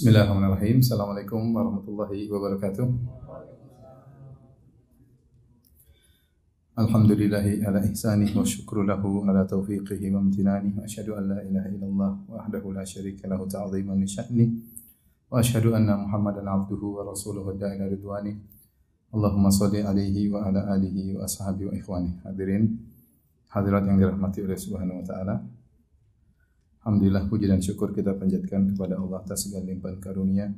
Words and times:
Bismillahirrahmanirrahim. 0.00 0.80
Assalamualaikum 0.80 1.52
warahmatullahi 1.52 2.24
wabarakatuh. 2.32 2.88
Alhamdulillahi 6.72 7.60
ala 7.60 7.84
ihsanih 7.84 8.32
wa 8.32 8.40
syukru 8.40 8.88
lahu 8.88 9.28
ala 9.28 9.44
taufiqihi 9.44 10.08
wa 10.08 10.24
amtinanih 10.24 10.72
wa 10.72 10.88
asyhadu 10.88 11.20
an 11.20 11.36
la 11.36 11.44
ilaha 11.44 11.68
illallah 11.68 12.12
wahdahu 12.32 12.72
la 12.72 12.80
syarika 12.80 13.28
lahu 13.28 13.44
ta'ziman 13.44 14.00
li 14.00 14.08
sya'ni 14.08 14.44
wa 15.28 15.36
asyhadu 15.36 15.76
anna 15.76 16.00
Muhammadan 16.00 16.48
abduhu 16.48 16.96
wa 16.96 17.04
rasuluhu 17.04 17.60
da'ila 17.60 17.92
ridwani. 17.92 18.40
Allahumma 19.12 19.52
salli 19.52 19.84
alaihi 19.84 20.32
wa 20.32 20.48
ala 20.48 20.80
alihi 20.80 21.20
wa 21.20 21.28
ashabihi 21.28 21.68
wa 21.68 21.76
ikhwani. 21.76 22.24
Hadirin 22.24 22.72
hadirat 23.52 23.84
yang 23.84 24.00
dirahmati 24.00 24.48
oleh 24.48 24.56
Subhanahu 24.56 24.96
wa 24.96 25.04
taala. 25.04 25.59
Alhamdulillah 26.80 27.28
puji 27.28 27.44
dan 27.44 27.60
syukur 27.60 27.92
kita 27.92 28.16
panjatkan 28.16 28.72
kepada 28.72 28.96
Allah 28.96 29.20
atas 29.20 29.44
segala 29.44 29.68
limpahan 29.68 30.00
karunia. 30.00 30.48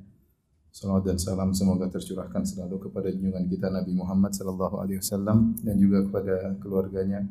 Salawat 0.71 1.03
dan 1.03 1.19
salam 1.19 1.51
semoga 1.51 1.91
tercurahkan 1.91 2.47
selalu 2.47 2.89
kepada 2.89 3.11
junjungan 3.11 3.43
kita 3.51 3.67
Nabi 3.75 3.91
Muhammad 3.91 4.31
sallallahu 4.31 4.79
alaihi 4.79 5.03
wasallam 5.03 5.59
dan 5.67 5.75
juga 5.83 6.07
kepada 6.07 6.55
keluarganya 6.63 7.27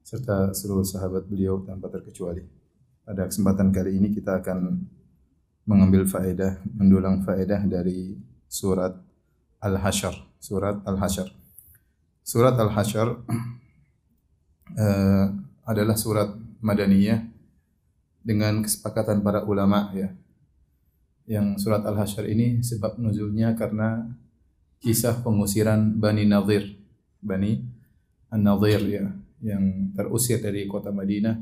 serta 0.00 0.56
seluruh 0.56 0.88
sahabat 0.88 1.28
beliau 1.28 1.60
tanpa 1.68 1.92
terkecuali. 1.92 2.40
Pada 3.04 3.28
kesempatan 3.28 3.68
kali 3.68 4.00
ini 4.00 4.08
kita 4.16 4.40
akan 4.40 4.88
mengambil 5.68 6.08
faedah, 6.08 6.64
mendulang 6.64 7.20
faedah 7.28 7.60
dari 7.68 8.16
surat 8.48 8.96
Al-Hasyr, 9.60 10.40
surat 10.40 10.80
Al-Hasyr. 10.88 11.28
Surat 12.24 12.56
Al-Hasyr 12.56 13.08
uh, 14.80 15.26
adalah 15.70 15.96
surat 16.00 16.32
Madaniyah 16.64 17.33
dengan 18.24 18.64
kesepakatan 18.64 19.20
para 19.20 19.44
ulama 19.44 19.92
ya. 19.92 20.08
Yang 21.28 21.60
surat 21.68 21.84
Al-Hasyr 21.84 22.24
ini 22.32 22.64
sebab 22.64 22.96
nuzulnya 22.96 23.52
karena 23.52 24.08
kisah 24.80 25.20
pengusiran 25.20 26.00
Bani 26.00 26.24
Nadir. 26.24 26.80
Bani 27.24 27.56
An-Nadir 28.28 28.80
ya, 28.84 29.04
yang 29.40 29.94
terusir 29.96 30.44
dari 30.44 30.68
kota 30.68 30.92
Madinah 30.92 31.40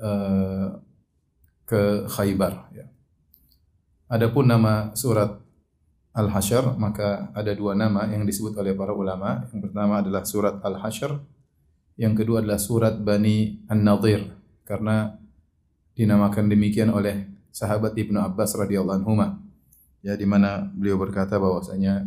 uh, 0.00 0.68
ke 1.68 2.08
Khaybar 2.08 2.72
ya. 2.72 2.88
Adapun 4.08 4.48
nama 4.48 4.96
surat 4.96 5.36
Al-Hasyr 6.16 6.80
maka 6.80 7.28
ada 7.36 7.52
dua 7.52 7.76
nama 7.76 8.08
yang 8.08 8.24
disebut 8.24 8.56
oleh 8.56 8.72
para 8.72 8.96
ulama. 8.96 9.44
Yang 9.52 9.68
pertama 9.68 10.00
adalah 10.00 10.24
surat 10.24 10.56
Al-Hasyr, 10.64 11.12
yang 12.00 12.16
kedua 12.16 12.40
adalah 12.40 12.56
surat 12.56 12.96
Bani 12.96 13.68
An-Nadir 13.68 14.24
karena 14.64 15.12
dinamakan 15.98 16.46
demikian 16.46 16.94
oleh 16.94 17.26
sahabat 17.50 17.98
Ibnu 17.98 18.22
Abbas 18.22 18.54
radhiyallahu 18.54 19.02
anhu. 19.02 19.18
Ya 19.98 20.14
di 20.14 20.22
mana 20.22 20.70
beliau 20.70 20.94
berkata 20.94 21.42
bahwasanya 21.42 22.06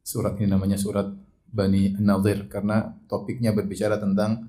surat 0.00 0.40
ini 0.40 0.48
namanya 0.48 0.80
surat 0.80 1.12
Bani 1.52 1.92
Nadir 2.00 2.48
karena 2.48 2.96
topiknya 3.04 3.52
berbicara 3.52 4.00
tentang 4.00 4.48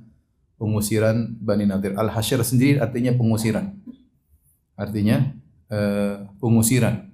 pengusiran 0.55 1.35
Bani 1.43 1.67
Nadir. 1.67 1.99
Al-Hasyr 1.99 2.39
sendiri 2.47 2.79
artinya 2.79 3.11
pengusiran. 3.11 3.75
Artinya 4.79 5.35
uh, 5.67 6.23
pengusiran. 6.39 7.11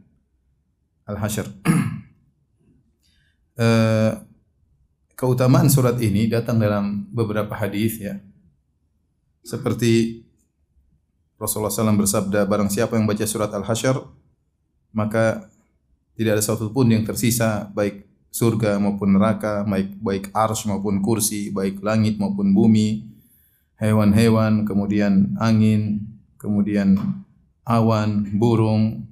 Al-Hasyr. 1.09 1.49
uh, 3.57 4.13
keutamaan 5.19 5.67
surat 5.73 5.97
ini 5.97 6.29
datang 6.29 6.61
dalam 6.61 7.09
beberapa 7.09 7.57
hadis 7.57 7.97
ya. 7.97 8.21
Seperti 9.41 10.21
Rasulullah 11.39 11.71
SAW 11.71 11.95
bersabda, 11.95 12.43
barang 12.43 12.67
siapa 12.67 12.99
yang 12.99 13.07
baca 13.07 13.23
surat 13.23 13.47
Al-Hasyr, 13.49 13.95
maka 14.91 15.47
tidak 16.19 16.35
ada 16.35 16.43
satu 16.43 16.67
pun 16.69 16.91
yang 16.91 17.07
tersisa, 17.07 17.71
baik 17.71 18.03
surga 18.29 18.75
maupun 18.77 19.15
neraka, 19.15 19.63
baik, 19.63 19.89
baik 20.03 20.25
arsh 20.35 20.67
maupun 20.67 20.99
kursi, 20.99 21.47
baik 21.49 21.79
langit 21.79 22.19
maupun 22.19 22.51
bumi, 22.51 23.07
hewan-hewan, 23.79 24.67
kemudian 24.67 25.33
angin, 25.39 26.03
kemudian 26.35 26.99
awan, 27.63 28.27
burung, 28.35 29.07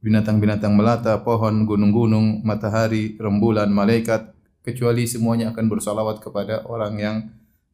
binatang-binatang 0.00 0.72
melata, 0.72 1.20
pohon, 1.20 1.68
gunung-gunung, 1.68 2.40
matahari, 2.40 3.20
rembulan, 3.20 3.68
malaikat, 3.68 4.32
kecuali 4.64 5.04
semuanya 5.04 5.52
akan 5.52 5.68
bersalawat 5.68 6.24
kepada 6.24 6.64
orang 6.64 6.94
yang 6.96 7.16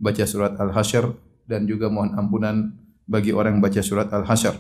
baca 0.02 0.26
surat 0.26 0.58
Al-Hasyr. 0.58 1.14
Dan 1.46 1.70
juga 1.70 1.86
mohon 1.86 2.10
ampunan 2.18 2.74
bagi 3.06 3.30
orang 3.30 3.56
yang 3.56 3.62
baca 3.62 3.80
surat 3.80 4.10
Al-Hasyr. 4.10 4.58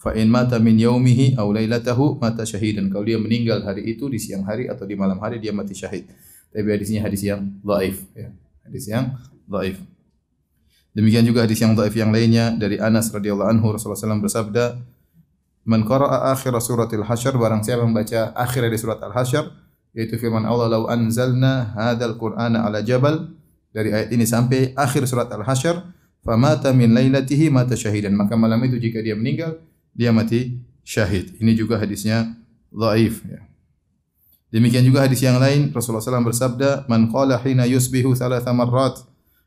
Fa 0.00 0.16
in 0.16 0.32
mata 0.32 0.56
min 0.56 0.80
yaumihi 0.80 1.36
aw 1.36 1.44
lailatahu 1.52 2.16
mata 2.16 2.48
syahidan. 2.48 2.88
Kalau 2.88 3.04
dia 3.04 3.20
meninggal 3.20 3.60
hari 3.60 3.92
itu 3.92 4.08
di 4.08 4.16
siang 4.16 4.48
hari 4.48 4.64
atau 4.64 4.88
di 4.88 4.96
malam 4.96 5.20
hari 5.20 5.36
dia 5.36 5.52
mati 5.52 5.76
syahid. 5.76 6.08
Tapi 6.48 6.66
hadisnya 6.72 7.04
hadis 7.04 7.20
yang 7.20 7.52
dhaif 7.60 8.00
ya. 8.16 8.32
Hadis 8.64 8.84
yang 8.88 9.04
dhaif. 9.44 9.76
Demikian 10.96 11.28
juga 11.28 11.44
hadis 11.44 11.60
yang 11.60 11.76
dhaif 11.76 11.92
yang 11.92 12.10
lainnya 12.16 12.56
dari 12.56 12.80
Anas 12.80 13.12
radhiyallahu 13.12 13.46
anhu 13.52 13.76
Rasulullah 13.76 14.00
SAW 14.00 14.24
bersabda, 14.24 14.64
"Man 15.68 15.84
qara'a 15.84 16.32
akhir 16.32 16.56
suratil 16.64 17.04
hasyr 17.04 17.36
barang 17.36 17.60
siapa 17.60 17.84
membaca 17.84 18.32
akhir 18.32 18.72
dari 18.72 18.78
surat 18.80 18.98
Al-Hasyr 19.04 19.44
yaitu 19.92 20.16
firman 20.16 20.48
Allah, 20.48 20.80
"Lau 20.80 20.88
anzalna 20.88 21.76
hadzal 21.76 22.16
Qur'ana 22.16 22.64
ala 22.64 22.80
jabal" 22.80 23.36
dari 23.70 23.94
ayat 23.94 24.10
ini 24.10 24.24
sampai 24.24 24.72
akhir 24.74 25.04
surat 25.06 25.28
Al-Hasyr 25.30 25.99
famata 26.24 26.72
min 26.72 26.92
lailatihi 26.92 27.48
mata 27.48 27.76
syahidan. 27.76 28.14
Maka 28.16 28.36
malam 28.36 28.60
itu 28.64 28.76
jika 28.76 29.00
dia 29.00 29.16
meninggal 29.16 29.60
dia 29.92 30.14
mati 30.14 30.60
syahid. 30.84 31.36
Ini 31.38 31.52
juga 31.56 31.76
hadisnya 31.80 32.34
dhaif 32.70 33.24
ya. 33.26 33.40
Demikian 34.50 34.82
juga 34.82 35.06
hadis 35.06 35.22
yang 35.22 35.38
lain 35.38 35.70
Rasulullah 35.70 36.02
SAW 36.02 36.26
bersabda 36.26 36.90
man 36.90 37.06
qala 37.06 37.38
hina 37.38 37.70
yusbihu 37.70 38.18
thalatha 38.18 38.50
marrat 38.50 38.98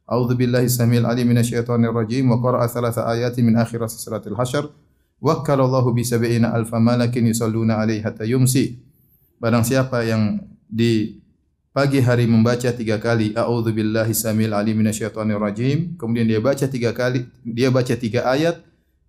a'udzu 0.07 0.39
billahi 0.39 0.71
samil 0.71 1.03
alim 1.03 1.27
minasyaitonir 1.27 1.91
rajim 1.91 2.31
wa 2.31 2.39
qara'a 2.39 2.71
thalatha 2.71 3.03
ayati 3.11 3.43
min 3.43 3.59
akhir 3.59 3.83
suratil 3.91 4.39
hasyr 4.39 4.71
wakkala 5.19 5.67
Allahu 5.67 5.91
bi 5.91 6.07
sab'ina 6.07 6.55
alfa 6.55 6.79
malakin 6.79 7.27
yusalluna 7.31 7.83
alaihi 7.83 8.03
hatta 8.03 8.23
yumsi. 8.23 8.79
Barang 9.43 9.67
siapa 9.67 10.07
yang 10.07 10.39
di 10.71 11.22
pagi 11.73 11.99
hari 12.05 12.29
membaca 12.29 12.69
tiga 12.69 13.01
kali 13.01 13.33
a'udzu 13.33 13.73
billahi 13.73 14.13
samil 14.13 14.53
alim 14.53 14.77
minasyaitonir 14.79 15.41
rajim. 15.41 15.97
Kemudian 15.97 16.29
dia 16.29 16.39
baca 16.39 16.69
tiga 16.69 16.93
kali 16.93 17.25
dia 17.41 17.73
baca 17.73 17.97
tiga 17.97 18.29
ayat. 18.29 18.61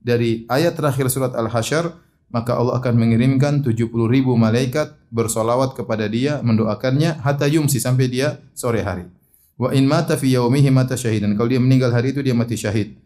Dari 0.05 0.45
ayat 0.53 0.77
terakhir 0.77 1.09
surat 1.09 1.33
al-hasyr 1.33 1.89
maka 2.29 2.57
Allah 2.59 2.77
akan 2.77 2.99
mengirimkan 2.99 3.65
70 3.65 3.89
ribu 3.89 4.37
malaikat 4.37 4.93
bersolawat 5.09 5.73
kepada 5.79 6.05
dia 6.11 6.45
mendoakannya 6.45 7.25
hatta 7.25 7.49
yumsi 7.49 7.81
sampai 7.81 8.11
dia 8.11 8.43
sore 8.53 8.85
hari. 8.85 9.09
Wa 9.55 9.71
in 9.71 9.87
mata 9.87 10.19
fi 10.19 10.35
yaumihi 10.35 10.69
mata 10.69 10.99
syahidan. 10.99 11.39
Kalau 11.39 11.49
dia 11.49 11.63
meninggal 11.63 11.95
hari 11.95 12.13
itu 12.13 12.21
dia 12.21 12.35
mati 12.35 12.59
syahid. 12.59 12.99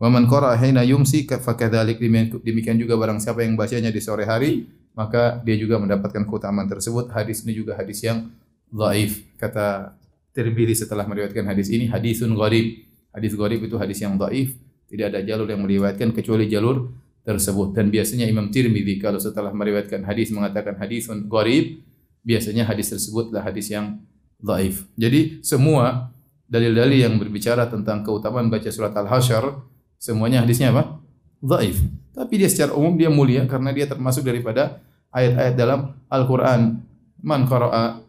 Wa 0.00 0.12
man 0.12 0.28
qara'a 0.28 0.56
hina 0.60 0.84
yumsi 0.84 1.24
fakadzalik 1.28 2.00
demikian 2.44 2.76
juga 2.76 2.96
barang 3.00 3.20
siapa 3.20 3.44
yang 3.44 3.56
bacanya 3.56 3.88
di 3.88 4.00
sore 4.00 4.28
hari 4.28 4.68
maka 4.96 5.44
dia 5.44 5.60
juga 5.60 5.76
mendapatkan 5.76 6.24
keutamaan 6.24 6.68
tersebut. 6.68 7.12
Hadis 7.12 7.44
ini 7.44 7.52
juga 7.52 7.76
hadis 7.76 8.00
yang 8.00 8.32
dhaif. 8.70 9.24
Kata 9.36 9.96
Tirmidzi 10.36 10.84
setelah 10.84 11.08
meriwayatkan 11.08 11.48
hadis 11.48 11.72
ini 11.72 11.88
hadisun 11.88 12.36
gharib. 12.36 12.84
Hadis 13.16 13.32
gharib 13.32 13.64
itu 13.64 13.80
hadis 13.80 14.04
yang 14.04 14.20
dhaif, 14.20 14.52
tidak 14.92 15.16
ada 15.16 15.24
jalur 15.24 15.48
yang 15.48 15.64
meriwayatkan 15.64 16.12
kecuali 16.12 16.44
jalur 16.52 16.92
tersebut. 17.24 17.72
Dan 17.72 17.88
biasanya 17.88 18.28
Imam 18.28 18.52
Tirmidzi 18.52 19.00
kalau 19.00 19.16
setelah 19.16 19.50
meriwayatkan 19.56 20.04
hadis 20.04 20.28
mengatakan 20.28 20.76
hadisun 20.76 21.24
gharib, 21.24 21.80
biasanya 22.20 22.68
hadis 22.68 22.92
tersebutlah 22.92 23.40
hadis 23.40 23.72
yang 23.72 24.04
dhaif. 24.36 24.84
Jadi 25.00 25.40
semua 25.40 26.12
dalil-dalil 26.46 27.08
yang 27.08 27.16
berbicara 27.16 27.66
tentang 27.66 28.04
keutamaan 28.04 28.52
baca 28.52 28.68
surat 28.68 28.92
Al-Hasyr, 28.92 29.56
semuanya 29.96 30.44
hadisnya 30.44 30.70
apa? 30.76 31.00
Dhaif. 31.40 31.80
Tapi 32.12 32.32
dia 32.36 32.48
secara 32.52 32.76
umum 32.76 32.96
dia 32.96 33.08
mulia 33.08 33.44
karena 33.48 33.72
dia 33.72 33.88
termasuk 33.88 34.24
daripada 34.24 34.84
ayat-ayat 35.12 35.54
dalam 35.56 35.96
Al-Qur'an. 36.12 36.84
Man 37.24 37.48
qara'a 37.48 38.05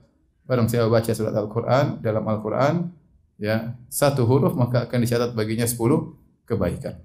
Barang 0.47 0.71
siapa 0.71 0.87
baca 0.87 1.11
surat 1.11 1.35
Al-Quran, 1.35 1.99
dalam 1.99 2.23
Al-Quran, 2.23 2.87
ya, 3.35 3.75
satu 3.91 4.23
huruf 4.23 4.55
maka 4.55 4.87
akan 4.87 5.03
dicatat 5.03 5.35
baginya 5.35 5.67
sepuluh 5.67 6.15
kebaikan. 6.47 6.97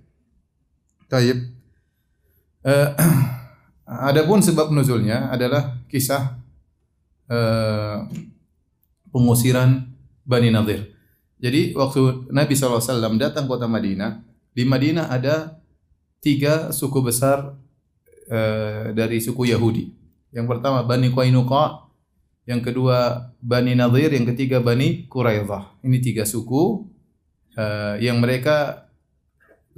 Taib. 1.10 1.50
Uh, 2.62 2.94
adapun 4.08 4.38
sebab 4.40 4.70
nuzulnya 4.70 5.28
adalah 5.34 5.82
kisah 5.90 6.38
uh, 7.26 8.06
pengusiran 9.10 9.90
Bani 10.22 10.54
Nadir. 10.54 10.94
Jadi 11.42 11.74
waktu 11.74 12.30
Nabi 12.30 12.54
SAW 12.54 13.18
datang 13.18 13.50
kota 13.50 13.66
Madinah, 13.66 14.22
di 14.54 14.62
Madinah 14.62 15.10
ada 15.10 15.58
tiga 16.22 16.70
suku 16.70 17.02
besar 17.02 17.58
uh, 18.30 18.94
dari 18.94 19.18
suku 19.18 19.50
Yahudi. 19.50 19.90
Yang 20.30 20.46
pertama 20.48 20.86
Bani 20.86 21.10
Qainuqa, 21.10 21.91
yang 22.42 22.60
kedua 22.60 23.30
Bani 23.38 23.78
Nadir, 23.78 24.10
yang 24.10 24.26
ketiga 24.26 24.58
Bani 24.58 25.06
Quraidah. 25.06 25.78
Ini 25.86 25.98
tiga 26.02 26.26
suku 26.26 26.86
uh, 27.54 27.94
yang 28.02 28.18
mereka 28.18 28.88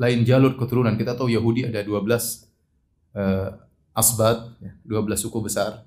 lain 0.00 0.24
jalur 0.24 0.56
keturunan. 0.56 0.96
Kita 0.96 1.14
tahu 1.14 1.28
Yahudi 1.28 1.68
ada 1.68 1.84
12 1.84 2.00
uh, 3.14 3.50
Asbat, 3.94 4.58
ya, 4.58 4.72
12 4.82 5.14
suku 5.28 5.38
besar. 5.38 5.86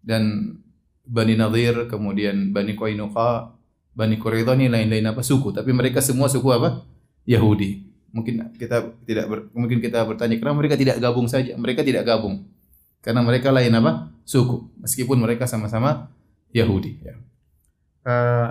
Dan 0.00 0.56
Bani 1.04 1.34
Nadir, 1.36 1.90
kemudian 1.90 2.54
Bani 2.54 2.78
Qainuqa, 2.78 3.52
Bani 3.92 4.16
Quraidah 4.16 4.56
ini 4.56 4.72
lain-lain 4.72 5.04
apa 5.12 5.20
suku, 5.20 5.52
tapi 5.52 5.74
mereka 5.74 6.00
semua 6.00 6.30
suku 6.32 6.48
apa? 6.48 6.86
Yahudi. 7.28 7.84
Mungkin 8.12 8.56
kita 8.56 8.92
tidak 9.04 9.26
ber, 9.28 9.38
mungkin 9.52 9.80
kita 9.80 10.04
bertanya 10.04 10.36
kenapa 10.36 10.56
mereka 10.64 10.76
tidak 10.76 10.96
gabung 11.00 11.28
saja? 11.28 11.56
Mereka 11.56 11.80
tidak 11.84 12.04
gabung 12.08 12.44
karena 13.02 13.20
mereka 13.26 13.50
lain 13.50 13.72
apa? 13.74 14.11
Suku. 14.22 14.70
Meskipun 14.80 15.18
mereka 15.18 15.44
sama-sama 15.48 16.10
Yahudi. 16.54 17.00
Ya. 17.02 17.14
Uh, 18.02 18.48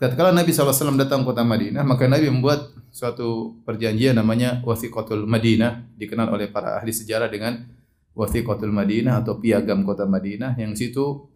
tatkala 0.00 0.32
Nabi 0.32 0.50
SAW 0.50 0.96
datang 0.96 1.22
ke 1.22 1.32
kota 1.32 1.44
Madinah, 1.46 1.84
maka 1.86 2.08
Nabi 2.08 2.28
membuat 2.28 2.72
suatu 2.94 3.58
perjanjian 3.66 4.16
namanya 4.16 4.62
Wathiqatul 4.62 5.26
Madinah, 5.28 5.96
dikenal 5.98 6.32
oleh 6.32 6.48
para 6.50 6.80
ahli 6.80 6.90
sejarah 6.90 7.28
dengan 7.30 7.62
Wathiqatul 8.14 8.70
Madinah 8.70 9.22
atau 9.22 9.42
piagam 9.42 9.82
kota 9.82 10.06
Madinah 10.06 10.54
yang 10.54 10.78
situ 10.78 11.26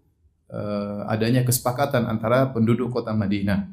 uh, 0.53 1.05
adanya 1.11 1.43
kesepakatan 1.43 2.07
antara 2.07 2.51
penduduk 2.55 2.95
kota 2.95 3.11
Madinah 3.11 3.67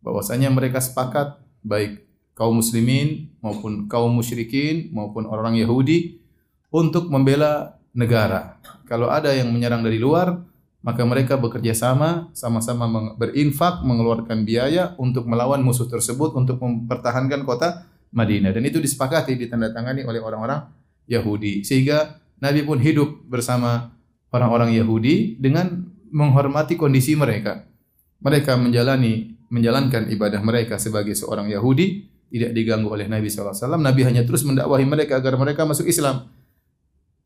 bahwasanya 0.00 0.48
mereka 0.48 0.80
sepakat 0.80 1.38
baik 1.60 2.06
kaum 2.38 2.62
muslimin 2.62 3.34
maupun 3.42 3.90
kaum 3.90 4.14
musyrikin 4.14 4.94
maupun 4.94 5.26
orang 5.26 5.58
Yahudi 5.58 6.22
untuk 6.70 7.10
membela 7.10 7.82
negara. 7.90 8.57
Kalau 8.88 9.12
ada 9.12 9.36
yang 9.36 9.52
menyerang 9.52 9.84
dari 9.84 10.00
luar, 10.00 10.40
maka 10.80 11.04
mereka 11.04 11.36
bekerja 11.36 11.76
sama, 11.76 12.32
sama-sama 12.32 13.12
berinfak, 13.20 13.84
mengeluarkan 13.84 14.48
biaya 14.48 14.96
untuk 14.96 15.28
melawan 15.28 15.60
musuh 15.60 15.84
tersebut 15.84 16.32
untuk 16.32 16.56
mempertahankan 16.64 17.44
kota 17.44 17.84
Madinah. 18.16 18.56
Dan 18.56 18.64
itu 18.64 18.80
disepakati, 18.80 19.36
ditandatangani 19.36 20.08
oleh 20.08 20.24
orang-orang 20.24 20.64
Yahudi. 21.04 21.60
Sehingga 21.60 22.16
Nabi 22.40 22.64
pun 22.64 22.80
hidup 22.80 23.28
bersama 23.28 23.92
orang-orang 24.32 24.72
Yahudi 24.72 25.36
dengan 25.36 25.84
menghormati 26.08 26.80
kondisi 26.80 27.12
mereka. 27.12 27.68
Mereka 28.24 28.56
menjalani 28.56 29.36
menjalankan 29.52 30.08
ibadah 30.12 30.40
mereka 30.40 30.76
sebagai 30.80 31.16
seorang 31.16 31.48
Yahudi 31.52 32.08
tidak 32.28 32.52
diganggu 32.52 32.92
oleh 32.92 33.08
Nabi 33.08 33.32
SAW. 33.32 33.76
Nabi 33.80 34.04
hanya 34.04 34.24
terus 34.24 34.44
mendakwahi 34.44 34.84
mereka 34.84 35.16
agar 35.16 35.36
mereka 35.40 35.64
masuk 35.64 35.88
Islam. 35.88 36.28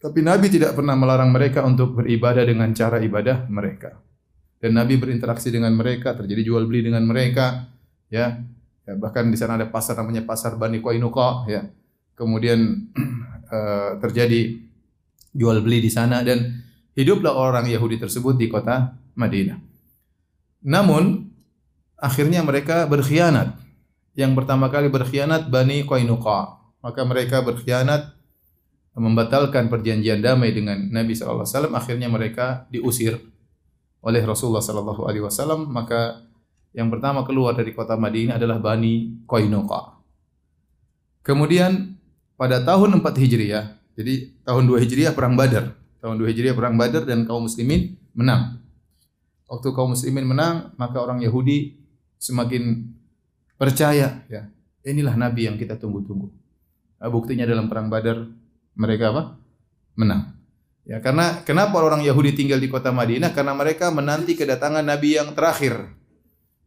Tapi 0.02 0.18
Nabi 0.18 0.50
tidak 0.50 0.74
pernah 0.74 0.98
melarang 0.98 1.30
mereka 1.30 1.62
untuk 1.62 2.02
beribadah 2.02 2.42
dengan 2.42 2.74
cara 2.74 2.98
ibadah 2.98 3.46
mereka. 3.46 3.94
Dan 4.58 4.74
Nabi 4.74 4.98
berinteraksi 4.98 5.54
dengan 5.54 5.70
mereka, 5.78 6.18
terjadi 6.18 6.42
jual 6.42 6.66
beli 6.66 6.90
dengan 6.90 7.06
mereka, 7.06 7.70
ya. 8.10 8.34
ya 8.82 8.92
bahkan 8.98 9.30
di 9.30 9.38
sana 9.38 9.54
ada 9.54 9.70
pasar 9.70 9.94
namanya 10.02 10.26
pasar 10.26 10.58
Bani 10.58 10.82
Qainuqa, 10.82 11.46
ya. 11.46 11.70
Kemudian 12.18 12.90
uh, 13.46 13.94
terjadi 14.02 14.58
jual 15.38 15.62
beli 15.62 15.78
di 15.78 15.90
sana 15.90 16.26
dan 16.26 16.50
hiduplah 16.98 17.32
orang 17.38 17.70
Yahudi 17.70 18.02
tersebut 18.02 18.34
di 18.34 18.50
kota 18.50 18.98
Madinah. 19.14 19.58
Namun 20.66 21.30
akhirnya 21.94 22.42
mereka 22.42 22.90
berkhianat 22.90 23.54
yang 24.18 24.34
pertama 24.34 24.66
kali 24.66 24.90
berkhianat 24.90 25.46
Bani 25.46 25.86
Qainuqa. 25.86 26.58
Maka 26.82 27.00
mereka 27.06 27.40
berkhianat 27.46 28.21
membatalkan 28.92 29.72
perjanjian 29.72 30.20
damai 30.20 30.52
dengan 30.52 30.76
Nabi 30.92 31.16
wasallam 31.16 31.72
akhirnya 31.72 32.12
mereka 32.12 32.68
diusir 32.68 33.16
oleh 34.04 34.20
Rasulullah 34.20 34.60
sallallahu 34.60 35.08
alaihi 35.08 35.24
wasallam 35.24 35.70
maka 35.72 36.28
yang 36.76 36.92
pertama 36.92 37.24
keluar 37.24 37.56
dari 37.56 37.72
kota 37.72 37.96
Madinah 37.96 38.36
adalah 38.36 38.60
Bani 38.60 39.24
Qainuqa. 39.28 40.00
Kemudian 41.22 41.94
pada 42.34 42.64
tahun 42.64 42.98
4 42.98 43.04
Hijriah, 43.04 43.64
jadi 43.94 44.32
tahun 44.42 44.64
2 44.66 44.82
Hijriah 44.82 45.12
perang 45.12 45.36
Badar. 45.36 45.76
Tahun 46.00 46.16
2 46.18 46.32
Hijriah 46.32 46.56
perang 46.56 46.74
Badar 46.74 47.04
dan 47.06 47.28
kaum 47.28 47.46
muslimin 47.46 47.94
menang. 48.16 48.58
Waktu 49.46 49.68
kaum 49.76 49.92
muslimin 49.92 50.24
menang, 50.24 50.72
maka 50.80 50.98
orang 50.98 51.20
Yahudi 51.20 51.76
semakin 52.16 52.88
Percaya 53.62 54.26
ya. 54.26 54.50
Inilah 54.82 55.14
nabi 55.14 55.46
yang 55.46 55.54
kita 55.54 55.78
tunggu-tunggu. 55.78 56.34
Buktinya 56.98 57.46
dalam 57.46 57.70
perang 57.70 57.86
Badar 57.86 58.26
mereka 58.76 59.12
apa? 59.12 59.22
Menang. 59.96 60.32
Ya, 60.82 60.98
karena 60.98 61.40
kenapa 61.46 61.78
orang 61.78 62.02
Yahudi 62.02 62.34
tinggal 62.34 62.58
di 62.58 62.66
kota 62.66 62.90
Madinah? 62.90 63.30
Karena 63.30 63.54
mereka 63.54 63.94
menanti 63.94 64.34
kedatangan 64.34 64.82
nabi 64.82 65.14
yang 65.14 65.30
terakhir. 65.30 65.94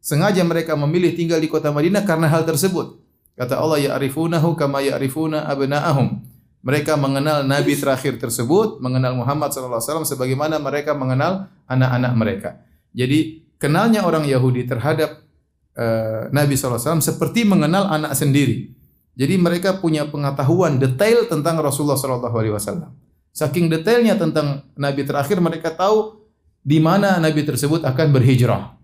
Sengaja 0.00 0.40
mereka 0.46 0.72
memilih 0.78 1.12
tinggal 1.12 1.42
di 1.42 1.50
kota 1.50 1.68
Madinah 1.68 2.06
karena 2.08 2.30
hal 2.30 2.48
tersebut. 2.48 2.96
Kata 3.36 3.60
Allah, 3.60 3.92
ya'rifunahu 3.92 4.56
kama 4.56 4.80
ya'rifuna 4.80 5.44
abna'ahum. 5.44 6.24
Mereka 6.64 6.96
mengenal 6.96 7.44
nabi 7.44 7.76
terakhir 7.76 8.16
tersebut, 8.16 8.80
mengenal 8.80 9.14
Muhammad 9.14 9.52
SAW 9.52 10.02
sebagaimana 10.08 10.56
mereka 10.58 10.96
mengenal 10.96 11.52
anak-anak 11.68 12.12
mereka. 12.16 12.50
Jadi 12.96 13.44
kenalnya 13.60 14.02
orang 14.08 14.24
Yahudi 14.24 14.64
terhadap 14.64 15.20
uh, 15.76 16.32
Nabi 16.32 16.56
SAW 16.56 17.04
seperti 17.04 17.44
mengenal 17.44 17.86
anak 17.92 18.16
sendiri. 18.16 18.72
Jadi 19.16 19.34
mereka 19.40 19.80
punya 19.80 20.04
pengetahuan 20.04 20.76
detail 20.76 21.24
tentang 21.24 21.56
Rasulullah 21.64 21.96
SAW. 21.96 22.92
Saking 23.32 23.72
detailnya 23.72 24.16
tentang 24.20 24.68
Nabi 24.76 25.08
terakhir, 25.08 25.40
mereka 25.40 25.72
tahu 25.72 26.20
di 26.60 26.76
mana 26.76 27.16
Nabi 27.16 27.40
tersebut 27.48 27.80
akan 27.80 28.12
berhijrah. 28.12 28.76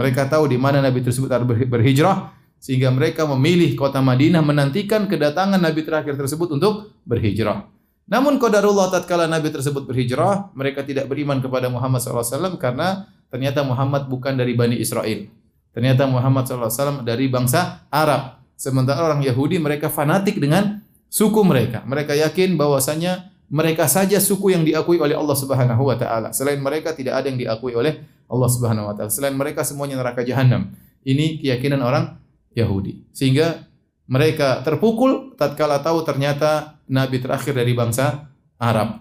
Mereka 0.00 0.32
tahu 0.32 0.48
di 0.48 0.56
mana 0.56 0.80
Nabi 0.80 1.04
tersebut 1.04 1.28
akan 1.28 1.44
berhijrah, 1.68 2.32
sehingga 2.56 2.88
mereka 2.88 3.28
memilih 3.28 3.76
kota 3.76 4.00
Madinah 4.00 4.40
menantikan 4.40 5.04
kedatangan 5.04 5.60
Nabi 5.60 5.84
terakhir 5.84 6.16
tersebut 6.16 6.56
untuk 6.56 6.96
berhijrah. 7.04 7.68
Namun 8.10 8.40
qadarullah 8.40 8.88
tatkala 8.90 9.28
Nabi 9.28 9.52
tersebut 9.52 9.84
berhijrah, 9.84 10.50
mereka 10.56 10.82
tidak 10.82 11.04
beriman 11.04 11.38
kepada 11.38 11.68
Muhammad 11.68 12.00
SAW 12.00 12.56
karena 12.56 13.06
ternyata 13.28 13.60
Muhammad 13.62 14.08
bukan 14.08 14.34
dari 14.40 14.56
Bani 14.56 14.80
Israel. 14.80 15.30
Ternyata 15.70 16.08
Muhammad 16.10 16.48
SAW 16.48 17.06
dari 17.06 17.30
bangsa 17.30 17.86
Arab. 17.86 18.39
Sementara 18.60 19.00
orang 19.08 19.24
Yahudi 19.24 19.56
mereka 19.56 19.88
fanatik 19.88 20.36
dengan 20.36 20.84
suku 21.08 21.40
mereka. 21.40 21.80
Mereka 21.88 22.12
yakin 22.12 22.60
bahwasanya 22.60 23.32
mereka 23.48 23.88
saja 23.88 24.20
suku 24.20 24.52
yang 24.52 24.68
diakui 24.68 25.00
oleh 25.00 25.16
Allah 25.16 25.32
Subhanahu 25.32 25.80
wa 25.88 25.96
taala. 25.96 26.28
Selain 26.36 26.60
mereka 26.60 26.92
tidak 26.92 27.24
ada 27.24 27.32
yang 27.32 27.40
diakui 27.40 27.72
oleh 27.72 28.04
Allah 28.28 28.50
Subhanahu 28.52 28.92
wa 28.92 28.94
taala. 28.94 29.08
Selain 29.08 29.32
mereka 29.32 29.64
semuanya 29.64 29.96
neraka 29.96 30.20
jahanam. 30.20 30.76
Ini 31.08 31.40
keyakinan 31.40 31.80
orang 31.80 32.20
Yahudi. 32.52 33.08
Sehingga 33.16 33.64
mereka 34.04 34.60
terpukul 34.60 35.40
tatkala 35.40 35.80
tahu 35.80 36.04
ternyata 36.04 36.76
nabi 36.84 37.16
terakhir 37.16 37.56
dari 37.56 37.72
bangsa 37.72 38.28
Arab. 38.60 39.00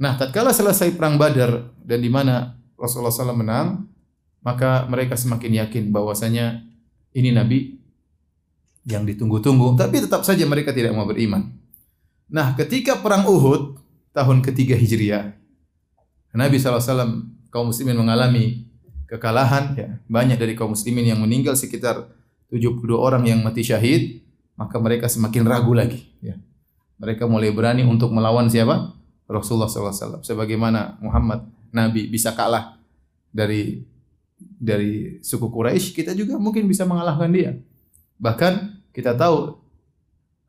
Nah, 0.00 0.16
tatkala 0.16 0.56
selesai 0.56 0.96
perang 0.96 1.20
Badar 1.20 1.68
dan 1.84 2.00
di 2.00 2.08
mana 2.08 2.56
Rasulullah 2.80 3.12
SAW 3.12 3.36
menang, 3.36 3.84
maka 4.40 4.88
mereka 4.88 5.20
semakin 5.20 5.62
yakin 5.68 5.92
bahwasanya 5.92 6.73
ini 7.14 7.30
nabi 7.30 7.78
yang 8.84 9.08
ditunggu-tunggu, 9.08 9.80
tapi 9.80 10.04
tetap 10.04 10.26
saja 10.26 10.44
mereka 10.44 10.74
tidak 10.74 10.92
mau 10.92 11.08
beriman. 11.08 11.48
Nah, 12.28 12.52
ketika 12.58 13.00
perang 13.00 13.24
Uhud 13.24 13.80
tahun 14.12 14.44
ketiga 14.44 14.76
Hijriah, 14.76 15.32
Nabi 16.34 16.58
SAW 16.58 17.24
kaum 17.48 17.70
muslimin 17.70 17.94
mengalami 17.94 18.66
kekalahan 19.06 19.78
ya. 19.78 19.88
Banyak 20.10 20.36
dari 20.36 20.58
kaum 20.58 20.74
muslimin 20.74 21.06
yang 21.14 21.22
meninggal 21.22 21.54
sekitar 21.54 22.10
72 22.50 22.82
orang 22.98 23.22
yang 23.24 23.40
mati 23.40 23.62
syahid, 23.62 24.26
maka 24.58 24.76
mereka 24.82 25.06
semakin 25.06 25.46
ragu 25.46 25.72
lagi 25.72 26.10
ya. 26.18 26.34
Mereka 26.98 27.30
mulai 27.30 27.54
berani 27.54 27.86
untuk 27.86 28.10
melawan 28.10 28.50
siapa? 28.50 28.94
Rasulullah 29.30 29.70
SAW. 29.70 30.22
Sebagaimana 30.22 31.00
Muhammad 31.00 31.48
Nabi 31.74 32.06
bisa 32.10 32.34
kalah 32.34 32.76
dari 33.34 33.82
dari 34.64 35.20
suku 35.20 35.52
Quraisy, 35.52 35.92
kita 35.92 36.16
juga 36.16 36.40
mungkin 36.40 36.64
bisa 36.64 36.88
mengalahkan 36.88 37.28
dia. 37.28 37.60
Bahkan 38.16 38.52
kita 38.96 39.12
tahu 39.12 39.60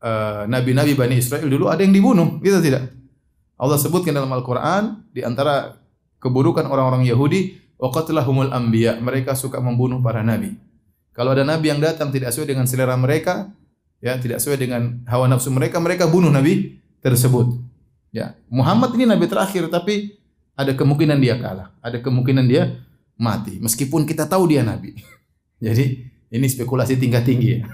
uh, 0.00 0.48
nabi-nabi 0.48 0.96
Bani 0.96 1.20
Israel 1.20 1.44
dulu 1.44 1.68
ada 1.68 1.84
yang 1.84 1.92
dibunuh, 1.92 2.40
gitu 2.40 2.56
tidak? 2.64 2.96
Allah 3.60 3.76
sebutkan 3.76 4.16
dalam 4.16 4.32
Al-Qur'an 4.32 5.04
di 5.12 5.20
antara 5.20 5.76
keburukan 6.20 6.64
orang-orang 6.64 7.04
Yahudi, 7.04 7.60
waqatlahumul 7.76 8.52
anbiya, 8.52 8.96
mereka 9.00 9.36
suka 9.36 9.60
membunuh 9.60 10.00
para 10.00 10.24
nabi. 10.24 10.56
Kalau 11.12 11.32
ada 11.32 11.44
nabi 11.44 11.72
yang 11.72 11.80
datang 11.80 12.12
tidak 12.12 12.32
sesuai 12.32 12.56
dengan 12.56 12.68
selera 12.68 12.96
mereka, 12.96 13.52
ya 14.00 14.16
tidak 14.20 14.40
sesuai 14.40 14.60
dengan 14.60 15.00
hawa 15.08 15.28
nafsu 15.28 15.48
mereka, 15.52 15.80
mereka 15.80 16.08
bunuh 16.08 16.28
nabi 16.28 16.80
tersebut. 17.00 17.56
Ya, 18.12 18.36
Muhammad 18.48 18.96
ini 18.96 19.04
nabi 19.04 19.28
terakhir 19.28 19.68
tapi 19.68 20.16
ada 20.56 20.72
kemungkinan 20.72 21.20
dia 21.20 21.36
kalah, 21.36 21.72
ada 21.84 22.00
kemungkinan 22.00 22.44
dia 22.48 22.80
mati 23.16 23.58
meskipun 23.60 24.04
kita 24.04 24.28
tahu 24.28 24.52
dia 24.52 24.62
nabi. 24.62 24.96
Jadi 25.64 26.04
ini 26.32 26.46
spekulasi 26.46 27.00
tingkat 27.00 27.24
tinggi 27.24 27.60
ya. 27.60 27.64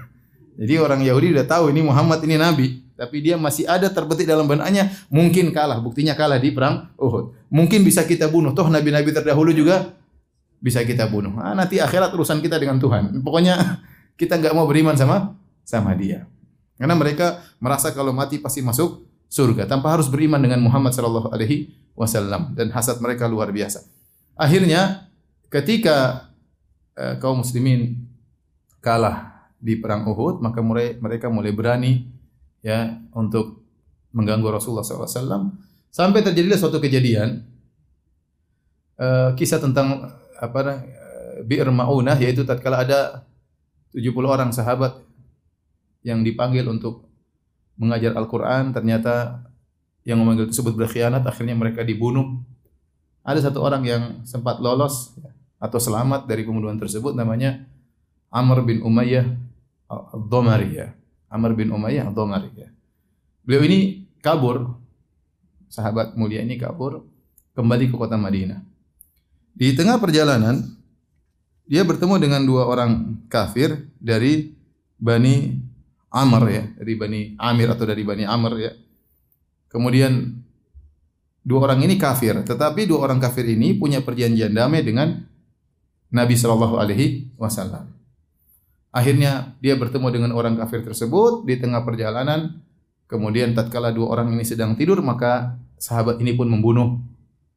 Jadi 0.52 0.74
orang 0.78 1.00
Yahudi 1.02 1.32
sudah 1.32 1.46
tahu 1.48 1.72
ini 1.72 1.80
Muhammad 1.80 2.20
ini 2.22 2.36
nabi, 2.36 2.84
tapi 2.92 3.24
dia 3.24 3.40
masih 3.40 3.64
ada 3.64 3.88
terbetik 3.88 4.28
dalam 4.28 4.44
benaknya 4.44 4.92
mungkin 5.08 5.50
kalah, 5.50 5.80
buktinya 5.80 6.12
kalah 6.12 6.36
di 6.36 6.52
perang 6.52 6.92
Uhud. 7.00 7.34
Mungkin 7.48 7.82
bisa 7.82 8.04
kita 8.04 8.28
bunuh, 8.28 8.52
toh 8.52 8.68
nabi-nabi 8.68 9.10
terdahulu 9.10 9.50
juga 9.56 9.96
bisa 10.62 10.84
kita 10.86 11.10
bunuh. 11.10 11.34
Ah, 11.42 11.56
nanti 11.56 11.82
akhirat 11.82 12.14
urusan 12.14 12.38
kita 12.38 12.60
dengan 12.60 12.78
Tuhan. 12.78 13.24
Pokoknya 13.24 13.58
kita 14.20 14.38
nggak 14.38 14.54
mau 14.54 14.68
beriman 14.68 14.94
sama 14.94 15.34
sama 15.66 15.96
dia. 15.98 16.28
Karena 16.78 16.94
mereka 16.94 17.42
merasa 17.58 17.90
kalau 17.90 18.14
mati 18.14 18.38
pasti 18.38 18.62
masuk 18.62 19.02
surga 19.32 19.64
tanpa 19.64 19.96
harus 19.96 20.06
beriman 20.12 20.38
dengan 20.38 20.60
Muhammad 20.60 20.92
sallallahu 20.92 21.32
alaihi 21.32 21.72
wasallam 21.96 22.52
dan 22.52 22.68
hasad 22.70 23.00
mereka 23.00 23.24
luar 23.24 23.48
biasa. 23.50 23.82
Akhirnya 24.36 25.08
ketika 25.52 26.28
uh, 26.96 27.20
kaum 27.20 27.44
muslimin 27.44 28.08
kalah 28.80 29.46
di 29.62 29.78
perang 29.78 30.08
Uhud, 30.08 30.40
maka 30.42 30.64
mulai, 30.64 30.98
mereka 30.98 31.28
mulai 31.28 31.52
berani 31.54 32.08
ya 32.64 32.98
untuk 33.14 33.62
mengganggu 34.10 34.48
Rasulullah 34.48 34.82
SAW. 34.82 35.54
Sampai 35.92 36.24
terjadilah 36.24 36.56
suatu 36.56 36.80
kejadian 36.80 37.44
uh, 38.96 39.36
kisah 39.36 39.60
tentang 39.60 40.08
apa 40.40 40.60
uh, 40.64 41.44
Bi'r 41.44 41.68
Maunah 41.68 42.16
yaitu 42.16 42.42
tatkala 42.42 42.82
ada 42.82 43.28
70 43.92 44.08
orang 44.24 44.50
sahabat 44.50 44.98
yang 46.02 46.24
dipanggil 46.24 46.66
untuk 46.66 47.06
mengajar 47.78 48.16
Al-Quran, 48.16 48.74
ternyata 48.74 49.46
yang 50.02 50.18
memanggil 50.18 50.50
tersebut 50.50 50.74
berkhianat, 50.74 51.22
akhirnya 51.22 51.54
mereka 51.54 51.86
dibunuh. 51.86 52.42
Ada 53.22 53.52
satu 53.52 53.62
orang 53.62 53.86
yang 53.86 54.02
sempat 54.26 54.58
lolos 54.58 55.14
atau 55.62 55.78
selamat 55.78 56.26
dari 56.26 56.42
pembunuhan 56.42 56.74
tersebut, 56.74 57.14
namanya 57.14 57.62
Amr 58.34 58.66
bin 58.66 58.82
Umayyah 58.82 59.30
Al-Dhamari 59.86 60.70
ya. 60.74 60.90
Amr 61.30 61.54
bin 61.54 61.70
Umayyah 61.70 62.10
Al-Dhamari 62.10 62.50
ya. 62.58 62.68
Beliau 63.46 63.62
ini 63.70 63.78
kabur, 64.18 64.74
sahabat 65.70 66.18
mulia 66.18 66.42
ini 66.42 66.58
kabur, 66.58 67.06
kembali 67.54 67.86
ke 67.86 67.94
kota 67.94 68.18
Madinah. 68.18 68.58
Di 69.54 69.70
tengah 69.78 70.02
perjalanan, 70.02 70.66
dia 71.70 71.86
bertemu 71.86 72.18
dengan 72.18 72.42
dua 72.42 72.66
orang 72.66 73.22
kafir 73.30 73.86
dari 74.02 74.58
Bani 74.98 75.62
Amr 76.10 76.42
ya, 76.50 76.64
dari 76.74 76.92
Bani 76.98 77.20
Amir 77.38 77.70
atau 77.70 77.86
dari 77.86 78.02
Bani 78.02 78.26
Amr 78.26 78.52
ya. 78.58 78.72
Kemudian 79.70 80.42
dua 81.46 81.70
orang 81.70 81.86
ini 81.86 81.94
kafir, 81.94 82.34
tetapi 82.42 82.90
dua 82.90 83.06
orang 83.06 83.22
kafir 83.22 83.46
ini 83.46 83.78
punya 83.78 84.02
perjanjian 84.02 84.50
damai 84.50 84.82
dengan 84.82 85.31
Nabi 86.12 86.36
Shallallahu 86.36 86.76
alaihi 86.76 87.32
wasallam. 87.40 87.88
Akhirnya 88.92 89.56
dia 89.64 89.72
bertemu 89.74 90.12
dengan 90.12 90.30
orang 90.36 90.54
kafir 90.60 90.84
tersebut 90.84 91.48
di 91.48 91.56
tengah 91.56 91.80
perjalanan. 91.82 92.60
Kemudian 93.08 93.52
tatkala 93.52 93.92
dua 93.92 94.08
orang 94.12 94.32
ini 94.32 94.44
sedang 94.44 94.76
tidur, 94.76 95.00
maka 95.04 95.56
sahabat 95.76 96.20
ini 96.20 96.32
pun 96.32 96.48
membunuh 96.48 97.00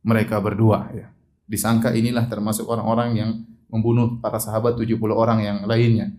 mereka 0.03 0.39
berdua 0.39 0.91
ya. 0.95 1.07
Disangka 1.45 1.91
inilah 1.91 2.27
termasuk 2.31 2.67
orang-orang 2.67 3.09
yang 3.15 3.31
membunuh 3.69 4.17
para 4.23 4.39
sahabat 4.39 4.79
70 4.79 4.97
orang 5.11 5.43
yang 5.43 5.57
lainnya 5.67 6.15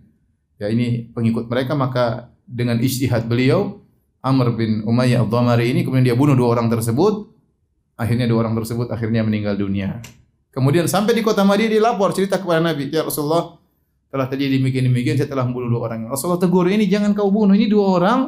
ya 0.57 0.73
ini 0.73 1.13
pengikut 1.13 1.49
mereka 1.49 1.77
maka 1.77 2.33
dengan 2.49 2.81
istihad 2.81 3.29
beliau 3.29 3.81
Amr 4.25 4.57
bin 4.57 4.83
Umayyah 4.83 5.23
al-Dhamari 5.23 5.71
ini 5.71 5.81
kemudian 5.85 6.07
dia 6.13 6.17
bunuh 6.19 6.35
dua 6.35 6.57
orang 6.57 6.73
tersebut 6.73 7.31
akhirnya 7.97 8.27
dua 8.27 8.47
orang 8.47 8.57
tersebut 8.59 8.91
akhirnya 8.91 9.23
meninggal 9.23 9.55
dunia 9.57 10.01
kemudian 10.57 10.89
sampai 10.89 11.13
di 11.13 11.21
kota 11.21 11.45
Madinah 11.45 11.71
dia 11.77 11.83
lapor 11.85 12.17
cerita 12.17 12.41
kepada 12.41 12.65
Nabi 12.65 12.89
ya 12.89 13.05
Rasulullah 13.05 13.61
telah 14.09 14.27
terjadi 14.33 14.57
demikian 14.57 14.89
demikian 14.89 15.15
saya 15.21 15.29
telah 15.29 15.45
membunuh 15.45 15.77
dua 15.77 15.93
orang. 15.93 16.09
Rasulullah 16.09 16.41
tegur 16.41 16.65
ini 16.73 16.89
jangan 16.89 17.13
kau 17.13 17.29
bunuh 17.29 17.53
ini 17.53 17.69
dua 17.69 18.01
orang 18.01 18.19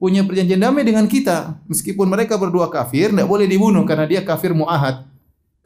punya 0.00 0.24
perjanjian 0.24 0.60
damai 0.60 0.84
dengan 0.86 1.04
kita. 1.04 1.60
Meskipun 1.68 2.08
mereka 2.08 2.40
berdua 2.40 2.72
kafir 2.72 3.12
tidak 3.12 3.28
boleh 3.28 3.44
dibunuh 3.44 3.84
karena 3.84 4.08
dia 4.08 4.20
kafir 4.24 4.56
muahad. 4.56 5.04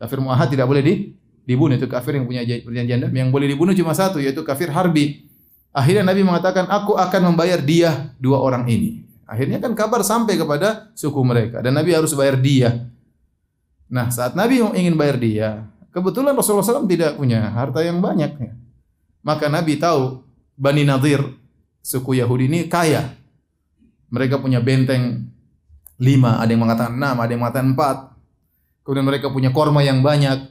Kafir 0.01 0.19
muahad 0.19 0.49
tidak 0.51 0.67
boleh 0.67 0.83
di, 0.83 0.95
dibunuh 1.45 1.77
itu 1.77 1.87
kafir 1.87 2.17
yang 2.19 2.27
punya 2.27 2.43
perjanjian 2.43 2.99
damai. 3.07 3.21
Yang 3.21 3.31
boleh 3.31 3.47
dibunuh 3.47 3.75
cuma 3.77 3.93
satu 3.93 4.19
yaitu 4.19 4.43
kafir 4.43 4.73
harbi. 4.73 5.29
Akhirnya 5.71 6.03
Nabi 6.03 6.27
mengatakan, 6.27 6.67
aku 6.67 6.99
akan 6.99 7.31
membayar 7.31 7.63
dia 7.63 8.11
dua 8.19 8.43
orang 8.43 8.67
ini. 8.67 9.07
Akhirnya 9.23 9.63
kan 9.63 9.71
kabar 9.79 10.03
sampai 10.03 10.35
kepada 10.35 10.91
suku 10.99 11.23
mereka 11.23 11.63
dan 11.63 11.79
Nabi 11.79 11.95
harus 11.95 12.11
bayar 12.19 12.35
dia. 12.35 12.91
Nah, 13.87 14.11
saat 14.11 14.35
Nabi 14.35 14.59
ingin 14.75 14.99
bayar 14.99 15.15
dia, 15.19 15.49
kebetulan 15.91 16.35
Rasulullah 16.35 16.67
SAW 16.67 16.91
tidak 16.91 17.19
punya 17.19 17.51
harta 17.51 17.85
yang 17.85 18.03
banyak. 18.03 18.39
Maka 19.21 19.47
Nabi 19.53 19.77
tahu 19.77 20.25
Bani 20.57 20.85
Nadir, 20.85 21.21
suku 21.85 22.21
Yahudi 22.21 22.49
ini 22.49 22.61
kaya. 22.67 23.17
Mereka 24.11 24.43
punya 24.43 24.59
benteng 24.59 25.31
lima, 26.01 26.41
ada 26.43 26.51
yang 26.51 26.63
mengatakan 26.67 26.99
enam, 26.99 27.17
ada 27.21 27.31
yang 27.31 27.43
mengatakan 27.45 27.69
empat. 27.77 27.97
Kemudian 28.83 29.07
mereka 29.07 29.31
punya 29.31 29.55
korma 29.55 29.85
yang 29.85 30.03
banyak, 30.03 30.51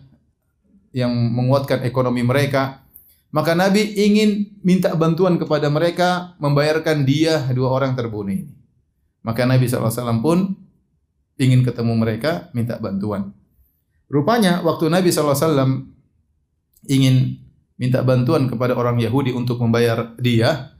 yang 0.95 1.11
menguatkan 1.11 1.83
ekonomi 1.83 2.23
mereka. 2.23 2.85
Maka 3.29 3.53
Nabi 3.53 3.93
ingin 3.93 4.57
minta 4.65 4.89
bantuan 4.97 5.37
kepada 5.37 5.69
mereka 5.69 6.33
membayarkan 6.41 7.05
dia 7.05 7.45
dua 7.53 7.69
orang 7.69 7.93
terbunuh 7.93 8.33
ini. 8.33 8.53
Maka 9.21 9.45
Nabi 9.45 9.69
SAW 9.69 10.23
pun 10.23 10.57
ingin 11.37 11.61
ketemu 11.61 11.93
mereka 11.93 12.49
minta 12.57 12.81
bantuan. 12.81 13.29
Rupanya 14.09 14.65
waktu 14.65 14.89
Nabi 14.89 15.13
SAW 15.13 15.85
ingin 16.89 17.37
minta 17.77 18.01
bantuan 18.01 18.49
kepada 18.49 18.73
orang 18.73 18.97
Yahudi 18.97 19.31
untuk 19.31 19.61
membayar 19.61 20.17
dia, 20.17 20.73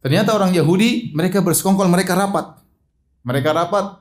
ternyata 0.00 0.32
orang 0.32 0.56
Yahudi 0.56 1.12
mereka 1.12 1.44
bersekongkol, 1.44 1.86
mereka 1.92 2.16
rapat. 2.16 2.58
Mereka 3.20 3.52
rapat, 3.52 4.00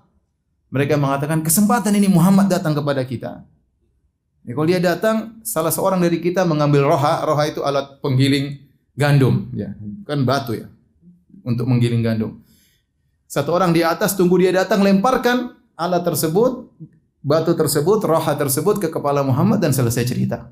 mereka 0.72 0.96
mengatakan 0.96 1.44
kesempatan 1.44 1.92
ini 2.00 2.08
Muhammad 2.08 2.48
datang 2.48 2.72
kepada 2.72 3.04
kita. 3.04 3.44
Ya, 4.48 4.56
kalau 4.56 4.68
dia 4.72 4.80
datang, 4.80 5.44
salah 5.44 5.70
seorang 5.70 6.00
dari 6.00 6.24
kita 6.24 6.48
mengambil 6.48 6.88
roha, 6.88 7.20
roha 7.28 7.44
itu 7.52 7.60
alat 7.60 8.00
penggiling 8.00 8.64
gandum, 8.96 9.52
ya, 9.52 9.76
kan 10.08 10.24
batu 10.24 10.56
ya, 10.56 10.72
untuk 11.44 11.68
menggiling 11.68 12.00
gandum. 12.00 12.40
Satu 13.28 13.52
orang 13.52 13.76
di 13.76 13.84
atas 13.84 14.16
tunggu 14.16 14.40
dia 14.40 14.56
datang, 14.56 14.80
lemparkan 14.80 15.54
alat 15.76 16.02
tersebut, 16.08 16.72
batu 17.20 17.52
tersebut, 17.56 18.00
roha 18.04 18.34
tersebut 18.36 18.80
ke 18.80 18.88
kepala 18.88 19.24
Muhammad 19.24 19.60
dan 19.60 19.76
selesai 19.76 20.08
cerita. 20.08 20.52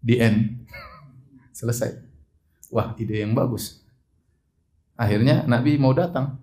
Di 0.00 0.16
end. 0.16 0.64
Selesai. 1.60 1.92
Wah, 2.72 2.96
ide 2.96 3.20
yang 3.20 3.36
bagus. 3.36 3.84
Akhirnya 4.96 5.44
Nabi 5.44 5.76
mau 5.76 5.92
datang. 5.92 6.40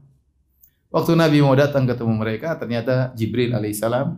Waktu 0.93 1.13
Nabi 1.17 1.41
mau 1.43 1.57
datang 1.57 1.85
ketemu 1.85 2.13
mereka, 2.15 2.55
ternyata 2.55 3.11
Jibril 3.17 3.53
alaihissalam 3.53 4.17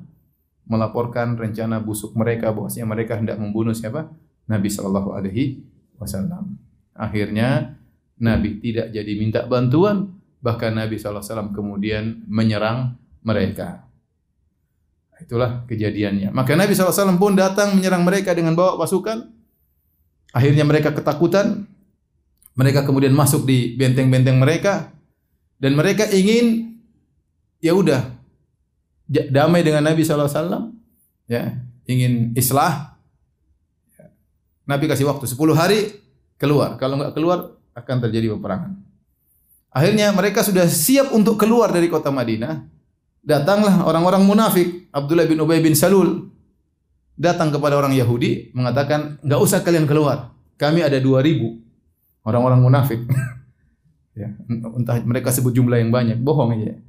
melaporkan 0.69 1.33
rencana 1.33 1.81
busuk 1.81 2.13
mereka 2.13 2.53
bahwasanya 2.53 2.85
mereka 2.85 3.17
hendak 3.17 3.41
membunuh 3.41 3.73
siapa? 3.73 4.05
Nabi 4.45 4.69
sallallahu 4.69 5.17
alaihi 5.17 5.65
wasallam. 5.97 6.57
Akhirnya 6.93 7.79
Nabi 8.21 8.61
tidak 8.61 8.93
jadi 8.93 9.13
minta 9.17 9.41
bantuan, 9.49 10.13
bahkan 10.41 10.77
Nabi 10.77 10.97
sallallahu 10.97 11.25
alaihi 11.25 11.31
wasallam 11.33 11.51
kemudian 11.55 12.03
menyerang 12.29 12.99
mereka. 13.25 13.87
Itulah 15.19 15.67
kejadiannya. 15.67 16.31
Maka 16.31 16.55
Nabi 16.55 16.71
SAW 16.71 17.19
pun 17.19 17.35
datang 17.35 17.75
menyerang 17.75 18.07
mereka 18.07 18.31
dengan 18.31 18.55
bawa 18.55 18.79
pasukan. 18.79 19.27
Akhirnya 20.31 20.63
mereka 20.63 20.95
ketakutan. 20.95 21.67
Mereka 22.55 22.87
kemudian 22.87 23.11
masuk 23.11 23.43
di 23.43 23.75
benteng-benteng 23.75 24.39
mereka. 24.39 24.95
Dan 25.59 25.75
mereka 25.75 26.07
ingin, 26.07 26.75
ya 27.59 27.75
udah, 27.75 28.15
damai 29.09 29.59
dengan 29.59 29.83
Nabi 29.83 30.07
SAW, 30.07 30.71
ya, 31.27 31.59
ingin 31.83 32.31
islah, 32.39 32.95
Nabi 34.63 34.85
kasih 34.87 35.09
waktu 35.09 35.25
10 35.27 35.35
hari 35.57 35.79
keluar. 36.39 36.77
Kalau 36.77 36.95
nggak 36.95 37.17
keluar 37.17 37.59
akan 37.73 37.97
terjadi 38.05 38.37
peperangan. 38.37 38.77
Akhirnya 39.73 40.13
mereka 40.13 40.45
sudah 40.45 40.69
siap 40.69 41.09
untuk 41.09 41.41
keluar 41.41 41.73
dari 41.73 41.89
kota 41.89 42.13
Madinah. 42.13 42.78
Datanglah 43.19 43.83
orang-orang 43.83 44.23
munafik, 44.23 44.89
Abdullah 44.95 45.27
bin 45.27 45.43
Ubay 45.43 45.59
bin 45.59 45.75
Salul 45.75 46.31
datang 47.19 47.51
kepada 47.51 47.75
orang 47.75 47.91
Yahudi 47.93 48.55
mengatakan, 48.55 49.19
nggak 49.21 49.39
usah 49.39 49.59
kalian 49.61 49.85
keluar. 49.85 50.31
Kami 50.55 50.83
ada 50.83 50.97
2000 50.99 52.25
orang-orang 52.27 52.59
munafik. 52.63 52.99
ya, 54.19 54.31
entah 54.49 54.97
mereka 55.03 55.31
sebut 55.31 55.51
jumlah 55.51 55.79
yang 55.79 55.91
banyak, 55.91 56.19
bohong 56.19 56.55
aja. 56.55 56.79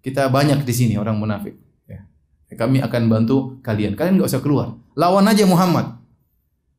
Kita 0.00 0.28
banyak 0.28 0.64
di 0.64 0.72
sini 0.72 0.94
orang 0.96 1.16
munafik. 1.16 1.56
Kami 2.54 2.78
akan 2.80 3.02
bantu 3.10 3.58
kalian. 3.60 3.98
Kalian 3.98 4.22
nggak 4.22 4.30
usah 4.30 4.42
keluar. 4.42 4.78
Lawan 4.94 5.26
aja 5.26 5.42
Muhammad. 5.44 5.98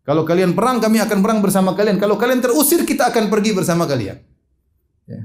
Kalau 0.06 0.24
kalian 0.24 0.54
perang, 0.54 0.80
kami 0.80 1.02
akan 1.02 1.20
perang 1.20 1.40
bersama 1.42 1.74
kalian. 1.74 1.98
Kalau 1.98 2.16
kalian 2.16 2.40
terusir, 2.40 2.86
kita 2.86 3.10
akan 3.12 3.28
pergi 3.28 3.52
bersama 3.58 3.90
kalian. 3.90 4.22
Ya. 5.10 5.22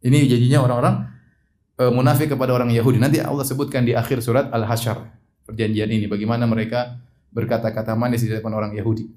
Ini 0.00 0.18
jadinya 0.24 0.64
orang-orang 0.64 1.09
munafik 1.88 2.36
kepada 2.36 2.52
orang 2.52 2.68
Yahudi. 2.68 3.00
Nanti 3.00 3.24
Allah 3.24 3.48
sebutkan 3.48 3.88
di 3.88 3.96
akhir 3.96 4.20
surat 4.20 4.52
Al-Hasyr. 4.52 5.00
Perjanjian 5.48 5.88
ini. 5.88 6.04
Bagaimana 6.04 6.44
mereka 6.44 7.00
berkata-kata 7.32 7.96
manis 7.96 8.20
di 8.20 8.28
depan 8.28 8.52
orang 8.52 8.76
Yahudi. 8.76 9.08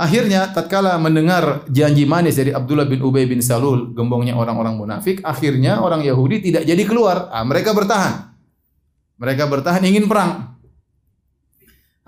Akhirnya 0.00 0.48
tatkala 0.48 0.96
mendengar 0.96 1.68
janji 1.68 2.08
manis 2.08 2.40
dari 2.40 2.56
Abdullah 2.56 2.88
bin 2.88 3.04
Ubay 3.04 3.28
bin 3.28 3.44
Salul, 3.44 3.92
gembongnya 3.92 4.32
orang-orang 4.32 4.80
munafik, 4.80 5.20
akhirnya 5.20 5.84
orang 5.84 6.00
Yahudi 6.00 6.40
tidak 6.40 6.64
jadi 6.64 6.82
keluar. 6.88 7.28
Ah, 7.28 7.44
mereka 7.44 7.76
bertahan. 7.76 8.32
Mereka 9.20 9.44
bertahan 9.44 9.84
ingin 9.84 10.08
perang. 10.08 10.56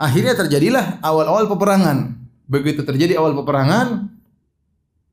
Akhirnya 0.01 0.33
terjadilah 0.33 1.05
awal-awal 1.05 1.45
peperangan. 1.53 2.17
Begitu 2.49 2.81
terjadi 2.81 3.21
awal 3.21 3.37
peperangan, 3.37 4.09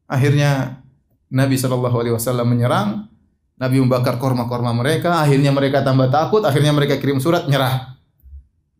akhirnya 0.08 0.80
Nabi 1.28 1.60
Shallallahu 1.60 2.00
Alaihi 2.00 2.16
Wasallam 2.16 2.48
menyerang 2.48 3.12
Nabi 3.60 3.76
membakar 3.84 4.16
korma-korma 4.16 4.72
mereka, 4.72 5.20
akhirnya 5.20 5.52
mereka 5.52 5.84
tambah 5.84 6.08
takut, 6.08 6.48
akhirnya 6.48 6.72
mereka 6.72 6.96
kirim 6.96 7.20
surat 7.20 7.44
nyerah. 7.52 8.00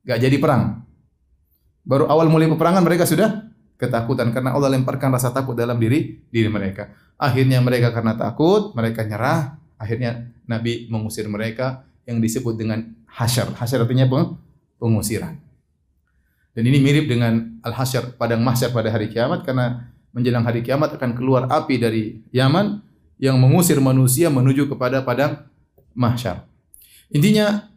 Gak 0.08 0.24
jadi 0.24 0.40
perang. 0.40 0.88
Baru 1.84 2.08
awal 2.08 2.32
mulai 2.32 2.48
peperangan 2.48 2.80
mereka 2.80 3.04
sudah 3.04 3.52
ketakutan 3.76 4.32
karena 4.32 4.56
Allah 4.56 4.72
lemparkan 4.72 5.12
rasa 5.12 5.36
takut 5.36 5.52
dalam 5.56 5.76
diri 5.76 6.24
diri 6.32 6.48
mereka. 6.48 6.96
Akhirnya 7.20 7.60
mereka 7.60 7.92
karena 7.92 8.16
takut, 8.16 8.72
mereka 8.72 9.04
nyerah. 9.04 9.60
Akhirnya 9.76 10.32
Nabi 10.48 10.88
mengusir 10.88 11.28
mereka 11.28 11.84
yang 12.08 12.24
disebut 12.24 12.56
dengan 12.56 12.88
hasyar. 13.12 13.60
Hasyar 13.60 13.84
artinya 13.84 14.08
pengusiran. 14.80 15.36
Dan 16.56 16.64
ini 16.68 16.80
mirip 16.80 17.08
dengan 17.08 17.60
al-hasyar 17.64 18.16
padang 18.16 18.44
mahsyar 18.44 18.72
pada 18.72 18.92
hari 18.92 19.12
kiamat 19.12 19.44
karena 19.44 19.92
menjelang 20.12 20.44
hari 20.44 20.64
kiamat 20.64 20.96
akan 20.96 21.16
keluar 21.16 21.48
api 21.48 21.76
dari 21.80 22.20
Yaman 22.34 22.89
yang 23.20 23.36
mengusir 23.38 23.78
manusia 23.84 24.32
menuju 24.32 24.72
kepada 24.72 25.04
padang 25.04 25.46
mahsyar. 25.92 26.48
Intinya 27.12 27.68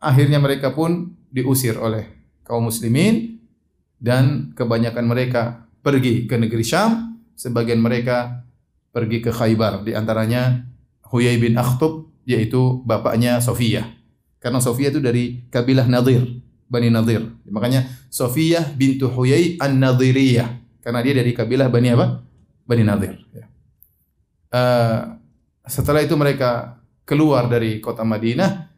akhirnya 0.00 0.40
mereka 0.40 0.72
pun 0.72 1.12
diusir 1.28 1.76
oleh 1.76 2.08
kaum 2.42 2.72
muslimin 2.72 3.36
dan 4.00 4.56
kebanyakan 4.56 5.04
mereka 5.04 5.68
pergi 5.84 6.24
ke 6.24 6.40
negeri 6.40 6.64
Syam, 6.64 7.20
sebagian 7.36 7.78
mereka 7.78 8.42
pergi 8.90 9.20
ke 9.20 9.28
Khaybar, 9.28 9.84
di 9.84 9.92
antaranya 9.92 10.64
Huyai 11.12 11.36
bin 11.36 11.60
Akhtub 11.60 12.08
yaitu 12.26 12.82
bapaknya 12.82 13.38
Sofia. 13.38 13.86
Karena 14.40 14.58
Sofia 14.58 14.88
itu 14.90 14.98
dari 14.98 15.46
kabilah 15.52 15.86
Nadir, 15.86 16.26
Bani 16.66 16.90
Nadir. 16.90 17.22
Makanya 17.46 17.86
Sofia 18.10 18.62
bintu 18.74 19.06
Huyai 19.10 19.60
An-Nadiriyah. 19.60 20.80
Karena 20.82 21.02
dia 21.02 21.14
dari 21.18 21.34
kabilah 21.34 21.66
Bani 21.66 21.88
apa? 21.94 22.22
Bani 22.66 22.82
Nadir. 22.86 23.14
Ya. 23.34 23.46
Uh, 24.56 25.20
setelah 25.68 26.00
itu 26.00 26.16
mereka 26.16 26.80
keluar 27.04 27.44
dari 27.52 27.76
kota 27.84 28.08
Madinah. 28.08 28.72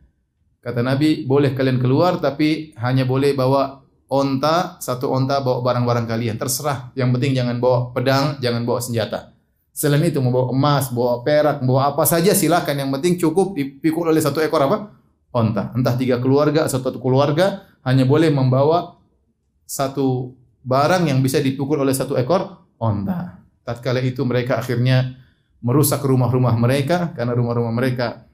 Kata 0.58 0.82
Nabi, 0.82 1.22
boleh 1.22 1.54
kalian 1.54 1.78
keluar 1.78 2.18
tapi 2.18 2.74
hanya 2.82 3.06
boleh 3.06 3.38
bawa 3.38 3.78
onta, 4.10 4.82
satu 4.82 5.14
onta 5.14 5.38
bawa 5.38 5.62
barang-barang 5.62 6.06
kalian. 6.10 6.34
Terserah. 6.34 6.90
Yang 6.98 7.08
penting 7.14 7.32
jangan 7.38 7.56
bawa 7.62 7.94
pedang, 7.94 8.42
jangan 8.42 8.66
bawa 8.66 8.82
senjata. 8.82 9.38
Selain 9.70 10.02
itu 10.02 10.18
mau 10.18 10.34
bawa 10.34 10.50
emas, 10.50 10.90
bawa 10.90 11.22
perak, 11.22 11.62
bawa 11.62 11.94
apa 11.94 12.02
saja 12.02 12.34
silahkan. 12.34 12.74
Yang 12.74 12.90
penting 12.98 13.12
cukup 13.22 13.54
dipikul 13.54 14.10
oleh 14.10 14.18
satu 14.18 14.42
ekor 14.42 14.66
apa? 14.66 14.90
Onta. 15.30 15.70
Entah 15.78 15.94
tiga 15.94 16.18
keluarga, 16.18 16.66
satu 16.66 16.98
keluarga 16.98 17.62
hanya 17.86 18.02
boleh 18.02 18.34
membawa 18.34 18.98
satu 19.62 20.34
barang 20.66 21.06
yang 21.06 21.22
bisa 21.22 21.38
dipukul 21.38 21.78
oleh 21.78 21.94
satu 21.94 22.18
ekor 22.18 22.66
onta. 22.82 23.38
Tatkala 23.62 24.02
itu 24.02 24.26
mereka 24.26 24.58
akhirnya 24.58 25.27
merusak 25.58 26.02
rumah-rumah 26.02 26.54
mereka 26.54 27.10
karena 27.14 27.34
rumah-rumah 27.34 27.74
mereka 27.74 28.26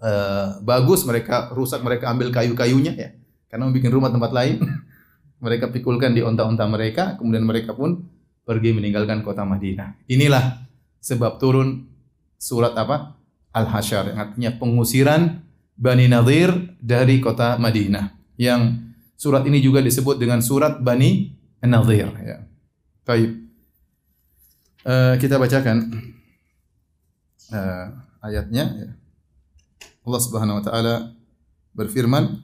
uh, 0.00 0.60
bagus 0.64 1.04
mereka 1.04 1.52
rusak 1.52 1.84
mereka 1.84 2.08
ambil 2.08 2.32
kayu-kayunya 2.32 2.92
ya. 2.96 3.10
Karena 3.50 3.66
bikin 3.68 3.90
rumah 3.90 4.08
tempat 4.08 4.30
lain 4.32 4.62
mereka 5.44 5.68
pikulkan 5.68 6.16
di 6.16 6.24
onta-onta 6.24 6.64
mereka 6.64 7.16
kemudian 7.20 7.44
mereka 7.44 7.76
pun 7.76 8.08
pergi 8.44 8.72
meninggalkan 8.74 9.20
kota 9.20 9.44
Madinah. 9.44 10.00
Inilah 10.08 10.64
sebab 10.98 11.36
turun 11.38 11.86
surat 12.40 12.72
apa? 12.76 13.16
Al-Hasyar 13.50 14.14
yang 14.14 14.18
artinya 14.18 14.50
pengusiran 14.62 15.42
Bani 15.74 16.06
Nadir 16.06 16.54
dari 16.78 17.18
kota 17.18 17.58
Madinah. 17.58 18.14
Yang 18.38 18.78
surat 19.18 19.42
ini 19.44 19.58
juga 19.58 19.82
disebut 19.82 20.16
dengan 20.16 20.38
surat 20.38 20.78
Bani 20.78 21.34
Nadir 21.66 22.08
ya. 22.22 22.38
Baik. 23.02 23.30
Uh, 24.80 25.14
kita 25.20 25.36
bacakan 25.36 25.92
uh, 27.50 27.86
ayatnya 28.24 28.64
ya. 28.74 28.90
Allah 30.06 30.20
Subhanahu 30.22 30.58
wa 30.58 30.64
taala 30.64 30.94
berfirman 31.76 32.42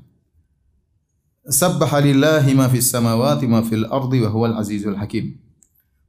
Sabbaha 1.46 2.02
lillahi 2.02 2.58
ma 2.58 2.66
fis 2.66 2.90
samawati 2.90 3.46
ma 3.46 3.62
fil 3.62 3.86
ardi 3.86 4.18
wa 4.18 4.30
huwal 4.34 4.54
azizul 4.58 4.98
hakim. 4.98 5.38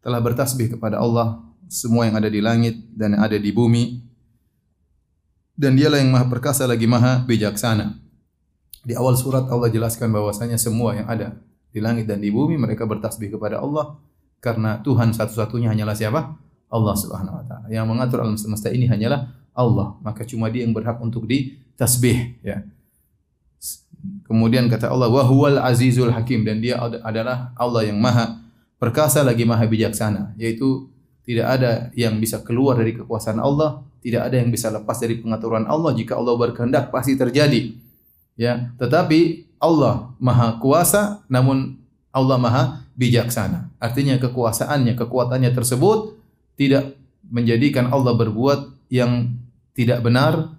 Telah 0.02 0.18
bertasbih 0.18 0.74
kepada 0.74 0.98
Allah 0.98 1.46
semua 1.70 2.10
yang 2.10 2.18
ada 2.18 2.26
di 2.26 2.42
langit 2.42 2.74
dan 2.98 3.14
yang 3.14 3.22
ada 3.22 3.38
di 3.38 3.54
bumi. 3.54 4.02
Dan 5.54 5.78
dialah 5.78 6.02
yang 6.02 6.10
maha 6.10 6.26
perkasa 6.26 6.66
lagi 6.66 6.90
maha 6.90 7.22
bijaksana. 7.26 8.02
Di 8.82 8.98
awal 8.98 9.14
surat 9.14 9.46
Allah 9.50 9.70
jelaskan 9.70 10.10
bahwasanya 10.10 10.58
semua 10.58 10.98
yang 10.98 11.06
ada 11.06 11.38
di 11.70 11.86
langit 11.86 12.10
dan 12.10 12.18
di 12.18 12.34
bumi 12.34 12.58
mereka 12.58 12.90
bertasbih 12.90 13.38
kepada 13.38 13.62
Allah 13.62 14.02
karena 14.42 14.82
Tuhan 14.82 15.14
satu-satunya 15.14 15.70
hanyalah 15.70 15.94
siapa? 15.94 16.34
Allah 16.68 16.96
Subhanahu 16.96 17.36
wa 17.40 17.44
taala. 17.48 17.68
Yang 17.72 17.86
mengatur 17.88 18.18
alam 18.24 18.36
semesta 18.36 18.68
ini 18.72 18.88
hanyalah 18.88 19.32
Allah, 19.56 19.98
maka 20.04 20.28
cuma 20.28 20.52
Dia 20.52 20.68
yang 20.68 20.76
berhak 20.76 21.00
untuk 21.00 21.26
ditasbih, 21.26 22.44
ya. 22.44 22.62
Kemudian 24.28 24.70
kata 24.70 24.94
Allah, 24.94 25.10
"Wa 25.10 25.26
huwal 25.26 25.58
azizul 25.58 26.14
hakim" 26.14 26.46
dan 26.46 26.62
Dia 26.62 26.78
adalah 26.80 27.56
Allah 27.58 27.90
yang 27.90 27.98
maha 27.98 28.40
perkasa 28.78 29.26
lagi 29.26 29.44
maha 29.44 29.66
bijaksana, 29.66 30.38
yaitu 30.38 30.88
tidak 31.28 31.60
ada 31.60 31.72
yang 31.98 32.16
bisa 32.24 32.40
keluar 32.46 32.80
dari 32.80 32.96
kekuasaan 32.96 33.42
Allah, 33.42 33.84
tidak 34.00 34.32
ada 34.32 34.36
yang 34.40 34.48
bisa 34.48 34.72
lepas 34.72 34.96
dari 35.02 35.20
pengaturan 35.20 35.68
Allah. 35.68 35.92
Jika 35.92 36.16
Allah 36.16 36.40
berkehendak 36.40 36.88
pasti 36.94 37.20
terjadi. 37.20 37.76
Ya, 38.38 38.72
tetapi 38.78 39.50
Allah 39.58 40.14
Maha 40.22 40.62
Kuasa 40.62 41.26
namun 41.26 41.82
Allah 42.14 42.38
Maha 42.38 42.64
Bijaksana. 42.94 43.74
Artinya 43.82 44.18
kekuasaannya, 44.22 44.94
kekuatannya 44.94 45.52
tersebut 45.54 46.17
tidak 46.58 46.98
menjadikan 47.30 47.88
Allah 47.94 48.18
berbuat 48.18 48.90
yang 48.90 49.38
tidak 49.78 50.02
benar 50.04 50.58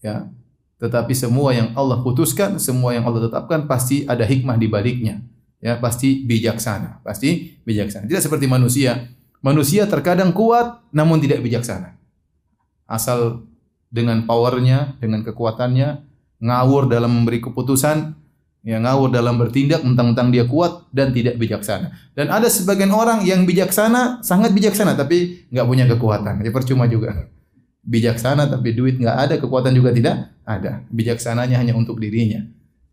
ya. 0.00 0.30
Tetapi 0.80 1.12
semua 1.12 1.52
yang 1.52 1.76
Allah 1.76 2.00
putuskan 2.00 2.56
semua 2.56 2.96
yang 2.96 3.04
Allah 3.04 3.28
tetapkan 3.28 3.68
pasti 3.68 4.08
ada 4.08 4.24
hikmah 4.24 4.56
di 4.56 4.70
baliknya 4.70 5.20
ya. 5.60 5.76
Pasti 5.76 6.24
bijaksana 6.24 7.04
pasti 7.04 7.60
bijaksana. 7.66 8.06
Tidak 8.06 8.22
seperti 8.22 8.46
manusia. 8.48 9.10
Manusia 9.44 9.84
terkadang 9.90 10.32
kuat 10.32 10.80
namun 10.94 11.20
tidak 11.20 11.44
bijaksana. 11.44 11.98
Asal 12.88 13.44
dengan 13.90 14.24
powernya 14.24 14.96
dengan 15.02 15.26
kekuatannya 15.26 16.06
ngawur 16.40 16.88
dalam 16.88 17.10
memberi 17.10 17.42
keputusan 17.42 18.19
Ya 18.60 18.76
ngawur 18.76 19.08
dalam 19.08 19.40
bertindak 19.40 19.80
mentang-mentang 19.80 20.28
dia 20.28 20.44
kuat 20.44 20.84
dan 20.92 21.16
tidak 21.16 21.40
bijaksana. 21.40 21.96
Dan 22.12 22.28
ada 22.28 22.44
sebagian 22.44 22.92
orang 22.92 23.24
yang 23.24 23.48
bijaksana, 23.48 24.20
sangat 24.20 24.52
bijaksana 24.52 24.92
tapi 25.00 25.48
nggak 25.48 25.64
punya 25.64 25.88
kekuatan. 25.88 26.44
Ya 26.44 26.52
percuma 26.52 26.84
juga. 26.84 27.24
Bijaksana 27.80 28.52
tapi 28.52 28.76
duit 28.76 29.00
nggak 29.00 29.16
ada, 29.16 29.34
kekuatan 29.40 29.72
juga 29.72 29.96
tidak 29.96 30.28
ada. 30.44 30.84
Bijaksananya 30.92 31.56
hanya 31.56 31.72
untuk 31.72 31.96
dirinya. 31.96 32.44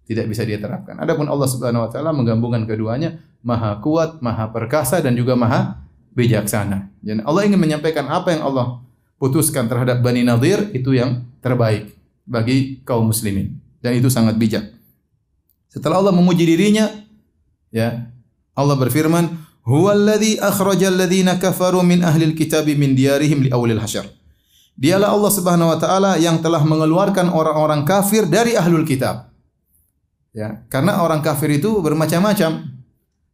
Tidak 0.07 0.23
bisa 0.23 0.47
dia 0.47 0.55
terapkan. 0.55 0.95
Adapun 1.03 1.27
Allah 1.27 1.51
Subhanahu 1.51 1.83
wa 1.83 1.89
taala 1.91 2.15
menggabungkan 2.15 2.63
keduanya, 2.63 3.19
Maha 3.43 3.83
kuat, 3.83 4.23
Maha 4.23 4.47
perkasa 4.55 5.03
dan 5.03 5.19
juga 5.19 5.35
Maha 5.35 5.83
bijaksana. 6.15 6.87
Dan 7.03 7.27
Allah 7.27 7.43
ingin 7.43 7.59
menyampaikan 7.59 8.07
apa 8.07 8.31
yang 8.31 8.47
Allah 8.47 8.79
putuskan 9.19 9.67
terhadap 9.67 9.99
Bani 9.99 10.23
Nadir 10.23 10.71
itu 10.71 10.95
yang 10.95 11.27
terbaik 11.43 11.91
bagi 12.23 12.79
kaum 12.87 13.11
muslimin. 13.11 13.59
Dan 13.83 13.99
itu 13.99 14.07
sangat 14.07 14.39
bijak. 14.39 14.76
Setelah 15.67 15.99
Allah 16.01 16.15
memuji 16.15 16.47
dirinya, 16.47 16.89
ya, 17.69 18.07
Allah 18.57 18.75
berfirman, 18.79 19.29
"Huwallazi 19.67 20.39
akhrajal 20.39 20.95
ladzina 20.95 21.37
kafaru 21.37 21.83
min 21.83 22.01
ahlil 22.01 22.33
kitabi 22.33 22.73
min 22.73 22.95
diyarihim 22.95 23.45
li 23.45 23.49
awlil 23.51 23.79
hasyar." 23.79 24.07
Dialah 24.77 25.09
Allah 25.09 25.31
Subhanahu 25.33 25.73
wa 25.73 25.77
taala 25.81 26.11
yang 26.21 26.37
telah 26.37 26.61
mengeluarkan 26.61 27.33
orang-orang 27.33 27.81
kafir 27.81 28.29
dari 28.29 28.53
ahlul 28.53 28.85
kitab. 28.85 29.33
Ya, 30.37 30.61
karena 30.69 31.01
orang 31.01 31.25
kafir 31.25 31.49
itu 31.49 31.81
bermacam-macam. 31.81 32.77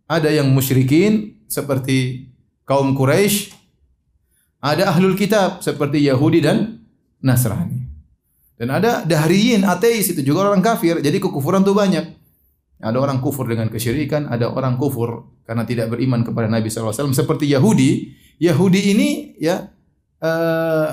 Ada 0.07 0.29
yang 0.31 0.47
musyrikin 0.51 1.35
seperti 1.51 2.31
kaum 2.63 2.95
Quraisy, 2.95 3.51
ada 4.63 4.95
ahlul 4.95 5.19
kitab 5.19 5.59
seperti 5.59 5.99
Yahudi 6.07 6.39
dan 6.39 6.79
Nasrani. 7.19 7.83
Dan 8.55 8.71
ada 8.71 9.03
dahriyin, 9.03 9.67
ateis 9.67 10.15
itu 10.15 10.23
juga 10.23 10.47
orang 10.47 10.63
kafir. 10.63 11.03
Jadi 11.03 11.19
kekufuran 11.19 11.67
itu 11.67 11.75
banyak. 11.75 12.22
Ada 12.83 12.99
orang 12.99 13.23
kufur 13.23 13.47
dengan 13.47 13.71
kesyirikan, 13.71 14.27
ada 14.27 14.51
orang 14.51 14.75
kufur 14.75 15.31
karena 15.47 15.63
tidak 15.63 15.95
beriman 15.95 16.27
kepada 16.27 16.51
Nabi 16.51 16.67
SAW. 16.67 17.15
Seperti 17.15 17.47
Yahudi, 17.47 18.11
Yahudi 18.43 18.91
ini 18.91 19.09
ya 19.39 19.71
uh, 20.19 20.89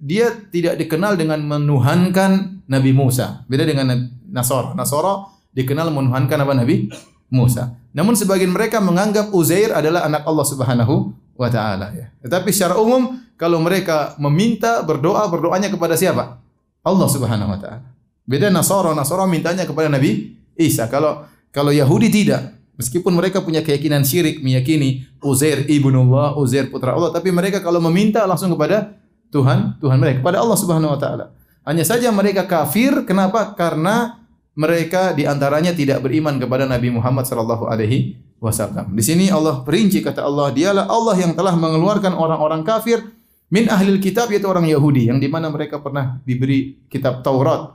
dia 0.00 0.30
tidak 0.48 0.78
dikenal 0.80 1.18
dengan 1.20 1.44
menuhankan 1.44 2.62
Nabi 2.64 2.90
Musa. 2.96 3.44
Beda 3.44 3.66
dengan 3.66 4.08
Nasara. 4.30 4.72
Nasara 4.72 5.28
dikenal 5.52 5.90
menuhankan 5.90 6.38
apa 6.38 6.54
Nabi 6.54 6.88
Musa. 7.28 7.76
Namun 7.92 8.14
sebagian 8.14 8.54
mereka 8.54 8.78
menganggap 8.78 9.34
Uzair 9.34 9.74
adalah 9.74 10.06
anak 10.06 10.22
Allah 10.24 10.46
Subhanahu 10.46 10.94
wa 11.34 11.48
taala 11.50 11.92
ya. 11.92 12.08
Tetapi 12.22 12.48
secara 12.54 12.78
umum 12.78 13.18
kalau 13.34 13.58
mereka 13.58 14.14
meminta 14.22 14.80
berdoa 14.86 15.26
berdoanya 15.26 15.68
kepada 15.68 15.98
siapa? 15.98 16.38
Allah 16.86 17.08
Subhanahu 17.10 17.50
wa 17.52 17.58
taala. 17.58 17.86
Beda 18.28 18.52
Nasara, 18.52 18.94
Nasara 18.94 19.26
mintanya 19.26 19.66
kepada 19.66 19.90
Nabi 19.90 20.37
Isa. 20.58 20.90
Kalau 20.90 21.24
kalau 21.54 21.72
Yahudi 21.72 22.10
tidak. 22.10 22.58
Meskipun 22.78 23.10
mereka 23.10 23.42
punya 23.42 23.58
keyakinan 23.58 24.06
syirik, 24.06 24.38
meyakini 24.38 25.02
Uzair 25.18 25.66
ibnullah, 25.66 26.38
Uzair 26.38 26.70
putra 26.70 26.94
Allah, 26.94 27.10
tapi 27.10 27.34
mereka 27.34 27.58
kalau 27.58 27.82
meminta 27.82 28.22
langsung 28.22 28.54
kepada 28.54 28.94
Tuhan, 29.34 29.82
Tuhan 29.82 29.98
mereka 29.98 30.22
kepada 30.22 30.38
Allah 30.38 30.54
Subhanahu 30.54 30.94
wa 30.94 31.00
taala. 31.00 31.34
Hanya 31.66 31.82
saja 31.82 32.14
mereka 32.14 32.46
kafir 32.46 33.02
kenapa? 33.02 33.50
Karena 33.58 34.22
mereka 34.54 35.10
di 35.10 35.26
antaranya 35.26 35.74
tidak 35.74 36.06
beriman 36.06 36.38
kepada 36.38 36.70
Nabi 36.70 36.94
Muhammad 36.94 37.26
sallallahu 37.26 37.66
alaihi 37.66 38.14
wasallam. 38.38 38.94
Di 38.94 39.02
sini 39.02 39.26
Allah 39.26 39.66
perinci 39.66 39.98
kata 39.98 40.22
Allah, 40.22 40.54
dialah 40.54 40.86
Allah 40.86 41.18
yang 41.18 41.34
telah 41.34 41.58
mengeluarkan 41.58 42.14
orang-orang 42.14 42.62
kafir 42.62 43.02
min 43.50 43.66
ahlil 43.66 43.98
kitab 43.98 44.30
yaitu 44.30 44.46
orang 44.46 44.70
Yahudi 44.70 45.10
yang 45.10 45.18
di 45.18 45.26
mana 45.26 45.50
mereka 45.50 45.82
pernah 45.82 46.22
diberi 46.22 46.78
kitab 46.86 47.26
Taurat. 47.26 47.74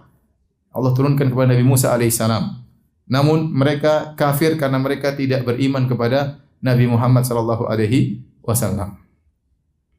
Allah 0.71 0.91
turunkan 0.95 1.27
kepada 1.27 1.51
Nabi 1.51 1.67
Musa 1.67 1.91
alaihissalam. 1.91 2.62
Namun 3.07 3.51
mereka 3.51 4.15
kafir 4.15 4.55
karena 4.55 4.79
mereka 4.79 5.11
tidak 5.15 5.43
beriman 5.43 5.87
kepada 5.87 6.39
Nabi 6.63 6.87
Muhammad 6.87 7.27
sallallahu 7.27 7.67
alaihi 7.67 8.23
wasallam. 8.39 9.03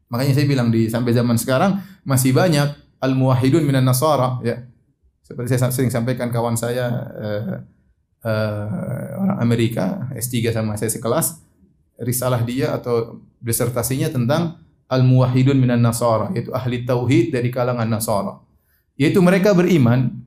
Makanya 0.09 0.33
saya 0.33 0.47
bilang 0.49 0.73
di 0.73 0.89
sampai 0.89 1.13
zaman 1.13 1.37
sekarang 1.37 1.81
masih 2.07 2.33
banyak 2.33 2.73
al-muwahhidun 3.05 3.61
minan 3.61 3.85
nasara 3.85 4.41
ya 4.41 4.65
seperti 5.21 5.57
saya 5.57 5.69
sering 5.73 5.93
sampaikan 5.93 6.33
kawan 6.33 6.57
saya 6.57 6.89
uh, 7.13 7.53
uh, 8.25 9.21
orang 9.21 9.39
Amerika 9.45 10.09
S3 10.17 10.53
sama 10.53 10.77
saya 10.81 10.89
sekelas 10.89 11.45
risalah 12.01 12.41
dia 12.45 12.73
atau 12.73 13.21
disertasinya 13.41 14.09
tentang 14.09 14.61
al-muwahhidun 14.89 15.57
minan 15.57 15.85
nasara 15.85 16.33
yaitu 16.33 16.53
ahli 16.53 16.85
tauhid 16.89 17.33
dari 17.33 17.53
kalangan 17.53 17.89
nasara 17.89 18.41
yaitu 18.97 19.21
mereka 19.21 19.53
beriman 19.53 20.24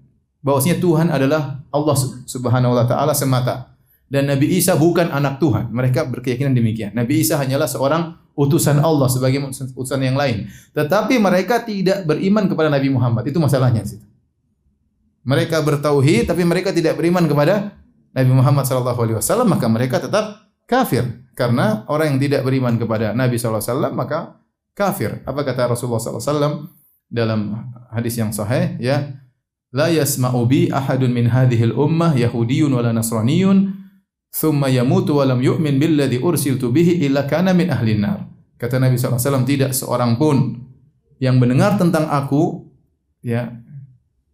bahwasanya 0.47 0.79
Tuhan 0.79 1.12
adalah 1.12 1.60
Allah 1.67 1.95
Subhanahu 2.23 2.71
wa 2.71 2.88
taala 2.88 3.12
semata 3.12 3.75
dan 4.07 4.31
Nabi 4.31 4.55
Isa 4.55 4.79
bukan 4.79 5.12
anak 5.12 5.43
Tuhan. 5.43 5.67
Mereka 5.67 6.07
berkeyakinan 6.07 6.55
demikian. 6.55 6.95
Nabi 6.95 7.19
Isa 7.19 7.36
hanyalah 7.36 7.67
seorang 7.67 8.15
utusan 8.39 8.79
Allah 8.79 9.12
sebagai 9.12 9.43
utusan 9.75 9.99
yang 9.99 10.15
lain. 10.15 10.47
Tetapi 10.71 11.19
mereka 11.19 11.67
tidak 11.67 12.07
beriman 12.07 12.47
kepada 12.47 12.71
Nabi 12.71 12.88
Muhammad. 12.88 13.27
Itu 13.27 13.43
masalahnya. 13.43 13.83
Mereka 15.27 15.60
bertauhid 15.60 16.31
tapi 16.31 16.47
mereka 16.47 16.71
tidak 16.71 16.95
beriman 16.95 17.27
kepada 17.27 17.75
Nabi 18.15 18.31
Muhammad 18.31 18.63
sallallahu 18.63 18.99
alaihi 19.03 19.17
wasallam 19.19 19.51
maka 19.51 19.67
mereka 19.67 19.99
tetap 19.99 20.47
kafir 20.63 21.03
karena 21.36 21.83
orang 21.91 22.15
yang 22.15 22.19
tidak 22.23 22.41
beriman 22.47 22.79
kepada 22.79 23.12
Nabi 23.12 23.36
sallallahu 23.36 23.60
alaihi 23.60 23.73
wasallam 23.75 23.93
maka 23.99 24.19
kafir. 24.71 25.19
Apa 25.27 25.43
kata 25.43 25.75
Rasulullah 25.75 25.99
sallallahu 25.99 26.23
alaihi 26.23 26.31
wasallam 26.31 26.53
dalam 27.12 27.39
hadis 27.91 28.15
yang 28.15 28.31
sahih 28.31 28.79
ya 28.79 29.19
la 29.73 29.91
yasma'u 29.91 30.47
bi 30.47 30.71
ahadun 30.71 31.12
min 31.12 31.27
hadhihi 31.27 31.73
al-ummah 31.73 32.15
yahudiyyun 32.15 32.71
wala 32.71 32.95
nasraniyyun 32.95 33.73
thumma 34.32 34.71
yamutu 34.71 35.19
wa 35.19 35.27
lam 35.27 35.39
yu'min 35.43 35.80
billadhi 35.82 36.21
ursiltu 36.21 36.71
bihi 36.71 37.03
illa 37.08 37.27
kana 37.27 37.51
min 37.51 37.67
nar. 37.99 38.27
Kata 38.58 38.82
Nabi 38.82 38.97
wasallam 38.97 39.45
tidak 39.45 39.71
seorang 39.75 40.17
pun 40.17 40.65
yang 41.21 41.38
mendengar 41.38 41.77
tentang 41.77 42.10
aku 42.10 42.65
ya 43.21 43.53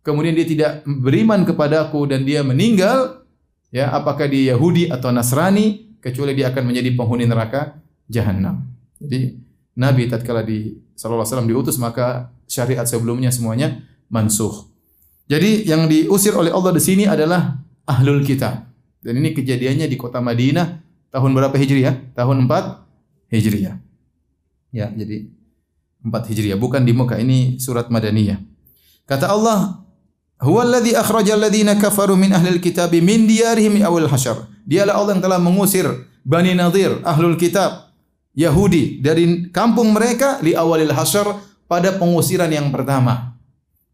kemudian 0.04 0.36
dia 0.36 0.48
tidak 0.48 0.72
beriman 0.86 1.48
kepadaku 1.48 2.06
dan 2.06 2.28
dia 2.28 2.44
meninggal, 2.44 3.24
ya 3.72 3.90
apakah 3.96 4.28
dia 4.28 4.54
Yahudi 4.54 4.92
atau 4.92 5.10
Nasrani, 5.10 5.98
kecuali 6.04 6.36
dia 6.36 6.52
akan 6.52 6.64
menjadi 6.68 6.92
penghuni 6.94 7.24
neraka 7.26 7.80
jahanam. 8.12 8.68
Jadi 9.00 9.40
Nabi 9.80 10.06
tatkala 10.12 10.44
di 10.46 10.76
wasallam 10.94 11.50
diutus 11.50 11.80
maka 11.82 12.30
syariat 12.46 12.86
sebelumnya 12.86 13.32
semuanya 13.34 13.82
mansuh. 14.12 14.73
Jadi 15.28 15.64
yang 15.68 15.88
diusir 15.88 16.36
oleh 16.36 16.52
Allah 16.52 16.72
di 16.76 16.82
sini 16.84 17.04
adalah 17.08 17.60
ahlul 17.88 18.24
kitab. 18.24 18.68
Dan 19.04 19.20
ini 19.20 19.36
kejadiannya 19.36 19.88
di 19.88 19.96
kota 20.00 20.24
Madinah 20.24 20.80
tahun 21.12 21.32
berapa 21.36 21.56
Hijriah? 21.56 22.16
Tahun 22.16 22.38
4 22.48 23.32
Hijriah. 23.32 23.76
Ya, 24.72 24.88
jadi 24.92 25.28
4 26.04 26.30
Hijriah, 26.32 26.58
bukan 26.60 26.84
di 26.84 26.96
Mekah. 26.96 27.20
Ini 27.20 27.60
surat 27.60 27.92
Madaniyah. 27.92 28.40
Kata 29.04 29.32
Allah, 29.32 29.84
Huwa 30.44 30.68
alladhi 30.68 30.92
akhrajal 30.92 31.40
ladzina 31.40 31.80
kafaru 31.80 32.20
min 32.20 32.36
ahlil 32.36 32.60
kitabi 32.60 33.00
min 33.00 33.24
diyarihim 33.24 33.80
awal 33.80 34.12
hasyar. 34.12 34.44
Dialah 34.68 35.00
Allah 35.00 35.12
yang 35.16 35.24
telah 35.24 35.40
mengusir 35.40 35.88
Bani 36.24 36.52
Nadir, 36.56 37.00
ahlul 37.04 37.40
kitab, 37.40 37.92
Yahudi 38.36 39.00
dari 39.00 39.52
kampung 39.54 39.94
mereka 39.94 40.42
li 40.42 40.58
awalil 40.58 40.92
hasyar 40.92 41.38
pada 41.70 41.96
pengusiran 41.96 42.50
yang 42.50 42.74
pertama. 42.74 43.33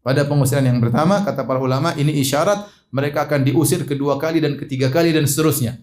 Pada 0.00 0.24
pengusiran 0.24 0.64
yang 0.64 0.80
pertama 0.80 1.20
kata 1.20 1.44
para 1.44 1.60
ulama 1.60 1.92
ini 1.96 2.16
isyarat 2.24 2.64
mereka 2.90 3.28
akan 3.28 3.44
diusir 3.44 3.84
kedua 3.84 4.16
kali 4.16 4.40
dan 4.40 4.56
ketiga 4.56 4.88
kali 4.88 5.12
dan 5.12 5.28
seterusnya. 5.28 5.76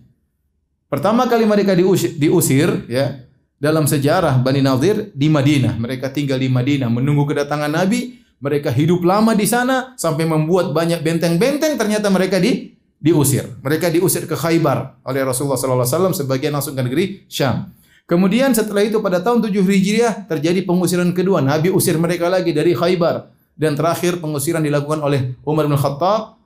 Pertama 0.88 1.27
kali 1.27 1.45
mereka 1.45 1.77
diusir, 1.77 2.15
diusir 2.17 2.88
ya 2.89 3.27
dalam 3.62 3.86
sejarah 3.86 4.39
Bani 4.41 4.63
Nadir 4.63 5.13
di 5.13 5.27
Madinah. 5.30 5.77
Mereka 5.77 6.10
tinggal 6.10 6.41
di 6.41 6.49
Madinah 6.49 6.89
menunggu 6.89 7.30
kedatangan 7.30 7.69
Nabi 7.69 8.17
mereka 8.38 8.69
hidup 8.69 9.01
lama 9.01 9.34
di 9.34 9.45
sana 9.49 9.97
sampai 9.97 10.25
membuat 10.25 10.73
banyak 10.73 11.01
benteng-benteng 11.01 11.77
ternyata 11.77 12.10
mereka 12.10 12.38
di 12.41 12.77
diusir. 12.97 13.45
Mereka 13.62 13.93
diusir 13.93 14.25
ke 14.25 14.34
Khaybar 14.34 15.01
oleh 15.06 15.21
Rasulullah 15.21 15.58
sallallahu 15.58 15.86
alaihi 15.86 16.21
sebagian 16.25 16.51
langsung 16.53 16.73
ke 16.73 16.82
negeri 16.82 17.06
Syam. 17.30 17.73
Kemudian 18.08 18.56
setelah 18.56 18.88
itu 18.88 19.03
pada 19.03 19.19
tahun 19.19 19.43
7 19.43 19.51
Hijriah 19.51 20.32
terjadi 20.32 20.63
pengusiran 20.63 21.12
kedua. 21.12 21.43
Nabi 21.43 21.69
usir 21.69 21.99
mereka 21.99 22.32
lagi 22.32 22.56
dari 22.56 22.71
Khaybar 22.71 23.37
dan 23.58 23.74
terakhir 23.74 24.22
pengusiran 24.22 24.62
dilakukan 24.62 25.02
oleh 25.02 25.36
Umar 25.41 25.65
bin 25.65 25.76
Khattab 25.76 26.38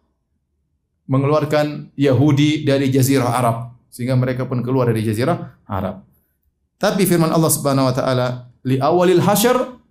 mengeluarkan 1.12 1.92
Yahudi 2.00 2.64
dari 2.64 2.88
jazirah 2.88 3.36
Arab 3.36 3.76
sehingga 3.92 4.16
mereka 4.16 4.48
pun 4.48 4.64
keluar 4.64 4.88
dari 4.88 5.04
jazirah 5.04 5.60
Arab. 5.68 6.08
Tapi 6.80 7.04
firman 7.04 7.30
Allah 7.30 7.52
Subhanahu 7.52 7.92
wa 7.92 7.94
taala 7.94 8.28
li 8.64 8.80
awalil 8.80 9.20
hasyr 9.20 9.82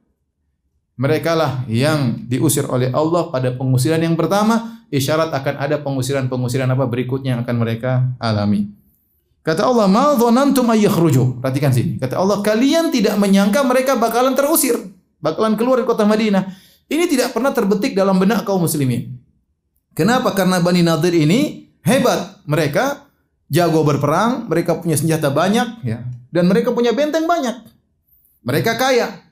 mereka 1.01 1.33
lah 1.33 1.65
yang 1.65 2.29
diusir 2.29 2.69
oleh 2.69 2.93
Allah 2.93 3.33
pada 3.33 3.57
pengusiran 3.57 3.97
yang 3.97 4.21
pertama, 4.21 4.85
isyarat 4.93 5.33
akan 5.33 5.55
ada 5.57 5.81
pengusiran-pengusiran 5.81 6.69
apa 6.69 6.85
berikutnya 6.85 7.37
yang 7.37 7.41
akan 7.41 7.57
mereka 7.57 8.05
alami. 8.21 8.69
Kata 9.41 9.65
Allah, 9.65 9.89
"Ma 9.89 10.13
dhanantum 10.13 10.69
ay 10.69 10.85
yakhruju?" 10.85 11.41
Perhatikan 11.41 11.73
sini. 11.73 11.97
Kata 11.97 12.21
Allah, 12.21 12.45
kalian 12.45 12.93
tidak 12.93 13.17
menyangka 13.17 13.65
mereka 13.65 13.97
bakalan 13.97 14.37
terusir, 14.37 14.77
bakalan 15.25 15.57
keluar 15.57 15.81
dari 15.81 15.89
kota 15.89 16.05
Madinah. 16.05 16.45
Ini 16.91 17.07
tidak 17.07 17.31
pernah 17.31 17.55
terbetik 17.55 17.95
dalam 17.95 18.19
benak 18.19 18.43
kaum 18.43 18.67
muslimin. 18.67 19.15
Kenapa? 19.95 20.35
Karena 20.35 20.59
Bani 20.59 20.83
Nadir 20.83 21.15
ini 21.15 21.71
hebat. 21.87 22.43
Mereka 22.51 23.07
jago 23.47 23.87
berperang, 23.87 24.51
mereka 24.51 24.83
punya 24.83 24.99
senjata 24.99 25.31
banyak 25.31 25.87
ya, 25.87 26.03
dan 26.35 26.51
mereka 26.51 26.75
punya 26.75 26.91
benteng 26.91 27.31
banyak. 27.31 27.63
Mereka 28.43 28.75
kaya. 28.75 29.23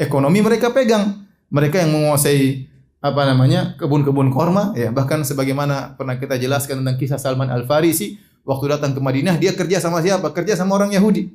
Ekonomi 0.00 0.40
mereka 0.40 0.72
pegang. 0.72 1.28
Mereka 1.52 1.84
yang 1.84 1.92
menguasai 1.92 2.66
apa 3.04 3.28
namanya 3.28 3.76
kebun-kebun 3.76 4.32
korma 4.32 4.72
ya 4.72 4.88
bahkan 4.88 5.20
sebagaimana 5.20 5.92
pernah 5.92 6.16
kita 6.16 6.40
jelaskan 6.40 6.80
tentang 6.80 6.96
kisah 6.96 7.20
Salman 7.20 7.52
Al 7.52 7.68
Farisi 7.68 8.16
waktu 8.48 8.64
datang 8.72 8.96
ke 8.96 9.00
Madinah 9.04 9.36
dia 9.36 9.52
kerja 9.52 9.76
sama 9.76 10.00
siapa 10.00 10.32
kerja 10.32 10.56
sama 10.56 10.80
orang 10.80 10.88
Yahudi 10.88 11.28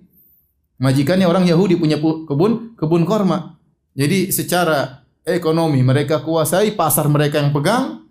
majikannya 0.82 1.30
orang 1.30 1.46
Yahudi 1.46 1.78
punya 1.78 2.02
kebun 2.02 2.74
kebun 2.74 3.06
korma 3.06 3.62
jadi 3.94 4.34
secara 4.34 5.06
ekonomi 5.28 5.84
mereka 5.84 6.22
kuasai 6.24 6.76
pasar 6.76 7.08
mereka 7.12 7.40
yang 7.40 7.52
pegang 7.52 8.06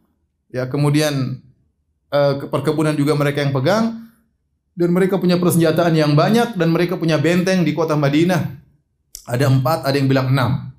ya 0.53 0.69
kemudian 0.69 1.39
eh, 2.13 2.35
perkebunan 2.49 2.97
juga 2.97 3.17
mereka 3.17 3.45
yang 3.45 3.53
pegang 3.53 4.09
dan 4.79 4.89
mereka 4.95 5.19
punya 5.19 5.37
persenjataan 5.37 5.95
yang 5.97 6.15
banyak 6.15 6.55
dan 6.55 6.69
mereka 6.71 6.95
punya 6.95 7.19
benteng 7.19 7.67
di 7.67 7.75
kota 7.75 7.99
Madinah 7.99 8.59
ada 9.29 9.45
empat, 9.47 9.85
ada 9.85 9.95
yang 9.95 10.09
bilang 10.09 10.33
enam. 10.33 10.73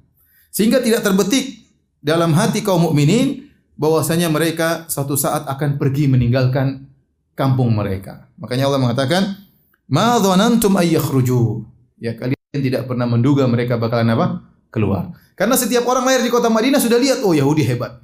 Sehingga 0.49 0.81
tidak 0.81 1.05
terbetik 1.05 1.61
dalam 2.01 2.33
hati 2.33 2.65
kaum 2.65 2.89
mukminin 2.89 3.45
bahwasanya 3.77 4.27
mereka 4.33 4.89
suatu 4.89 5.13
saat 5.13 5.45
akan 5.45 5.77
pergi 5.77 6.09
meninggalkan 6.09 6.89
kampung 7.37 7.71
mereka. 7.77 8.27
Makanya 8.41 8.67
Allah 8.67 8.81
mengatakan, 8.81 9.37
"Ma 9.85 10.17
dhanantum 10.17 10.73
ay 10.75 10.97
yakhruju." 10.97 11.63
Ya, 12.01 12.17
kalian 12.17 12.59
tidak 12.59 12.89
pernah 12.89 13.05
menduga 13.05 13.45
mereka 13.45 13.77
bakalan 13.77 14.09
apa? 14.17 14.41
Keluar. 14.69 15.13
Karena 15.33 15.55
setiap 15.57 15.85
orang 15.89 16.05
lahir 16.05 16.21
di 16.21 16.29
kota 16.29 16.51
Madinah 16.51 16.81
sudah 16.81 16.99
lihat, 17.01 17.25
oh 17.25 17.33
Yahudi 17.33 17.65
hebat. 17.65 18.01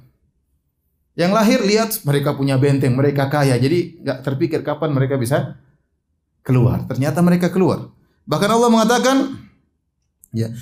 Yang 1.16 1.32
lahir 1.32 1.58
lihat 1.64 1.90
mereka 2.04 2.36
punya 2.36 2.60
benteng, 2.60 2.92
mereka 2.92 3.32
kaya. 3.32 3.56
Jadi 3.56 4.04
nggak 4.04 4.18
terpikir 4.20 4.60
kapan 4.60 4.92
mereka 4.92 5.16
bisa 5.16 5.56
keluar. 6.44 6.84
Ternyata 6.84 7.24
mereka 7.24 7.48
keluar. 7.48 7.88
Bahkan 8.28 8.50
Allah 8.52 8.68
mengatakan, 8.68 9.16
Ya. 10.36 10.52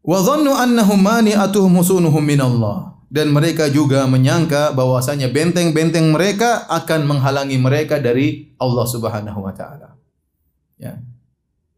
Wa 0.00 0.22
dhannu 0.22 0.54
annahum 0.54 1.02
mani'atuhum 1.02 1.74
husunuhum 1.82 2.22
minallah. 2.22 3.02
Dan 3.10 3.34
mereka 3.34 3.66
juga 3.66 4.06
menyangka 4.06 4.70
bahwasanya 4.70 5.34
benteng-benteng 5.34 6.14
mereka 6.14 6.70
akan 6.70 7.10
menghalangi 7.10 7.58
mereka 7.58 7.98
dari 7.98 8.54
Allah 8.54 8.86
Subhanahu 8.86 9.42
wa 9.42 9.50
taala. 9.50 9.98
Ya. 10.78 11.02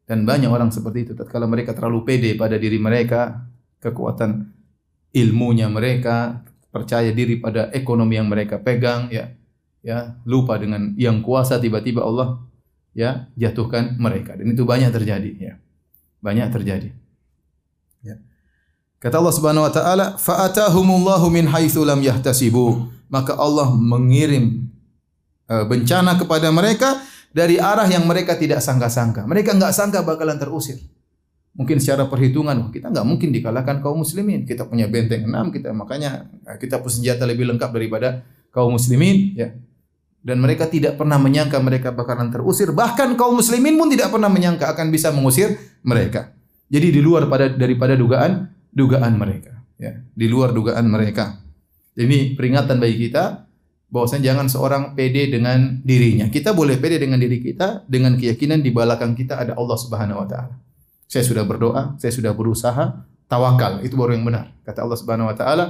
Dan 0.04 0.28
banyak 0.28 0.52
orang 0.52 0.68
seperti 0.68 1.08
itu 1.08 1.12
tatkala 1.16 1.48
mereka 1.48 1.72
terlalu 1.72 2.04
pede 2.04 2.36
pada 2.36 2.60
diri 2.60 2.76
mereka, 2.76 3.48
kekuatan 3.82 4.48
ilmunya 5.12 5.66
mereka, 5.66 6.46
percaya 6.70 7.10
diri 7.10 7.42
pada 7.42 7.68
ekonomi 7.74 8.16
yang 8.16 8.30
mereka 8.30 8.62
pegang, 8.62 9.10
ya. 9.10 9.34
Ya, 9.82 10.14
lupa 10.22 10.62
dengan 10.62 10.94
yang 10.94 11.26
kuasa 11.26 11.58
tiba-tiba 11.58 12.06
Allah 12.06 12.38
ya 12.94 13.26
jatuhkan 13.34 13.98
mereka. 13.98 14.38
Dan 14.38 14.54
itu 14.54 14.62
banyak 14.62 14.94
terjadi, 14.94 15.30
ya. 15.34 15.54
Banyak 16.22 16.54
terjadi. 16.54 17.02
Kata 19.02 19.18
Allah 19.18 19.34
Subhanahu 19.34 19.66
wa 19.66 19.72
taala, 19.74 20.06
"Fa'atahumullahu 20.14 21.26
min 21.34 21.50
haitsu 21.50 21.82
yahtasibu." 21.82 22.86
Maka 23.10 23.34
Allah 23.34 23.74
mengirim 23.74 24.70
uh, 25.50 25.66
bencana 25.66 26.14
kepada 26.14 26.48
mereka 26.54 27.02
dari 27.34 27.58
arah 27.58 27.84
yang 27.90 28.06
mereka 28.06 28.38
tidak 28.38 28.62
sangka-sangka. 28.62 29.26
Mereka 29.26 29.58
enggak 29.58 29.74
sangka 29.74 30.06
bakalan 30.06 30.38
terusir. 30.38 30.78
Mungkin 31.52 31.84
secara 31.84 32.08
perhitungan 32.08 32.72
kita 32.72 32.88
enggak 32.88 33.04
mungkin 33.04 33.28
dikalahkan 33.28 33.84
kaum 33.84 34.00
muslimin. 34.00 34.48
Kita 34.48 34.64
punya 34.64 34.88
benteng 34.88 35.28
6, 35.28 35.52
kita 35.52 35.76
makanya 35.76 36.32
eh, 36.48 36.56
kita 36.56 36.80
punya 36.80 36.94
senjata 36.96 37.28
lebih 37.28 37.44
lengkap 37.44 37.70
daripada 37.76 38.24
kaum 38.48 38.72
muslimin, 38.72 39.36
ya. 39.36 39.52
Dan 40.22 40.40
mereka 40.40 40.70
tidak 40.70 40.96
pernah 40.96 41.18
menyangka 41.18 41.58
mereka 41.60 41.90
bakalan 41.92 42.32
terusir. 42.32 42.72
Bahkan 42.72 43.18
kaum 43.20 43.36
muslimin 43.36 43.76
pun 43.76 43.90
tidak 43.92 44.08
pernah 44.08 44.32
menyangka 44.32 44.70
akan 44.72 44.88
bisa 44.88 45.12
mengusir 45.12 45.58
mereka. 45.84 46.32
Jadi 46.72 46.88
di 46.88 47.00
luar 47.04 47.28
pada 47.28 47.52
daripada 47.52 48.00
dugaan 48.00 48.48
dugaan 48.72 49.20
mereka, 49.20 49.52
ya. 49.76 49.92
Di 50.16 50.26
luar 50.32 50.56
dugaan 50.56 50.88
mereka. 50.88 51.36
Ini 51.92 52.32
peringatan 52.32 52.80
bagi 52.80 52.96
kita 52.96 53.44
bahwasanya 53.92 54.32
jangan 54.32 54.46
seorang 54.48 54.82
pede 54.96 55.28
dengan 55.28 55.84
dirinya. 55.84 56.32
Kita 56.32 56.56
boleh 56.56 56.80
pede 56.80 56.96
dengan 56.96 57.20
diri 57.20 57.44
kita 57.44 57.84
dengan 57.84 58.16
keyakinan 58.16 58.64
di 58.64 58.72
belakang 58.72 59.12
kita 59.12 59.36
ada 59.36 59.52
Allah 59.52 59.76
Subhanahu 59.76 60.24
wa 60.24 60.28
taala. 60.32 60.56
Saya 61.12 61.28
sudah 61.28 61.44
berdoa, 61.44 62.00
saya 62.00 62.08
sudah 62.08 62.32
berusaha, 62.32 63.04
tawakal 63.28 63.84
itu 63.84 63.92
baru 63.92 64.16
yang 64.16 64.24
benar. 64.24 64.56
Kata 64.64 64.80
Allah 64.80 64.96
Subhanahu 64.96 65.28
wa 65.28 65.36
taala, 65.36 65.64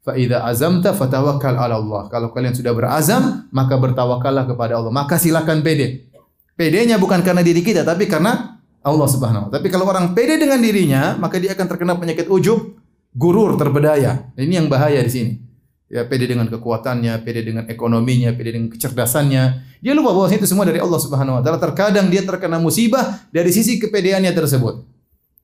"Fa 0.00 0.16
idza 0.16 0.40
azamta 0.40 0.96
fatawakkal 0.96 1.52
'ala 1.52 1.76
Allah." 1.76 2.08
Kalau 2.08 2.32
kalian 2.32 2.56
sudah 2.56 2.72
berazam, 2.72 3.44
maka 3.52 3.76
bertawakallah 3.76 4.48
kepada 4.48 4.80
Allah. 4.80 4.88
Maka 4.88 5.20
silakan 5.20 5.60
pede. 5.60 6.08
Pedenya 6.56 6.96
bukan 6.96 7.20
karena 7.20 7.44
diri 7.44 7.60
kita 7.60 7.84
tapi 7.84 8.08
karena 8.08 8.56
Allah 8.80 9.08
Subhanahu 9.12 9.46
wa 9.46 9.48
taala. 9.52 9.60
Tapi 9.60 9.68
kalau 9.68 9.84
orang 9.84 10.16
pede 10.16 10.40
dengan 10.40 10.56
dirinya, 10.64 11.12
maka 11.20 11.36
dia 11.36 11.52
akan 11.52 11.66
terkena 11.68 12.00
penyakit 12.00 12.32
ujub, 12.32 12.80
gurur, 13.12 13.60
terbedaya. 13.60 14.32
Ini 14.32 14.64
yang 14.64 14.72
bahaya 14.72 15.04
di 15.04 15.12
sini 15.12 15.32
ya 15.86 16.02
pede 16.06 16.26
dengan 16.26 16.50
kekuatannya, 16.50 17.22
pede 17.22 17.46
dengan 17.46 17.64
ekonominya, 17.70 18.34
pede 18.34 18.58
dengan 18.58 18.70
kecerdasannya. 18.74 19.65
Dia 19.86 19.94
lupa 19.94 20.10
bahwa 20.10 20.26
itu 20.26 20.50
semua 20.50 20.66
dari 20.66 20.82
Allah 20.82 20.98
Subhanahu 20.98 21.38
wa 21.38 21.42
taala. 21.46 21.62
Terkadang 21.62 22.10
dia 22.10 22.26
terkena 22.26 22.58
musibah 22.58 23.22
dari 23.30 23.54
sisi 23.54 23.78
kepedeannya 23.78 24.34
tersebut. 24.34 24.82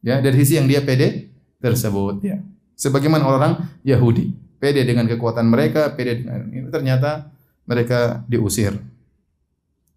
Ya, 0.03 0.19
dari 0.19 0.35
sisi 0.43 0.59
yang 0.59 0.67
dia 0.67 0.83
pede 0.83 1.31
tersebut, 1.63 2.27
ya. 2.27 2.43
Sebagaimana 2.75 3.23
orang 3.23 3.53
Yahudi, 3.87 4.35
pede 4.59 4.83
dengan 4.83 5.07
kekuatan 5.07 5.47
mereka, 5.47 5.95
pede 5.95 6.27
dengan 6.27 6.51
ini 6.51 6.67
ternyata 6.75 7.31
mereka 7.71 8.27
diusir. 8.27 8.75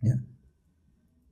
Ya. 0.06 0.22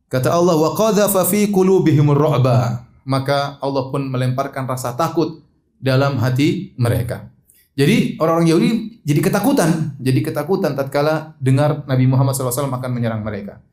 Kata 0.09 0.33
Allah, 0.33 0.57
"Wa 0.57 0.73
qadhafa 0.73 1.21
fi 1.29 1.45
qulubihim 1.53 2.09
ru'ba." 2.09 2.89
Maka 3.05 3.61
Allah 3.61 3.93
pun 3.93 4.09
melemparkan 4.09 4.65
rasa 4.65 4.97
takut 4.97 5.45
dalam 5.77 6.17
hati 6.17 6.73
mereka. 6.81 7.29
Jadi 7.73 8.21
orang-orang 8.21 8.47
Yahudi 8.53 8.69
jadi 9.01 9.19
ketakutan, 9.19 9.97
jadi 9.97 10.19
ketakutan 10.21 10.77
tatkala 10.77 11.33
dengar 11.41 11.81
Nabi 11.89 12.05
Muhammad 12.05 12.37
SAW 12.37 12.69
akan 12.69 12.91
menyerang 12.93 13.25
mereka. 13.25 13.65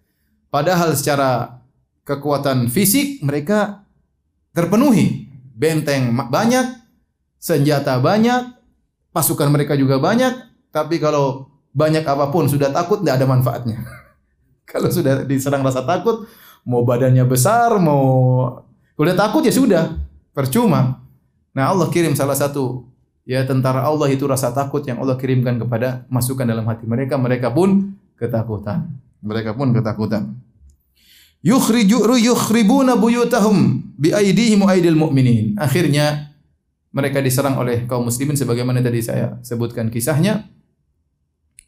Padahal 0.49 0.97
secara 0.97 1.61
kekuatan 2.09 2.73
fisik 2.73 3.21
mereka 3.21 3.85
terpenuhi, 4.57 5.31
benteng 5.53 6.17
banyak, 6.33 6.81
senjata 7.37 8.01
banyak, 8.01 8.57
pasukan 9.13 9.53
mereka 9.53 9.79
juga 9.79 10.01
banyak, 10.03 10.49
tapi 10.75 10.99
kalau 10.99 11.53
banyak 11.71 12.03
apa 12.03 12.35
pun 12.35 12.51
sudah 12.51 12.75
takut 12.75 13.05
tidak 13.05 13.23
ada 13.23 13.27
manfaatnya. 13.31 13.79
kalau 14.71 14.91
sudah 14.91 15.23
diserang 15.29 15.63
rasa 15.63 15.87
takut, 15.87 16.27
mau 16.67 16.83
badannya 16.83 17.23
besar, 17.29 17.79
mau 17.79 18.03
udah 18.99 19.15
takut 19.15 19.47
ya 19.47 19.55
sudah, 19.55 19.95
percuma. 20.35 21.05
Nah 21.55 21.71
Allah 21.71 21.87
kirim 21.93 22.19
salah 22.19 22.35
satu 22.35 22.90
ya 23.29 23.45
tentara 23.45 23.85
Allah 23.85 24.09
itu 24.13 24.25
rasa 24.29 24.53
takut 24.53 24.85
yang 24.85 25.01
Allah 25.01 25.17
kirimkan 25.17 25.61
kepada 25.61 26.05
masukan 26.09 26.45
dalam 26.45 26.65
hati 26.67 26.85
mereka. 26.89 27.17
Mereka 27.21 27.53
pun 27.53 27.97
ketakutan. 28.17 28.97
Mereka 29.21 29.57
pun 29.57 29.73
ketakutan. 29.77 30.23
Yukhriju 31.41 32.05
yukhribuna 32.21 33.01
buyutahum 33.01 33.81
bi 33.97 34.13
aidihim 34.13 34.61
aidil 34.69 34.97
mu'minin. 34.97 35.57
Akhirnya 35.57 36.37
mereka 36.93 37.25
diserang 37.25 37.57
oleh 37.57 37.89
kaum 37.89 38.05
muslimin 38.05 38.37
sebagaimana 38.37 38.85
tadi 38.85 39.01
saya 39.01 39.41
sebutkan 39.41 39.89
kisahnya. 39.89 40.45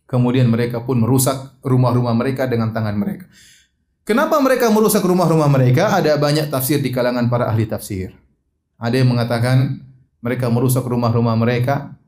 Kemudian 0.05 0.45
mereka 0.53 0.85
pun 0.85 1.01
merusak 1.01 1.57
rumah-rumah 1.65 2.12
mereka 2.12 2.45
dengan 2.45 2.69
tangan 2.69 2.93
mereka. 3.01 3.25
Kenapa 4.05 4.37
mereka 4.45 4.69
merusak 4.69 5.01
rumah-rumah 5.01 5.49
mereka? 5.49 5.97
Ada 5.97 6.21
banyak 6.21 6.53
tafsir 6.53 6.85
di 6.85 6.93
kalangan 6.93 7.33
para 7.33 7.49
ahli 7.49 7.65
tafsir. 7.65 8.12
Ada 8.77 9.01
yang 9.01 9.15
mengatakan 9.15 9.79
mereka 10.23 10.47
merusak 10.49 10.87
rumah-rumah 10.87 11.35
mereka 11.35 11.99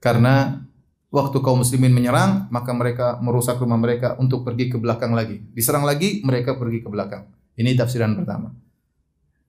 karena 0.00 0.64
waktu 1.12 1.38
kaum 1.44 1.60
muslimin 1.60 1.92
menyerang, 1.92 2.48
maka 2.48 2.72
mereka 2.72 3.20
merusak 3.20 3.60
rumah 3.60 3.76
mereka 3.76 4.16
untuk 4.16 4.46
pergi 4.46 4.72
ke 4.72 4.80
belakang 4.80 5.12
lagi. 5.12 5.44
Diserang 5.52 5.84
lagi, 5.84 6.24
mereka 6.24 6.56
pergi 6.56 6.80
ke 6.80 6.88
belakang. 6.88 7.28
Ini 7.58 7.76
tafsiran 7.76 8.16
pertama. 8.16 8.56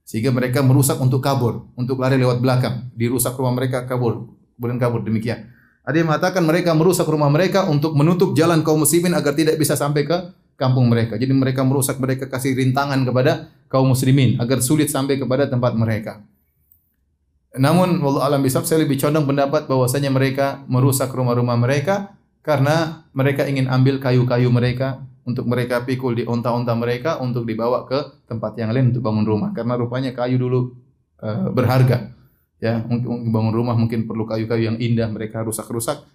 Sehingga 0.04 0.36
mereka 0.36 0.60
merusak 0.60 1.00
untuk 1.00 1.24
kabur, 1.24 1.71
untuk 1.80 2.04
lari 2.04 2.19
lewat 2.19 2.43
belakang. 2.43 2.91
Dirusak 2.97 3.38
rumah 3.39 3.56
mereka, 3.56 3.88
kabur. 3.88 4.28
Kemudian 4.60 4.76
kabur, 4.82 5.08
demikian. 5.08 5.47
Ada 5.88 6.04
yang 6.04 6.12
mengatakan 6.12 6.43
mereka 6.43 6.76
merusak 6.76 7.08
rumah 7.08 7.32
mereka 7.32 7.65
untuk 7.65 7.95
menutup 7.95 8.36
jalan 8.36 8.62
kaum 8.62 8.84
muslimin 8.84 9.15
agar 9.15 9.34
tidak 9.34 9.56
bisa 9.56 9.74
sampai 9.80 10.04
ke 10.04 10.17
kampung 10.60 10.91
mereka. 10.91 11.15
Jadi 11.15 11.32
mereka 11.32 11.63
merusak, 11.63 11.97
mereka 11.97 12.28
kasih 12.28 12.54
rintangan 12.54 13.02
kepada 13.08 13.50
kaum 13.71 13.89
muslimin 13.89 14.38
agar 14.38 14.60
sulit 14.60 14.91
sampai 14.91 15.17
kepada 15.17 15.47
tempat 15.47 15.74
mereka. 15.74 16.21
Namun 17.51 17.99
wallahu 17.99 18.23
alam 18.23 18.39
bisab 18.39 18.63
saya 18.63 18.87
lebih 18.87 18.95
condong 18.95 19.27
pendapat 19.27 19.67
bahwasanya 19.67 20.07
mereka 20.07 20.63
merusak 20.71 21.11
rumah-rumah 21.11 21.59
mereka 21.59 22.15
karena 22.39 23.03
mereka 23.11 23.43
ingin 23.43 23.67
ambil 23.67 23.99
kayu-kayu 23.99 24.47
mereka 24.47 25.03
untuk 25.27 25.45
mereka 25.45 25.83
pikul 25.83 26.17
di 26.17 26.23
onta-onta 26.23 26.73
mereka 26.73 27.19
untuk 27.19 27.45
dibawa 27.45 27.85
ke 27.85 28.23
tempat 28.25 28.57
yang 28.57 28.71
lain 28.73 28.95
untuk 28.95 29.03
bangun 29.03 29.25
rumah. 29.27 29.49
Karena 29.51 29.75
rupanya 29.75 30.15
kayu 30.15 30.39
dulu 30.39 30.73
uh, 31.21 31.51
berharga 31.51 32.15
ya. 32.63 32.81
Untuk 32.87 33.11
bangun 33.29 33.53
rumah 33.53 33.75
mungkin 33.75 34.07
perlu 34.07 34.23
kayu-kayu 34.23 34.71
yang 34.71 34.77
indah 34.79 35.11
mereka 35.11 35.43
rusak-rusak. 35.43 36.07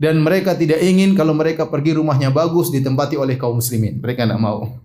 Dan 0.00 0.24
mereka 0.24 0.56
tidak 0.56 0.80
ingin 0.80 1.12
kalau 1.12 1.36
mereka 1.36 1.68
pergi 1.68 1.92
rumahnya 1.98 2.32
bagus 2.32 2.72
ditempati 2.72 3.20
oleh 3.20 3.36
kaum 3.36 3.60
muslimin. 3.60 4.00
Mereka 4.00 4.24
tidak 4.24 4.40
mau. 4.40 4.80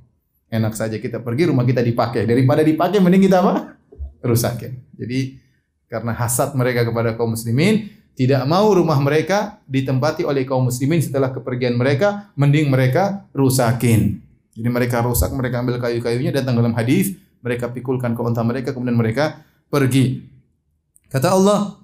Enak 0.52 0.76
saja 0.76 1.00
kita 1.00 1.24
pergi 1.24 1.48
rumah 1.48 1.64
kita 1.64 1.80
dipakai. 1.80 2.28
Daripada 2.28 2.60
dipakai 2.66 3.00
mending 3.00 3.32
kita 3.32 3.40
apa? 3.40 3.80
Rusakin. 4.20 4.76
Jadi 4.92 5.45
karena 5.86 6.12
hasad 6.18 6.58
mereka 6.58 6.86
kepada 6.86 7.14
kaum 7.14 7.38
muslimin, 7.38 7.94
tidak 8.16 8.48
mau 8.48 8.72
rumah 8.72 8.98
mereka 9.04 9.60
ditempati 9.68 10.24
oleh 10.24 10.48
kaum 10.48 10.72
muslimin 10.72 11.04
setelah 11.04 11.36
kepergian 11.36 11.76
mereka, 11.76 12.32
mending 12.40 12.72
mereka 12.72 13.28
rusakin. 13.36 14.24
Jadi 14.56 14.70
mereka 14.72 15.04
rusak, 15.04 15.36
mereka 15.36 15.60
ambil 15.60 15.84
kayu-kayunya 15.84 16.32
datang 16.32 16.56
dalam 16.56 16.72
hadis, 16.80 17.20
mereka 17.44 17.68
pikulkan 17.70 18.16
ke 18.16 18.22
unta 18.24 18.40
mereka 18.40 18.72
kemudian 18.72 18.96
mereka 18.96 19.44
pergi. 19.68 20.24
Kata 21.12 21.36
Allah, 21.36 21.76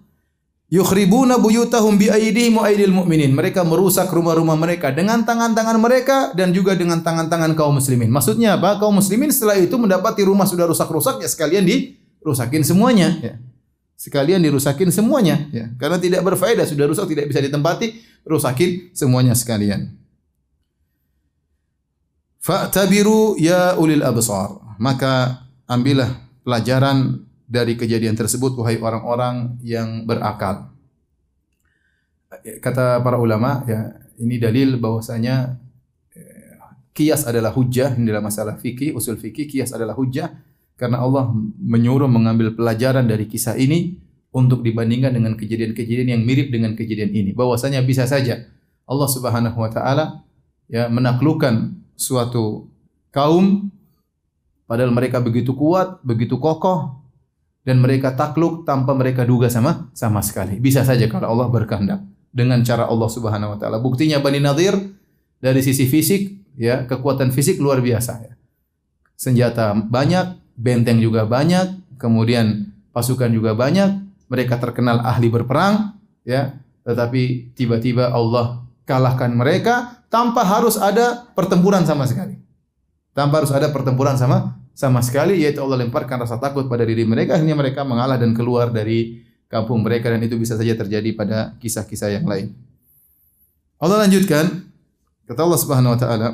yukhribuna 0.71 1.35
buyutahum 1.35 1.99
bi 1.99 2.07
aydihim 2.07 2.63
wa 2.63 2.71
mu'minin. 2.71 3.35
Mereka 3.35 3.67
merusak 3.67 4.07
rumah-rumah 4.07 4.55
mereka 4.55 4.95
dengan 4.95 5.27
tangan-tangan 5.27 5.77
mereka 5.83 6.17
dan 6.31 6.55
juga 6.55 6.79
dengan 6.79 7.03
tangan-tangan 7.03 7.51
kaum 7.59 7.75
muslimin. 7.75 8.07
Maksudnya 8.07 8.55
apa? 8.55 8.79
Kaum 8.79 9.03
muslimin 9.03 9.35
setelah 9.35 9.59
itu 9.59 9.75
mendapati 9.75 10.23
rumah 10.23 10.47
sudah 10.47 10.63
rusak-rusak 10.63 11.19
ya 11.19 11.27
sekalian 11.27 11.67
dirusakin 11.67 12.63
semuanya 12.63 13.19
ya 13.19 13.35
sekalian 14.01 14.41
dirusakin 14.41 14.89
semuanya. 14.89 15.45
Ya. 15.53 15.69
Karena 15.77 16.01
tidak 16.01 16.25
berfaedah 16.25 16.65
sudah 16.65 16.89
rusak 16.89 17.05
tidak 17.13 17.29
bisa 17.29 17.37
ditempati 17.37 18.01
rusakin 18.25 18.89
semuanya 18.97 19.37
sekalian. 19.37 19.93
Fa'tabiru 22.41 23.37
ya 23.37 23.77
ulil 23.77 24.01
absar. 24.01 24.57
Maka 24.81 25.45
ambillah 25.69 26.09
pelajaran 26.41 27.21
dari 27.45 27.77
kejadian 27.77 28.17
tersebut 28.17 28.57
wahai 28.57 28.81
orang-orang 28.81 29.61
yang 29.61 30.09
berakal. 30.09 30.73
Kata 32.41 32.97
para 33.05 33.21
ulama 33.21 33.61
ya 33.69 34.01
ini 34.17 34.41
dalil 34.41 34.81
bahwasanya 34.81 35.61
eh, 36.17 36.57
kias 36.97 37.29
adalah 37.29 37.53
hujjah 37.53 37.93
dalam 37.93 38.25
masalah 38.25 38.57
fikih 38.57 38.97
usul 38.97 39.21
fikih 39.21 39.45
kias 39.45 39.77
adalah 39.77 39.93
hujjah 39.93 40.33
karena 40.81 40.97
Allah 40.97 41.29
menyuruh 41.61 42.09
mengambil 42.09 42.57
pelajaran 42.57 43.05
dari 43.05 43.29
kisah 43.29 43.53
ini 43.53 44.01
untuk 44.33 44.65
dibandingkan 44.65 45.13
dengan 45.13 45.37
kejadian-kejadian 45.37 46.17
yang 46.17 46.21
mirip 46.25 46.49
dengan 46.49 46.73
kejadian 46.73 47.13
ini. 47.13 47.37
Bahwasanya 47.37 47.85
bisa 47.85 48.09
saja 48.09 48.49
Allah 48.89 49.05
Subhanahu 49.05 49.61
wa 49.61 49.69
taala 49.69 50.25
ya 50.65 50.89
menaklukkan 50.89 51.77
suatu 51.93 52.65
kaum 53.13 53.69
padahal 54.65 54.89
mereka 54.89 55.21
begitu 55.21 55.53
kuat, 55.53 56.01
begitu 56.01 56.41
kokoh 56.41 56.97
dan 57.61 57.77
mereka 57.77 58.17
takluk 58.17 58.65
tanpa 58.65 58.97
mereka 58.97 59.21
duga 59.21 59.53
sama 59.53 59.93
sama 59.93 60.25
sekali. 60.25 60.57
Bisa 60.57 60.81
saja 60.81 61.05
kalau 61.05 61.29
Allah 61.29 61.45
berkehendak 61.53 62.01
dengan 62.33 62.65
cara 62.65 62.89
Allah 62.89 63.09
Subhanahu 63.11 63.53
wa 63.53 63.57
taala. 63.61 63.77
Buktinya 63.77 64.17
Bani 64.17 64.41
Nadir 64.41 64.73
dari 65.37 65.61
sisi 65.61 65.85
fisik 65.85 66.41
ya, 66.57 66.89
kekuatan 66.89 67.29
fisik 67.29 67.61
luar 67.61 67.85
biasa 67.85 68.13
ya. 68.25 68.33
Senjata 69.13 69.77
banyak, 69.77 70.40
benteng 70.61 71.01
juga 71.01 71.25
banyak, 71.25 71.97
kemudian 71.97 72.69
pasukan 72.93 73.33
juga 73.33 73.57
banyak, 73.57 73.97
mereka 74.29 74.61
terkenal 74.61 75.01
ahli 75.01 75.27
berperang, 75.33 75.97
ya. 76.21 76.53
Tetapi 76.85 77.53
tiba-tiba 77.57 78.13
Allah 78.13 78.61
kalahkan 78.85 79.33
mereka 79.33 80.05
tanpa 80.13 80.45
harus 80.45 80.77
ada 80.77 81.25
pertempuran 81.33 81.85
sama 81.85 82.05
sekali. 82.05 82.37
Tanpa 83.17 83.41
harus 83.43 83.53
ada 83.53 83.73
pertempuran 83.73 84.17
sama 84.17 84.61
sama 84.71 85.03
sekali 85.03 85.43
yaitu 85.43 85.59
Allah 85.59 85.83
lemparkan 85.83 86.23
rasa 86.23 86.39
takut 86.39 86.65
pada 86.71 86.87
diri 86.87 87.03
mereka 87.03 87.35
akhirnya 87.35 87.59
mereka 87.59 87.83
mengalah 87.83 88.15
dan 88.15 88.31
keluar 88.31 88.71
dari 88.71 89.19
kampung 89.51 89.83
mereka 89.83 90.07
dan 90.09 90.23
itu 90.23 90.39
bisa 90.39 90.55
saja 90.55 90.73
terjadi 90.73 91.11
pada 91.11 91.53
kisah-kisah 91.59 92.17
yang 92.17 92.25
lain. 92.25 92.55
Allah 93.77 94.07
lanjutkan 94.07 94.47
kata 95.27 95.41
Allah 95.43 95.59
Subhanahu 95.59 95.91
wa 95.93 95.99
taala 95.99 96.27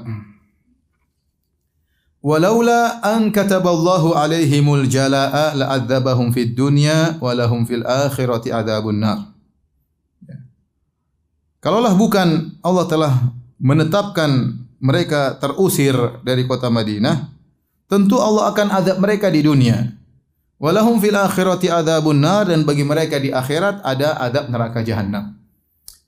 Walaula 2.27 2.99
an 2.99 3.31
kataballahu 3.31 4.11
alaihimul 4.11 4.83
jalaa 4.91 5.55
la'adzabahum 5.55 6.35
fid 6.35 6.59
dunya 6.59 7.15
wa 7.23 7.31
lahum 7.31 7.63
fil 7.63 7.87
akhirati 7.87 8.51
adzabun 8.51 8.99
nar. 8.99 9.31
Ya. 10.27 10.43
Kalaulah 11.63 11.95
bukan 11.95 12.59
Allah 12.59 12.83
telah 12.91 13.13
menetapkan 13.63 14.59
mereka 14.83 15.39
terusir 15.39 15.95
dari 16.19 16.43
kota 16.43 16.67
Madinah, 16.67 17.31
tentu 17.87 18.19
Allah 18.19 18.51
akan 18.51 18.75
azab 18.75 18.99
mereka 18.99 19.31
di 19.31 19.47
dunia. 19.47 19.95
Walahum 20.59 20.99
fil 20.99 21.15
akhirati 21.15 21.71
adzabun 21.71 22.19
nar 22.19 22.51
dan 22.51 22.67
bagi 22.67 22.83
mereka 22.83 23.23
di 23.23 23.31
akhirat 23.31 23.87
ada 23.87 24.19
adab 24.19 24.51
neraka 24.51 24.83
jahanam. 24.83 25.31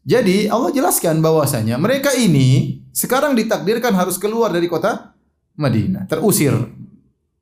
Jadi 0.04 0.52
Allah 0.52 0.76
jelaskan 0.76 1.24
bahwasanya 1.24 1.80
mereka 1.80 2.12
ini 2.12 2.84
sekarang 2.92 3.40
ditakdirkan 3.40 3.96
harus 3.96 4.20
keluar 4.20 4.52
dari 4.52 4.68
kota 4.68 5.16
Madinah, 5.60 6.08
terusir 6.08 6.56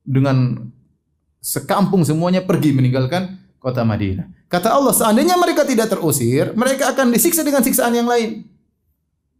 dengan 0.02 0.66
sekampung 1.38 2.02
semuanya 2.02 2.42
pergi 2.42 2.74
meninggalkan 2.74 3.38
kota 3.62 3.86
Madinah. 3.86 4.26
Kata 4.50 4.74
Allah, 4.74 4.90
seandainya 4.90 5.38
mereka 5.38 5.62
tidak 5.62 5.86
terusir, 5.92 6.50
mereka 6.58 6.90
akan 6.90 7.14
disiksa 7.14 7.46
dengan 7.46 7.62
siksaan 7.62 7.94
yang 7.94 8.10
lain. 8.10 8.42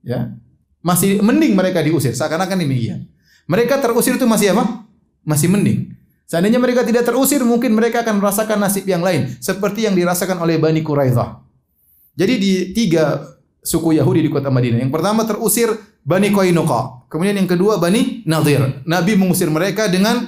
Ya. 0.07 0.31
Masih 0.79 1.19
mending 1.19 1.59
mereka 1.59 1.83
diusir, 1.83 2.15
seakan-akan 2.15 2.55
demikian. 2.55 3.11
Mereka 3.51 3.83
terusir 3.83 4.15
itu 4.15 4.29
masih 4.31 4.55
apa? 4.55 4.87
Masih 5.27 5.51
mending. 5.51 5.97
Seandainya 6.29 6.61
mereka 6.61 6.85
tidak 6.85 7.09
terusir, 7.09 7.41
mungkin 7.41 7.73
mereka 7.73 8.05
akan 8.05 8.21
merasakan 8.21 8.61
nasib 8.61 8.85
yang 8.85 9.01
lain, 9.01 9.33
seperti 9.41 9.89
yang 9.89 9.97
dirasakan 9.97 10.39
oleh 10.45 10.61
Bani 10.61 10.85
Quraidah. 10.85 11.41
Jadi 12.15 12.35
di 12.37 12.53
tiga 12.77 13.25
suku 13.69 14.01
Yahudi 14.01 14.25
di 14.25 14.33
kota 14.33 14.49
Madinah. 14.49 14.81
Yang 14.81 14.93
pertama 14.97 15.29
terusir 15.29 15.69
Bani 16.01 16.33
Qainuqa. 16.33 17.05
Kemudian 17.13 17.37
yang 17.37 17.45
kedua 17.45 17.77
Bani 17.77 18.25
Nadir. 18.25 18.81
Nabi 18.89 19.13
mengusir 19.21 19.53
mereka 19.53 19.93
dengan 19.93 20.25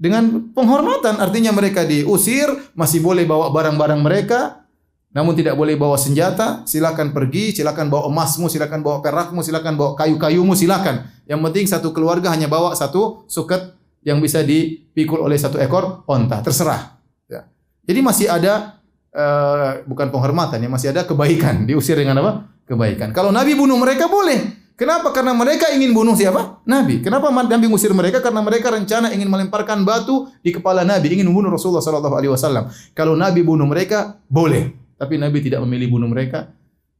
dengan 0.00 0.50
penghormatan. 0.56 1.20
Artinya 1.20 1.52
mereka 1.52 1.84
diusir, 1.84 2.48
masih 2.72 3.04
boleh 3.04 3.28
bawa 3.28 3.52
barang-barang 3.52 4.00
mereka, 4.00 4.64
namun 5.12 5.36
tidak 5.36 5.54
boleh 5.54 5.76
bawa 5.76 6.00
senjata. 6.00 6.64
Silakan 6.64 7.12
pergi, 7.12 7.52
silakan 7.52 7.92
bawa 7.92 8.08
emasmu, 8.08 8.48
silakan 8.48 8.80
bawa 8.80 9.04
perakmu, 9.04 9.44
silakan 9.44 9.76
bawa 9.76 9.92
kayu-kayumu, 10.00 10.56
silakan. 10.56 11.06
Yang 11.28 11.40
penting 11.44 11.64
satu 11.68 11.92
keluarga 11.92 12.32
hanya 12.32 12.48
bawa 12.48 12.72
satu 12.72 13.28
suket 13.28 13.76
yang 14.02 14.18
bisa 14.18 14.42
dipikul 14.42 15.22
oleh 15.22 15.38
satu 15.38 15.60
ekor 15.62 16.02
onta, 16.10 16.42
terserah. 16.42 16.98
Ya. 17.30 17.46
Jadi 17.86 18.00
masih 18.02 18.26
ada 18.26 18.82
uh, 19.14 19.86
bukan 19.86 20.10
penghormatan 20.10 20.58
ya, 20.58 20.66
masih 20.66 20.88
ada 20.90 21.06
kebaikan. 21.06 21.62
Diusir 21.68 21.94
dengan 21.94 22.18
apa? 22.18 22.51
Kebaikan. 22.72 23.12
Kalau 23.12 23.28
Nabi 23.28 23.52
bunuh 23.52 23.76
mereka 23.76 24.08
boleh. 24.08 24.64
Kenapa? 24.80 25.12
Karena 25.12 25.36
mereka 25.36 25.68
ingin 25.68 25.92
bunuh 25.92 26.16
siapa? 26.16 26.64
Nabi. 26.64 27.04
Kenapa 27.04 27.28
Nabi 27.28 27.68
ngusir 27.68 27.92
mereka? 27.92 28.24
Karena 28.24 28.40
mereka 28.40 28.72
rencana 28.72 29.12
ingin 29.12 29.28
melemparkan 29.28 29.84
batu 29.84 30.32
di 30.40 30.56
kepala 30.56 30.80
Nabi, 30.80 31.12
ingin 31.12 31.28
membunuh 31.28 31.52
Rasulullah 31.52 31.84
sallallahu 31.84 32.16
alaihi 32.16 32.32
wasallam. 32.32 32.72
Kalau 32.96 33.12
Nabi 33.12 33.44
bunuh 33.44 33.68
mereka, 33.68 34.16
boleh. 34.24 34.72
Tapi 34.96 35.20
Nabi 35.20 35.44
tidak 35.44 35.60
memilih 35.68 35.92
bunuh 35.92 36.08
mereka. 36.08 36.48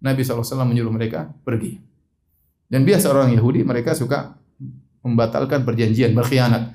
Nabi 0.02 0.26
SAW 0.26 0.66
menyuruh 0.66 0.90
mereka 0.90 1.30
pergi. 1.46 1.78
Dan 2.66 2.82
biasa 2.82 3.08
orang 3.08 3.32
Yahudi 3.32 3.62
mereka 3.62 3.94
suka 3.94 4.34
membatalkan 5.00 5.62
perjanjian, 5.62 6.12
berkhianat. 6.12 6.74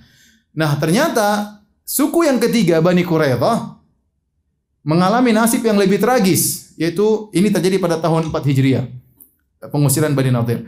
Nah, 0.55 0.71
ternyata 0.79 1.59
suku 1.83 2.25
yang 2.25 2.39
ketiga 2.39 2.79
Bani 2.79 3.03
Quraidah 3.03 3.76
mengalami 4.87 5.35
nasib 5.35 5.67
yang 5.67 5.75
lebih 5.75 5.99
tragis, 5.99 6.71
yaitu 6.79 7.27
ini 7.35 7.51
terjadi 7.51 7.75
pada 7.75 7.99
tahun 7.99 8.31
4 8.31 8.39
Hijriah. 8.47 8.87
Pengusiran 9.67 10.15
Bani 10.15 10.31
Nadir. 10.31 10.63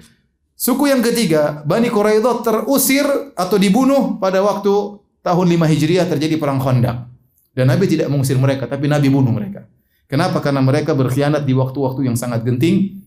Suku 0.59 0.91
yang 0.91 0.99
ketiga, 0.99 1.63
Bani 1.63 1.87
Quraidah 1.87 2.43
terusir 2.43 3.07
atau 3.31 3.55
dibunuh 3.55 4.19
pada 4.19 4.43
waktu 4.43 4.99
tahun 5.23 5.47
5 5.55 5.71
Hijriah 5.71 6.03
terjadi 6.03 6.35
perang 6.35 6.59
Khandaq. 6.59 7.07
Dan 7.55 7.71
Nabi 7.71 7.87
tidak 7.87 8.11
mengusir 8.11 8.35
mereka, 8.35 8.67
tapi 8.67 8.91
Nabi 8.91 9.07
bunuh 9.07 9.31
mereka. 9.31 9.63
Kenapa? 10.11 10.43
Karena 10.43 10.59
mereka 10.59 10.91
berkhianat 10.91 11.47
di 11.47 11.55
waktu-waktu 11.55 12.11
yang 12.11 12.19
sangat 12.19 12.43
genting. 12.43 12.99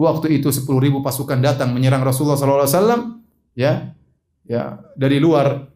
Waktu 0.00 0.40
itu 0.40 0.48
10 0.48 0.64
ribu 0.80 1.04
pasukan 1.04 1.44
datang 1.44 1.76
menyerang 1.76 2.00
Rasulullah 2.00 2.40
SAW. 2.40 3.20
Ya, 3.52 3.92
ya 4.48 4.80
dari 4.96 5.20
luar 5.20 5.68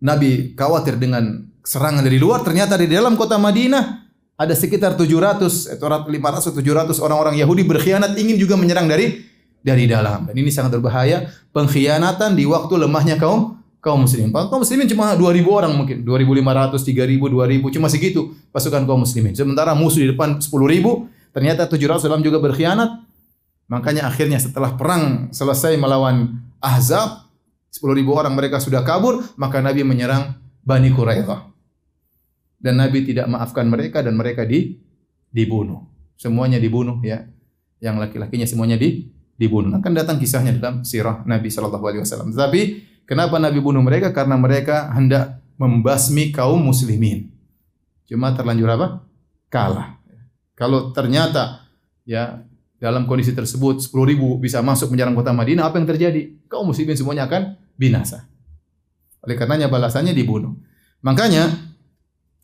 Nabi 0.00 0.56
khawatir 0.56 0.96
dengan 0.96 1.51
serangan 1.62 2.02
dari 2.02 2.18
luar, 2.18 2.42
ternyata 2.42 2.74
di 2.76 2.90
dalam 2.90 3.14
kota 3.14 3.38
Madinah 3.38 4.02
ada 4.36 4.54
sekitar 4.54 4.98
700 4.98 5.78
atau 5.78 5.86
500 5.86 6.50
atau 6.50 6.58
700 6.58 6.98
orang-orang 6.98 7.38
Yahudi 7.38 7.62
berkhianat 7.62 8.18
ingin 8.18 8.36
juga 8.36 8.58
menyerang 8.58 8.90
dari 8.90 9.22
dari 9.62 9.86
dalam. 9.86 10.26
Dan 10.26 10.34
ini 10.34 10.50
sangat 10.50 10.74
berbahaya, 10.74 11.30
pengkhianatan 11.54 12.34
di 12.34 12.44
waktu 12.44 12.74
lemahnya 12.74 13.14
kaum 13.16 13.62
kaum 13.78 14.06
muslimin. 14.06 14.34
Kaum 14.34 14.62
muslimin 14.62 14.90
cuma 14.90 15.14
2000 15.14 15.46
orang 15.46 15.72
mungkin, 15.74 16.02
2500, 16.02 16.82
3000, 16.82 17.18
2000, 17.18 17.74
cuma 17.78 17.86
segitu 17.86 18.34
pasukan 18.50 18.82
kaum 18.82 19.06
muslimin. 19.06 19.34
Sementara 19.34 19.74
musuh 19.78 20.02
di 20.02 20.10
depan 20.10 20.42
10.000, 20.42 20.50
ternyata 21.30 21.70
700 21.70 22.06
dalam 22.10 22.22
juga 22.22 22.42
berkhianat. 22.42 23.02
Makanya 23.70 24.10
akhirnya 24.10 24.42
setelah 24.42 24.74
perang 24.74 25.30
selesai 25.30 25.78
melawan 25.78 26.42
Ahzab, 26.62 27.26
10 27.74 27.98
ribu 27.98 28.14
orang 28.14 28.34
mereka 28.34 28.62
sudah 28.62 28.84
kabur, 28.86 29.22
maka 29.34 29.58
Nabi 29.58 29.82
menyerang 29.82 30.36
Bani 30.62 30.92
Quraidah. 30.94 31.51
Dan 32.62 32.78
Nabi 32.78 33.02
tidak 33.02 33.26
maafkan 33.26 33.66
mereka 33.66 34.06
dan 34.06 34.14
mereka 34.14 34.46
di, 34.46 34.78
dibunuh. 35.34 35.82
Semuanya 36.14 36.62
dibunuh 36.62 37.02
ya. 37.02 37.26
Yang 37.82 38.06
laki-lakinya 38.06 38.46
semuanya 38.46 38.78
di, 38.78 39.10
dibunuh. 39.34 39.74
Akan 39.74 39.90
datang 39.90 40.22
kisahnya 40.22 40.54
dalam 40.54 40.86
sirah 40.86 41.26
Nabi 41.26 41.50
Shallallahu 41.50 41.82
Alaihi 41.82 42.02
Wasallam. 42.06 42.30
Tetapi 42.30 42.60
kenapa 43.02 43.42
Nabi 43.42 43.58
bunuh 43.58 43.82
mereka? 43.82 44.14
Karena 44.14 44.38
mereka 44.38 44.94
hendak 44.94 45.42
membasmi 45.58 46.30
kaum 46.30 46.62
muslimin. 46.62 47.34
Cuma 48.06 48.30
terlanjur 48.30 48.70
apa? 48.70 49.02
Kalah. 49.50 49.98
Kalau 50.54 50.94
ternyata 50.94 51.66
ya 52.06 52.46
dalam 52.78 53.06
kondisi 53.06 53.34
tersebut 53.34 53.82
10 53.82 53.94
ribu 54.06 54.38
bisa 54.38 54.62
masuk 54.62 54.94
menyerang 54.94 55.14
kota 55.18 55.34
Madinah, 55.34 55.66
apa 55.66 55.82
yang 55.82 55.86
terjadi? 55.90 56.46
Kaum 56.46 56.70
muslimin 56.70 56.94
semuanya 56.94 57.26
akan 57.26 57.58
binasa. 57.74 58.26
Oleh 59.22 59.38
karenanya 59.38 59.70
balasannya 59.70 60.14
dibunuh. 60.14 60.54
Makanya 61.02 61.71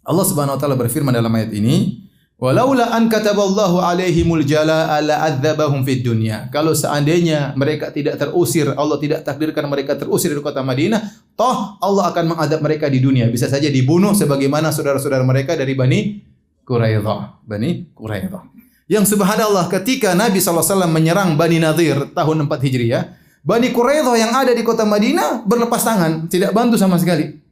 Allah 0.08 0.24
Subhanahu 0.24 0.56
wa 0.56 0.60
taala 0.60 0.72
berfirman 0.80 1.12
dalam 1.12 1.28
ayat 1.36 1.52
ini, 1.52 2.00
"Walaula 2.40 2.96
an 2.96 3.12
kataballahu 3.12 3.84
alaihimul 3.84 4.40
jalaa 4.40 5.04
la'adzabahum 5.04 5.84
fid 5.84 6.00
dunya." 6.00 6.48
Kalau 6.48 6.72
seandainya 6.72 7.52
mereka 7.60 7.92
tidak 7.92 8.16
terusir, 8.16 8.72
Allah 8.72 8.96
tidak 8.96 9.20
takdirkan 9.28 9.68
mereka 9.68 10.00
terusir 10.00 10.32
dari 10.32 10.40
kota 10.40 10.64
Madinah, 10.64 11.28
toh 11.36 11.76
Allah 11.76 12.08
akan 12.08 12.24
mengadab 12.32 12.64
mereka 12.64 12.88
di 12.88 13.04
dunia. 13.04 13.28
Bisa 13.28 13.52
saja 13.52 13.68
dibunuh 13.68 14.16
sebagaimana 14.16 14.72
saudara-saudara 14.72 15.28
mereka 15.28 15.52
dari 15.52 15.76
Bani 15.76 16.24
Quraidah. 16.64 17.44
Bani 17.44 17.92
Quraidah. 17.92 18.48
Yang 18.88 19.12
subhanallah 19.12 19.68
ketika 19.68 20.16
Nabi 20.16 20.40
SAW 20.40 20.88
menyerang 20.88 21.36
Bani 21.36 21.60
Nadir 21.60 22.08
tahun 22.16 22.48
4 22.48 22.64
Hijriah, 22.64 23.12
Bani 23.44 23.68
Quraidah 23.76 24.16
yang 24.16 24.32
ada 24.32 24.56
di 24.56 24.64
kota 24.64 24.88
Madinah 24.88 25.44
berlepas 25.44 25.84
tangan, 25.84 26.32
tidak 26.32 26.56
bantu 26.56 26.80
sama 26.80 26.96
sekali. 26.96 27.47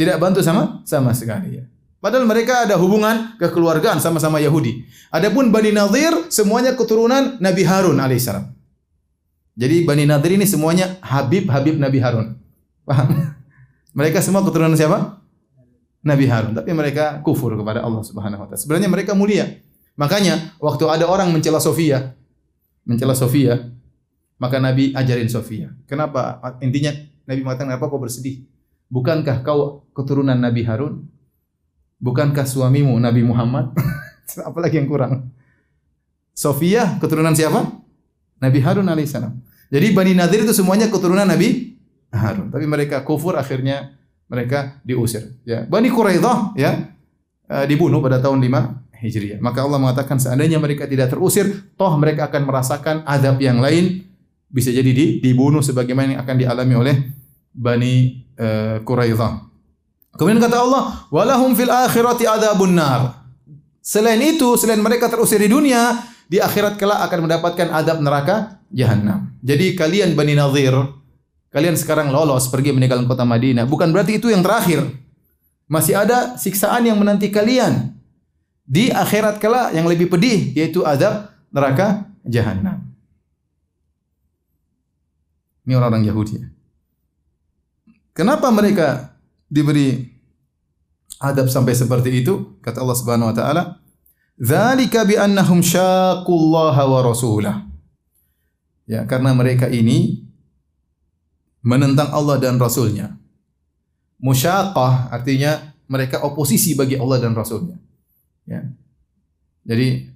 Tidak 0.00 0.16
bantu 0.16 0.40
sama 0.40 0.80
sama 0.88 1.12
sekali 1.12 1.60
ya. 1.60 1.64
Padahal 2.00 2.24
mereka 2.24 2.64
ada 2.64 2.80
hubungan 2.80 3.36
kekeluargaan 3.36 4.00
sama-sama 4.00 4.40
Yahudi. 4.40 4.88
Adapun 5.12 5.52
Bani 5.52 5.76
Nadir 5.76 6.32
semuanya 6.32 6.72
keturunan 6.72 7.36
Nabi 7.36 7.60
Harun 7.68 8.00
alaihissalam. 8.00 8.48
Jadi 9.60 9.84
Bani 9.84 10.08
Nadir 10.08 10.40
ini 10.40 10.48
semuanya 10.48 10.96
Habib-Habib 11.04 11.76
Nabi 11.76 12.00
Harun. 12.00 12.40
Paham? 12.88 13.36
Mereka 13.98 14.24
semua 14.24 14.40
keturunan 14.40 14.72
siapa? 14.72 15.20
Nabi 16.00 16.24
Harun. 16.24 16.56
Tapi 16.56 16.72
mereka 16.72 17.20
kufur 17.20 17.52
kepada 17.52 17.84
Allah 17.84 18.00
Subhanahu 18.00 18.40
wa 18.40 18.46
taala. 18.48 18.56
Sebenarnya 18.56 18.88
mereka 18.88 19.12
mulia. 19.12 19.60
Makanya 20.00 20.56
waktu 20.56 20.88
ada 20.88 21.04
orang 21.04 21.28
mencela 21.28 21.60
Sofia, 21.60 22.16
mencela 22.88 23.12
Sofia, 23.12 23.68
maka 24.40 24.56
Nabi 24.56 24.96
ajarin 24.96 25.28
Sofia. 25.28 25.68
Kenapa? 25.84 26.40
Intinya 26.64 26.96
Nabi 27.28 27.44
mengatakan, 27.44 27.76
kenapa 27.76 27.92
kau 27.92 28.00
bersedih? 28.00 28.48
Bukankah 28.90 29.46
kau 29.46 29.86
keturunan 29.94 30.34
Nabi 30.34 30.66
Harun? 30.66 31.06
Bukankah 32.02 32.42
suamimu 32.42 32.98
Nabi 32.98 33.22
Muhammad? 33.22 33.70
Apalagi 34.48 34.82
yang 34.82 34.90
kurang? 34.90 35.30
Sofia 36.34 36.98
keturunan 36.98 37.32
siapa? 37.32 37.70
Nabi 38.42 38.58
Harun 38.58 38.90
alaihissalam. 38.90 39.38
Jadi 39.70 39.86
Bani 39.94 40.12
Nadir 40.18 40.42
itu 40.42 40.50
semuanya 40.50 40.90
keturunan 40.90 41.22
Nabi 41.22 41.78
Harun. 42.10 42.50
Tapi 42.50 42.66
mereka 42.66 43.06
kufur 43.06 43.38
akhirnya 43.38 43.94
mereka 44.26 44.82
diusir. 44.82 45.38
Ya. 45.46 45.62
Bani 45.62 45.86
Quraidah 45.90 46.58
ya 46.58 46.90
uh, 47.46 47.64
dibunuh 47.70 48.02
pada 48.02 48.18
tahun 48.18 48.42
5 48.42 48.98
Hijriah. 49.00 49.38
Maka 49.38 49.62
Allah 49.62 49.78
mengatakan 49.78 50.18
seandainya 50.18 50.58
mereka 50.58 50.90
tidak 50.90 51.14
terusir, 51.14 51.46
toh 51.78 51.92
mereka 51.94 52.26
akan 52.26 52.42
merasakan 52.44 52.96
azab 53.06 53.38
yang 53.38 53.62
lain 53.62 54.06
bisa 54.50 54.74
jadi 54.74 54.90
di, 54.90 55.22
dibunuh 55.22 55.62
sebagaimana 55.62 56.18
yang 56.18 56.20
akan 56.26 56.36
dialami 56.36 56.74
oleh 56.74 56.96
Bani 57.50 58.26
uh, 58.40 58.76
Quraidah. 58.82 59.44
Kemudian 60.16 60.40
kata 60.40 60.56
Allah, 60.64 61.06
"Walahum 61.12 61.52
fil 61.52 61.70
akhirati 61.70 62.24
adzabun 62.24 62.72
nar." 62.72 63.20
Selain 63.80 64.20
itu, 64.20 64.56
selain 64.56 64.80
mereka 64.80 65.08
terusir 65.08 65.40
di 65.40 65.48
dunia, 65.48 66.00
di 66.28 66.40
akhirat 66.40 66.76
kelak 66.76 67.00
akan 67.08 67.28
mendapatkan 67.28 67.68
adab 67.72 68.00
neraka 68.00 68.60
jahanam. 68.72 69.34
Jadi 69.40 69.74
kalian 69.74 70.12
Bani 70.12 70.36
Nadir, 70.36 70.74
kalian 71.50 71.74
sekarang 71.74 72.12
lolos 72.12 72.46
pergi 72.52 72.70
meninggalkan 72.76 73.08
kota 73.08 73.24
Madinah, 73.24 73.64
bukan 73.64 73.90
berarti 73.90 74.20
itu 74.20 74.28
yang 74.28 74.44
terakhir. 74.44 74.84
Masih 75.70 75.94
ada 75.94 76.34
siksaan 76.34 76.82
yang 76.82 76.98
menanti 76.98 77.30
kalian 77.30 77.94
di 78.66 78.90
akhirat 78.90 79.38
kelak 79.38 79.70
yang 79.74 79.86
lebih 79.86 80.10
pedih 80.10 80.50
yaitu 80.54 80.82
adab 80.82 81.30
neraka 81.50 82.10
jahanam. 82.26 82.90
Ini 85.66 85.78
orang-orang 85.78 86.06
Yahudi. 86.06 86.59
Kenapa 88.20 88.52
mereka 88.52 89.16
diberi 89.48 90.12
adab 91.16 91.48
sampai 91.48 91.72
seperti 91.72 92.20
itu? 92.20 92.60
Kata 92.60 92.84
Allah 92.84 92.98
Subhanahu 93.00 93.32
wa 93.32 93.36
taala, 93.36 93.62
"Dzalika 94.36 95.08
bi 95.08 95.16
annahum 95.16 95.64
wa 95.64 97.00
rasulah." 97.00 97.64
Ya, 98.84 99.08
karena 99.08 99.32
mereka 99.32 99.72
ini 99.72 100.28
menentang 101.64 102.12
Allah 102.12 102.36
dan 102.36 102.60
Rasulnya. 102.60 103.16
Musyaqah 104.20 105.08
artinya 105.08 105.72
mereka 105.88 106.20
oposisi 106.20 106.76
bagi 106.76 107.00
Allah 107.00 107.24
dan 107.24 107.32
Rasulnya. 107.32 107.80
Ya. 108.44 108.68
Jadi 109.64 110.12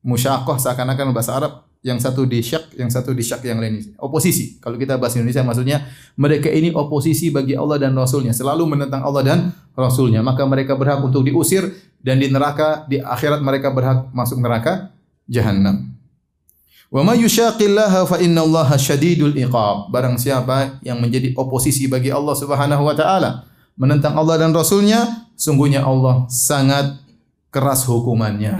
musyaqah 0.00 0.56
seakan-akan 0.56 1.12
bahasa 1.12 1.36
Arab 1.36 1.68
yang 1.80 1.96
satu 1.96 2.28
di 2.28 2.44
syak, 2.44 2.76
yang 2.76 2.92
satu 2.92 3.16
di 3.16 3.24
syak 3.24 3.40
yang 3.44 3.56
lain. 3.56 3.96
Oposisi. 3.96 4.60
Kalau 4.60 4.76
kita 4.76 5.00
bahasa 5.00 5.16
Indonesia 5.16 5.40
maksudnya 5.40 5.88
mereka 6.16 6.52
ini 6.52 6.72
oposisi 6.76 7.32
bagi 7.32 7.56
Allah 7.56 7.80
dan 7.80 7.96
Rasulnya. 7.96 8.36
Selalu 8.36 8.68
menentang 8.68 9.00
Allah 9.00 9.22
dan 9.24 9.38
Rasulnya. 9.72 10.20
Maka 10.20 10.44
mereka 10.44 10.76
berhak 10.76 11.00
untuk 11.00 11.24
diusir 11.24 11.72
dan 12.04 12.20
di 12.20 12.28
neraka, 12.28 12.84
di 12.84 13.00
akhirat 13.00 13.40
mereka 13.40 13.72
berhak 13.72 14.12
masuk 14.12 14.40
neraka 14.44 14.92
jahanam. 15.24 15.88
Wa 16.90 17.06
may 17.06 17.22
yushaqillaha 17.22 18.04
fa 18.04 18.16
innallaha 18.20 18.76
syadidul 18.76 19.32
iqab. 19.38 19.88
Barang 19.88 20.20
siapa 20.20 20.82
yang 20.84 21.00
menjadi 21.00 21.32
oposisi 21.38 21.88
bagi 21.88 22.12
Allah 22.12 22.34
Subhanahu 22.36 22.82
wa 22.82 22.92
taala, 22.98 23.46
menentang 23.78 24.18
Allah 24.18 24.36
dan 24.36 24.50
Rasulnya, 24.52 25.30
sungguhnya 25.38 25.86
Allah 25.86 26.28
sangat 26.28 26.98
keras 27.54 27.86
hukumannya. 27.86 28.58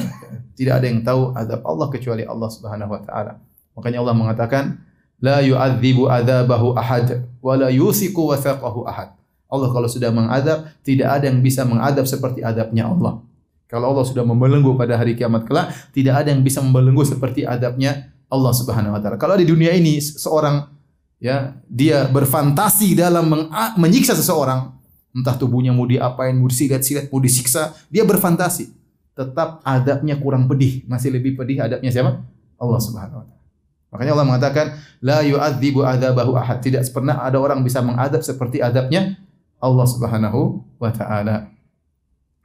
Tidak 0.60 0.76
ada 0.76 0.84
yang 0.84 1.00
tahu 1.00 1.32
adab 1.32 1.64
Allah 1.64 1.88
kecuali 1.88 2.20
Allah 2.20 2.52
Subhanahu 2.52 2.92
wa 2.92 3.00
taala. 3.00 3.40
Makanya 3.72 4.04
Allah 4.04 4.12
mengatakan 4.12 4.76
la 5.16 5.40
yu'adzibu 5.40 6.04
adzabahu 6.04 6.76
ahad 6.76 7.24
wa 7.40 7.56
la 7.56 7.72
yusiku 7.72 8.28
wathaqahu 8.28 8.84
ahad. 8.84 9.16
Allah 9.48 9.72
kalau 9.72 9.88
sudah 9.88 10.12
mengadab, 10.12 10.68
tidak 10.84 11.08
ada 11.16 11.32
yang 11.32 11.40
bisa 11.40 11.64
mengadab 11.64 12.04
seperti 12.04 12.44
adabnya 12.44 12.92
Allah. 12.92 13.24
Kalau 13.72 13.88
Allah 13.88 14.04
sudah 14.04 14.20
membelenggu 14.20 14.76
pada 14.76 15.00
hari 15.00 15.16
kiamat 15.16 15.48
kelak, 15.48 15.72
tidak 15.96 16.20
ada 16.20 16.28
yang 16.28 16.44
bisa 16.44 16.60
membelenggu 16.60 17.08
seperti 17.08 17.48
adabnya 17.48 18.12
Allah 18.28 18.52
Subhanahu 18.52 18.92
wa 18.92 19.00
taala. 19.00 19.16
Kalau 19.16 19.40
di 19.40 19.48
dunia 19.48 19.72
ini 19.72 19.96
seorang 19.96 20.68
ya, 21.16 21.56
dia 21.72 22.04
berfantasi 22.04 22.92
dalam 23.00 23.48
menyiksa 23.80 24.12
seseorang, 24.12 24.76
entah 25.16 25.40
tubuhnya 25.40 25.72
mau 25.72 25.88
diapain, 25.88 26.36
mau 26.36 26.52
disilat-silat, 26.52 27.08
mau 27.08 27.16
disiksa, 27.16 27.72
dia 27.88 28.04
berfantasi 28.04 28.79
tetap 29.20 29.60
adabnya 29.68 30.16
kurang 30.16 30.48
pedih. 30.48 30.88
Masih 30.88 31.12
lebih 31.12 31.36
pedih 31.36 31.60
adabnya 31.60 31.92
siapa? 31.92 32.24
Allah 32.56 32.80
Subhanahu 32.80 33.20
wa 33.20 33.26
taala. 33.28 33.44
Makanya 33.92 34.12
Allah 34.16 34.26
mengatakan 34.32 34.66
la 35.04 35.20
yu'adzibu 35.20 35.84
adzabahu 35.84 36.32
ahad. 36.40 36.64
Tidak 36.64 36.80
pernah 36.88 37.20
ada 37.20 37.36
orang 37.36 37.60
bisa 37.60 37.84
mengadab 37.84 38.24
seperti 38.24 38.64
adabnya 38.64 39.20
Allah 39.60 39.84
Subhanahu 39.84 40.64
wa 40.80 40.88
taala. 40.88 41.52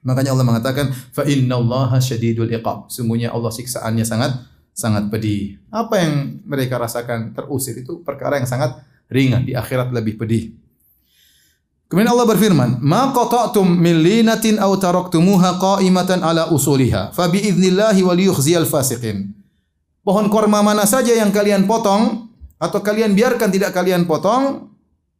Makanya 0.03 0.35
Allah 0.35 0.45
mengatakan 0.45 0.91
fa 0.91 1.23
innallaha 1.23 1.97
syadidul 2.03 2.51
iqab. 2.51 2.91
Sungguhnya 2.91 3.31
Allah 3.31 3.55
siksaannya 3.55 4.03
sangat 4.03 4.35
sangat 4.75 5.07
pedih. 5.07 5.63
Apa 5.71 6.03
yang 6.03 6.43
mereka 6.43 6.75
rasakan 6.75 7.31
terusir 7.31 7.79
itu 7.79 8.03
perkara 8.03 8.35
yang 8.35 8.49
sangat 8.49 8.83
ringan 9.07 9.47
di 9.47 9.55
akhirat 9.55 9.95
lebih 9.95 10.19
pedih. 10.19 10.51
Kemudian 11.85 12.09
Allah 12.09 12.25
berfirman, 12.25 12.81
"Ma 12.81 13.13
qata'tum 13.13 13.65
min 13.65 14.01
linatin 14.01 14.57
aw 14.57 14.73
taraktumuha 14.73 15.61
qa'imatan 15.61 16.25
ala 16.25 16.49
usuliha, 16.49 17.13
fa 17.13 17.29
bi 17.29 17.45
idznillah 17.45 17.93
yukhziyal 17.93 18.65
fasiqin." 18.65 19.29
Pohon 20.01 20.25
korma 20.29 20.65
mana 20.65 20.89
saja 20.89 21.13
yang 21.13 21.29
kalian 21.29 21.69
potong 21.69 22.29
atau 22.57 22.79
kalian 22.81 23.13
biarkan 23.13 23.53
tidak 23.53 23.73
kalian 23.73 24.09
potong, 24.09 24.73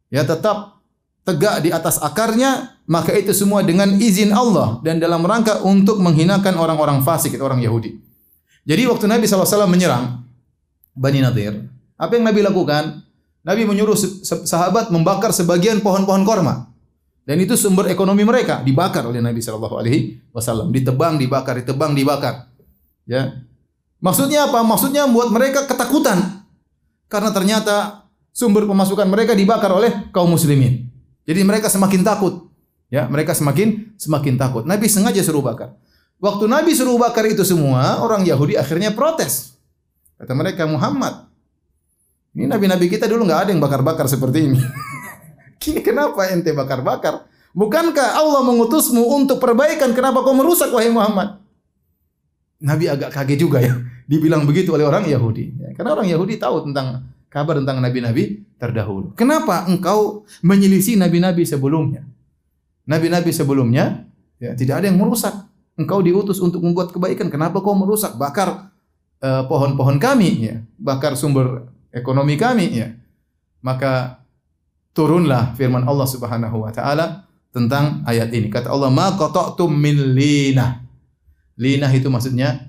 ya 0.10 0.26
tetap 0.26 0.82
tegak 1.26 1.62
di 1.62 1.70
atas 1.70 2.02
akarnya, 2.02 2.82
maka 2.90 3.14
itu 3.14 3.34
semua 3.34 3.62
dengan 3.62 3.90
izin 3.98 4.34
Allah 4.34 4.82
dan 4.82 4.98
dalam 4.98 5.22
rangka 5.26 5.62
untuk 5.66 6.02
menghinakan 6.02 6.58
orang-orang 6.58 7.02
fasik, 7.06 7.38
orang 7.42 7.62
Yahudi. 7.62 7.98
Jadi 8.66 8.90
waktu 8.90 9.06
Nabi 9.06 9.30
SAW 9.30 9.70
menyerang 9.70 10.26
Bani 10.98 11.22
Nadir, 11.22 11.66
apa 11.94 12.18
yang 12.18 12.26
Nabi 12.26 12.42
lakukan? 12.42 13.05
Nabi 13.46 13.62
menyuruh 13.70 13.94
sahabat 14.26 14.90
membakar 14.90 15.30
sebagian 15.30 15.86
pohon-pohon 15.86 16.26
korma. 16.26 16.74
Dan 17.26 17.42
itu 17.42 17.54
sumber 17.54 17.90
ekonomi 17.90 18.26
mereka 18.26 18.62
dibakar 18.62 19.06
oleh 19.06 19.22
Nabi 19.22 19.42
Shallallahu 19.42 19.82
Alaihi 19.82 20.22
Wasallam, 20.34 20.70
ditebang, 20.74 21.18
dibakar, 21.22 21.58
ditebang, 21.62 21.94
dibakar. 21.94 22.50
Ya, 23.06 23.46
maksudnya 24.02 24.50
apa? 24.50 24.66
Maksudnya 24.66 25.06
membuat 25.06 25.30
mereka 25.30 25.70
ketakutan 25.70 26.46
karena 27.06 27.30
ternyata 27.30 28.06
sumber 28.34 28.66
pemasukan 28.66 29.06
mereka 29.06 29.38
dibakar 29.38 29.70
oleh 29.74 30.10
kaum 30.10 30.30
muslimin. 30.30 30.90
Jadi 31.26 31.42
mereka 31.42 31.70
semakin 31.70 32.02
takut. 32.06 32.50
Ya, 32.94 33.10
mereka 33.10 33.34
semakin 33.34 33.94
semakin 33.98 34.38
takut. 34.38 34.66
Nabi 34.66 34.86
sengaja 34.86 35.22
suruh 35.26 35.42
bakar. 35.42 35.74
Waktu 36.22 36.46
Nabi 36.46 36.78
suruh 36.78 36.98
bakar 36.98 37.26
itu 37.26 37.42
semua, 37.42 38.02
orang 38.02 38.26
Yahudi 38.26 38.58
akhirnya 38.58 38.94
protes. 38.94 39.58
Kata 40.16 40.32
mereka, 40.38 40.64
Muhammad, 40.70 41.25
ini 42.36 42.52
nabi-nabi 42.52 42.92
kita 42.92 43.08
dulu 43.08 43.24
nggak 43.24 43.48
ada 43.48 43.50
yang 43.56 43.64
bakar-bakar 43.64 44.12
seperti 44.12 44.52
ini. 44.52 44.60
Kini 45.64 45.80
kenapa 45.80 46.28
ente 46.28 46.52
bakar-bakar? 46.52 47.32
Bukankah 47.56 48.20
Allah 48.20 48.44
mengutusmu 48.44 49.00
untuk 49.16 49.40
perbaikan? 49.40 49.96
Kenapa 49.96 50.20
kau 50.20 50.36
merusak 50.36 50.68
wahai 50.76 50.92
Muhammad? 50.92 51.40
Nabi 52.60 52.92
agak 52.92 53.16
kaget 53.16 53.40
juga 53.40 53.64
ya. 53.64 53.80
Dibilang 54.04 54.44
begitu 54.44 54.76
oleh 54.76 54.84
orang 54.84 55.08
Yahudi. 55.08 55.56
Ya, 55.56 55.72
karena 55.80 55.96
orang 55.96 56.12
Yahudi 56.12 56.36
tahu 56.36 56.68
tentang 56.68 57.08
kabar 57.32 57.56
tentang 57.56 57.80
nabi-nabi 57.80 58.44
terdahulu. 58.60 59.16
Kenapa 59.16 59.64
engkau 59.72 60.28
menyelisih 60.44 61.00
nabi-nabi 61.00 61.48
sebelumnya? 61.48 62.04
Nabi-nabi 62.84 63.32
sebelumnya 63.32 64.12
ya, 64.44 64.52
tidak 64.60 64.84
ada 64.84 64.92
yang 64.92 65.00
merusak. 65.00 65.34
Engkau 65.80 66.04
diutus 66.04 66.44
untuk 66.44 66.60
membuat 66.60 66.92
kebaikan. 66.92 67.32
Kenapa 67.32 67.64
kau 67.64 67.76
merusak? 67.76 68.20
Bakar 68.20 68.72
eh, 69.24 69.44
pohon-pohon 69.48 70.00
uh, 70.00 70.02
kami, 70.04 70.30
ya. 70.44 70.56
bakar 70.80 71.20
sumber 71.20 71.75
ekonomi 71.96 72.36
kami 72.36 72.66
ya. 72.76 72.92
Maka 73.64 74.20
turunlah 74.92 75.56
firman 75.56 75.88
Allah 75.88 76.08
Subhanahu 76.08 76.68
wa 76.68 76.72
taala 76.76 77.24
tentang 77.56 78.04
ayat 78.04 78.30
ini. 78.36 78.52
Kata 78.52 78.68
Allah, 78.70 78.92
"Ma 78.92 79.16
qata'tum 79.16 79.72
min 79.72 80.12
linah." 80.14 80.84
Linah 81.56 81.88
itu 81.96 82.12
maksudnya 82.12 82.68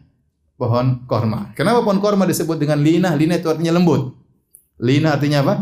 pohon 0.55 1.03
korma. 1.11 1.51
Kenapa 1.59 1.83
pohon 1.83 1.99
korma 1.99 2.23
disebut 2.23 2.55
dengan 2.55 2.79
linah? 2.79 3.19
Linah 3.19 3.37
itu 3.43 3.51
artinya 3.51 3.75
lembut. 3.75 4.15
Linah 4.79 5.19
artinya 5.19 5.43
apa? 5.43 5.55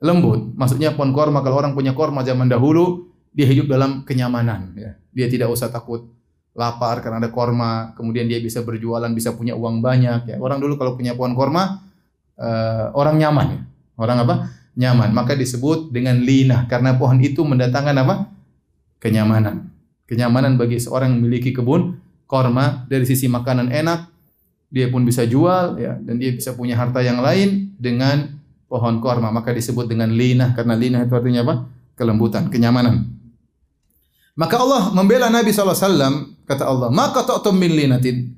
Lembut. 0.00 0.56
Maksudnya 0.56 0.96
pohon 0.96 1.12
korma 1.12 1.44
kalau 1.44 1.60
orang 1.60 1.76
punya 1.76 1.92
korma 1.92 2.24
zaman 2.24 2.48
dahulu, 2.48 3.12
dia 3.36 3.44
hidup 3.44 3.68
dalam 3.68 4.00
kenyamanan 4.08 4.72
ya. 4.80 4.96
Dia 5.12 5.26
tidak 5.28 5.52
usah 5.52 5.68
takut 5.68 6.08
lapar 6.54 7.02
karena 7.02 7.18
ada 7.20 7.30
korma, 7.34 7.92
kemudian 7.98 8.30
dia 8.30 8.38
bisa 8.38 8.62
berjualan, 8.62 9.10
bisa 9.12 9.34
punya 9.34 9.58
uang 9.58 9.82
banyak 9.82 10.30
ya. 10.30 10.36
Orang 10.38 10.62
dulu 10.62 10.78
kalau 10.78 10.94
punya 10.94 11.12
pohon 11.12 11.34
korma, 11.34 11.84
uh, 12.38 12.94
orang 12.94 13.16
nyaman 13.20 13.46
ya. 13.50 13.60
Orang 13.94 14.18
apa? 14.26 14.34
Nyaman. 14.74 15.10
Maka 15.14 15.38
disebut 15.38 15.94
dengan 15.94 16.18
linah 16.18 16.66
karena 16.66 16.94
pohon 16.98 17.18
itu 17.22 17.42
mendatangkan 17.46 17.96
apa? 18.00 18.14
Kenyamanan. 18.98 19.70
Kenyamanan 20.04 20.60
bagi 20.60 20.76
seorang 20.78 21.14
yang 21.14 21.20
memiliki 21.22 21.54
kebun 21.54 21.98
korma 22.28 22.84
dari 22.90 23.06
sisi 23.06 23.30
makanan 23.30 23.72
enak, 23.72 24.10
dia 24.68 24.90
pun 24.90 25.06
bisa 25.06 25.22
jual 25.24 25.78
ya 25.78 25.96
dan 26.02 26.18
dia 26.18 26.34
bisa 26.34 26.52
punya 26.52 26.74
harta 26.74 27.00
yang 27.00 27.22
lain 27.22 27.72
dengan 27.78 28.36
pohon 28.66 28.98
korma 28.98 29.30
maka 29.30 29.54
disebut 29.54 29.86
dengan 29.86 30.10
linah 30.10 30.50
karena 30.56 30.74
linah 30.74 31.00
itu 31.06 31.14
artinya 31.14 31.46
apa? 31.46 31.54
kelembutan, 31.94 32.50
kenyamanan. 32.50 33.06
Maka 34.34 34.58
Allah 34.58 34.90
membela 34.90 35.30
Nabi 35.30 35.54
SAW, 35.54 36.34
kata 36.42 36.66
Allah, 36.66 36.90
maka 36.90 37.22
ta'tum 37.22 37.54
min 37.54 37.70
linatin. 37.70 38.34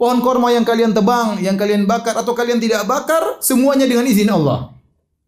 Pohon 0.00 0.24
korma 0.24 0.48
yang 0.48 0.64
kalian 0.64 0.96
tebang, 0.96 1.36
yang 1.44 1.60
kalian 1.60 1.84
bakar 1.84 2.16
atau 2.16 2.32
kalian 2.32 2.56
tidak 2.56 2.88
bakar, 2.88 3.36
semuanya 3.44 3.84
dengan 3.84 4.08
izin 4.08 4.32
Allah. 4.32 4.72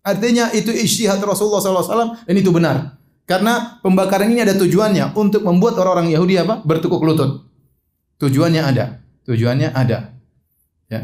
Artinya 0.00 0.48
itu 0.56 0.72
ijtihad 0.72 1.20
Rasulullah 1.20 1.60
SAW 1.60 2.24
dan 2.24 2.34
itu 2.40 2.48
benar. 2.48 2.96
Karena 3.28 3.76
pembakaran 3.84 4.32
ini 4.32 4.40
ada 4.40 4.56
tujuannya 4.56 5.12
untuk 5.12 5.44
membuat 5.44 5.76
orang-orang 5.76 6.16
Yahudi 6.16 6.40
apa? 6.40 6.64
Bertukuk 6.64 7.04
lutut. 7.04 7.44
Tujuannya 8.16 8.64
ada. 8.64 9.04
Tujuannya 9.28 9.76
ada. 9.76 10.16
Ya. 10.88 11.00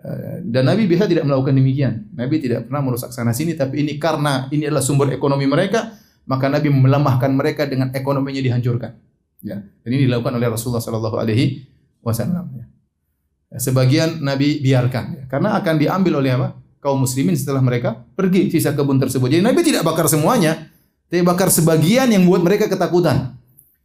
Eh, 0.00 0.38
dan 0.46 0.70
Nabi 0.70 0.86
biasa 0.86 1.10
tidak 1.10 1.26
melakukan 1.26 1.58
demikian. 1.58 2.06
Nabi 2.14 2.38
tidak 2.38 2.70
pernah 2.70 2.86
merusak 2.86 3.10
sana 3.10 3.34
sini, 3.34 3.58
tapi 3.58 3.82
ini 3.82 3.98
karena 3.98 4.46
ini 4.54 4.70
adalah 4.70 4.86
sumber 4.86 5.10
ekonomi 5.10 5.44
mereka, 5.50 5.98
maka 6.30 6.46
Nabi 6.46 6.70
melemahkan 6.70 7.34
mereka 7.34 7.66
dengan 7.66 7.90
ekonominya 7.90 8.38
dihancurkan. 8.38 8.94
Ya. 9.42 9.58
Dan 9.58 9.90
ini 9.90 10.06
dilakukan 10.06 10.38
oleh 10.38 10.48
Rasulullah 10.48 10.80
Sallallahu 10.80 11.18
Alaihi 11.18 11.69
Wasallam. 12.00 12.46
Ya. 12.56 12.64
Sebagian 13.58 14.22
Nabi 14.22 14.62
biarkan, 14.62 15.04
ya. 15.16 15.24
karena 15.26 15.58
akan 15.58 15.74
diambil 15.74 16.22
oleh 16.22 16.32
apa? 16.38 16.54
Kaum 16.80 17.02
muslimin 17.02 17.34
setelah 17.36 17.60
mereka 17.60 18.06
pergi 18.14 18.48
sisa 18.48 18.72
kebun 18.72 18.96
tersebut. 18.96 19.26
Jadi 19.26 19.42
Nabi 19.42 19.60
tidak 19.60 19.82
bakar 19.84 20.06
semuanya, 20.06 20.70
tapi 21.10 21.20
bakar 21.26 21.50
sebagian 21.50 22.08
yang 22.08 22.24
buat 22.24 22.40
mereka 22.40 22.70
ketakutan. 22.70 23.36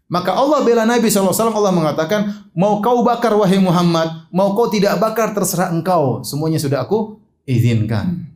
Maka 0.05 0.37
Allah 0.37 0.61
bela 0.61 0.85
Nabi 0.85 1.09
SAW, 1.09 1.33
Allah 1.33 1.73
mengatakan, 1.73 2.29
mau 2.53 2.77
kau 2.77 3.01
bakar 3.01 3.33
wahai 3.33 3.57
Muhammad, 3.57 4.29
mau 4.29 4.53
kau 4.53 4.69
tidak 4.69 5.01
bakar 5.01 5.33
terserah 5.33 5.73
engkau. 5.73 6.21
Semuanya 6.21 6.61
sudah 6.61 6.85
aku 6.85 7.17
izinkan. 7.49 8.29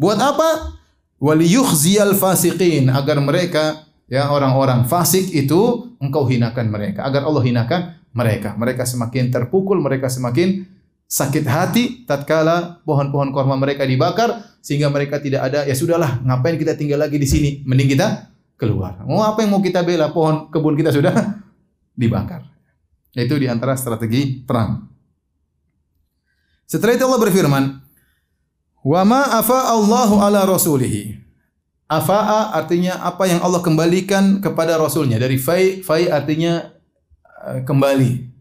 Buat 0.00 0.16
apa? 0.16 0.72
Waliyukhziyal 1.20 2.16
fasiqin. 2.16 2.88
Agar 2.88 3.20
mereka, 3.20 3.84
ya 4.08 4.32
orang-orang 4.32 4.88
fasik 4.88 5.28
itu, 5.36 5.92
engkau 6.00 6.24
hinakan 6.24 6.72
mereka. 6.72 7.04
Agar 7.04 7.28
Allah 7.28 7.44
hinakan 7.44 7.80
mereka. 8.12 8.54
Mereka 8.56 8.84
semakin 8.84 9.32
terpukul, 9.32 9.80
mereka 9.80 10.08
semakin 10.08 10.64
sakit 11.12 11.44
hati 11.44 11.84
tatkala 12.08 12.80
pohon-pohon 12.88 13.36
korma 13.36 13.52
mereka 13.60 13.84
dibakar 13.84 14.48
sehingga 14.64 14.88
mereka 14.88 15.20
tidak 15.20 15.44
ada 15.44 15.68
ya 15.68 15.76
sudahlah 15.76 16.24
ngapain 16.24 16.56
kita 16.56 16.72
tinggal 16.72 17.00
lagi 17.00 17.20
di 17.20 17.28
sini? 17.28 17.50
Mending 17.68 17.98
kita 17.98 18.32
keluar. 18.56 19.02
Mau 19.04 19.20
apa 19.20 19.44
yang 19.44 19.52
mau 19.52 19.60
kita 19.60 19.84
bela? 19.84 20.08
Pohon 20.08 20.48
kebun 20.48 20.78
kita 20.78 20.94
sudah 20.94 21.12
dibakar. 22.00 22.48
Itu 23.12 23.36
di 23.36 23.50
antara 23.50 23.76
strategi 23.76 24.40
perang. 24.40 24.88
Setelah 26.64 26.96
itu 26.96 27.04
Allah 27.04 27.20
berfirman 27.20 27.64
wa 28.88 29.02
ma 29.04 29.36
afa 29.36 29.76
Allahu 29.76 30.16
ala 30.22 30.48
rasulihi. 30.48 31.20
Afa'a 31.92 32.56
artinya 32.56 33.04
apa 33.04 33.28
yang 33.28 33.44
Allah 33.44 33.60
kembalikan 33.60 34.40
kepada 34.40 34.80
rasulnya. 34.80 35.20
Dari 35.20 35.36
fai 35.36 35.84
fai 35.84 36.08
artinya 36.08 36.72
kembali 37.42 38.32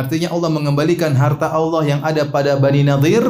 Artinya 0.00 0.30
Allah 0.30 0.48
mengembalikan 0.48 1.12
harta 1.18 1.50
Allah 1.50 1.82
yang 1.84 2.00
ada 2.00 2.24
pada 2.24 2.54
Bani 2.56 2.86
Nadir 2.86 3.20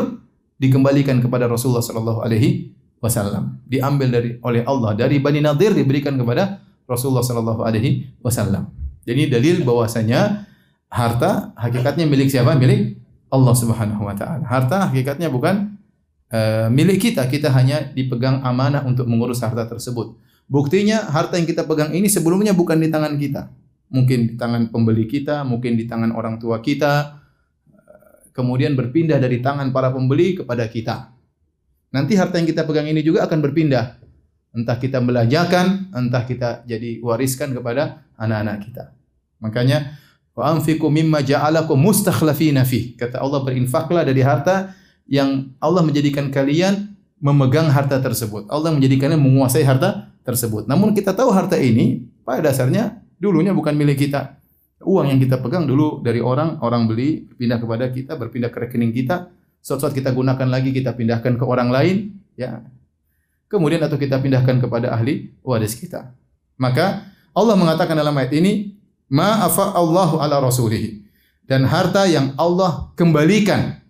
dikembalikan 0.60 1.18
kepada 1.24 1.48
Rasulullah 1.48 1.82
sallallahu 1.82 2.20
alaihi 2.20 2.76
wasallam. 3.00 3.58
Diambil 3.64 4.08
dari 4.12 4.30
oleh 4.44 4.62
Allah 4.68 4.94
dari 4.94 5.16
Bani 5.18 5.40
Nadir 5.40 5.72
diberikan 5.72 6.14
kepada 6.20 6.60
Rasulullah 6.84 7.24
sallallahu 7.24 7.64
alaihi 7.64 8.12
wasallam. 8.22 8.70
Jadi 9.02 9.32
dalil 9.32 9.64
bahwasanya 9.64 10.44
harta 10.92 11.56
hakikatnya 11.56 12.04
milik 12.04 12.28
siapa? 12.28 12.52
Milik 12.54 13.00
Allah 13.32 13.54
Subhanahu 13.56 14.04
wa 14.04 14.14
taala. 14.14 14.44
Harta 14.44 14.92
hakikatnya 14.92 15.32
bukan 15.32 15.74
uh, 16.28 16.68
milik 16.68 17.08
kita, 17.08 17.24
kita 17.24 17.48
hanya 17.56 17.88
dipegang 17.96 18.44
amanah 18.44 18.84
untuk 18.84 19.08
mengurus 19.08 19.40
harta 19.40 19.64
tersebut. 19.64 20.12
Buktinya 20.44 21.08
harta 21.08 21.40
yang 21.40 21.48
kita 21.50 21.64
pegang 21.64 21.90
ini 21.96 22.06
sebelumnya 22.06 22.52
bukan 22.52 22.78
di 22.78 22.92
tangan 22.92 23.16
kita 23.16 23.48
mungkin 23.90 24.32
di 24.32 24.34
tangan 24.38 24.70
pembeli 24.70 25.04
kita, 25.10 25.42
mungkin 25.42 25.74
di 25.74 25.84
tangan 25.84 26.14
orang 26.14 26.38
tua 26.38 26.62
kita, 26.62 27.20
kemudian 28.30 28.78
berpindah 28.78 29.18
dari 29.18 29.42
tangan 29.42 29.74
para 29.74 29.90
pembeli 29.90 30.38
kepada 30.38 30.64
kita. 30.70 31.12
Nanti 31.90 32.14
harta 32.14 32.38
yang 32.38 32.46
kita 32.46 32.62
pegang 32.64 32.86
ini 32.86 33.02
juga 33.02 33.26
akan 33.26 33.38
berpindah. 33.42 33.98
Entah 34.50 34.78
kita 34.78 34.98
belanjakan, 35.02 35.90
entah 35.94 36.22
kita 36.26 36.62
jadi 36.66 37.02
wariskan 37.02 37.54
kepada 37.54 38.06
anak-anak 38.18 38.56
kita. 38.66 38.84
Makanya 39.42 39.98
wa 40.34 40.56
mimma 40.90 41.20
ja'alakum 41.22 41.78
mustakhlafina 41.78 42.62
fi. 42.62 42.94
Kata 42.94 43.18
Allah 43.18 43.42
berinfaklah 43.42 44.06
dari 44.06 44.22
harta 44.22 44.74
yang 45.10 45.50
Allah 45.58 45.82
menjadikan 45.82 46.30
kalian 46.30 46.94
memegang 47.18 47.68
harta 47.68 47.98
tersebut. 47.98 48.46
Allah 48.48 48.70
menjadikannya 48.72 49.18
menguasai 49.18 49.66
harta 49.66 50.10
tersebut. 50.22 50.70
Namun 50.70 50.94
kita 50.96 51.12
tahu 51.12 51.34
harta 51.34 51.58
ini 51.58 52.06
pada 52.22 52.50
dasarnya 52.50 53.02
Dulunya 53.20 53.52
bukan 53.52 53.76
milik 53.76 54.08
kita. 54.08 54.40
Uang 54.80 55.12
yang 55.12 55.20
kita 55.20 55.36
pegang 55.44 55.68
dulu 55.68 56.00
dari 56.00 56.24
orang, 56.24 56.56
orang 56.64 56.88
beli, 56.88 57.28
pindah 57.36 57.60
kepada 57.60 57.92
kita, 57.92 58.16
berpindah 58.16 58.48
ke 58.48 58.64
rekening 58.64 58.96
kita. 58.96 59.28
Suatu 59.60 59.84
saat 59.84 59.92
kita 59.92 60.08
gunakan 60.16 60.48
lagi, 60.48 60.72
kita 60.72 60.96
pindahkan 60.96 61.36
ke 61.36 61.44
orang 61.44 61.68
lain, 61.68 62.16
ya. 62.32 62.64
Kemudian 63.52 63.84
atau 63.84 64.00
kita 64.00 64.16
pindahkan 64.24 64.56
kepada 64.56 64.96
ahli 64.96 65.36
waris 65.44 65.76
kita. 65.76 66.16
Maka 66.56 67.12
Allah 67.36 67.60
mengatakan 67.60 67.92
dalam 67.92 68.16
ayat 68.16 68.32
ini, 68.40 68.72
"Ma'afa 69.12 69.76
Allahu 69.76 70.16
ala 70.16 70.40
rasulih." 70.40 71.04
Dan 71.44 71.68
harta 71.68 72.08
yang 72.08 72.32
Allah 72.40 72.88
kembalikan 72.96 73.84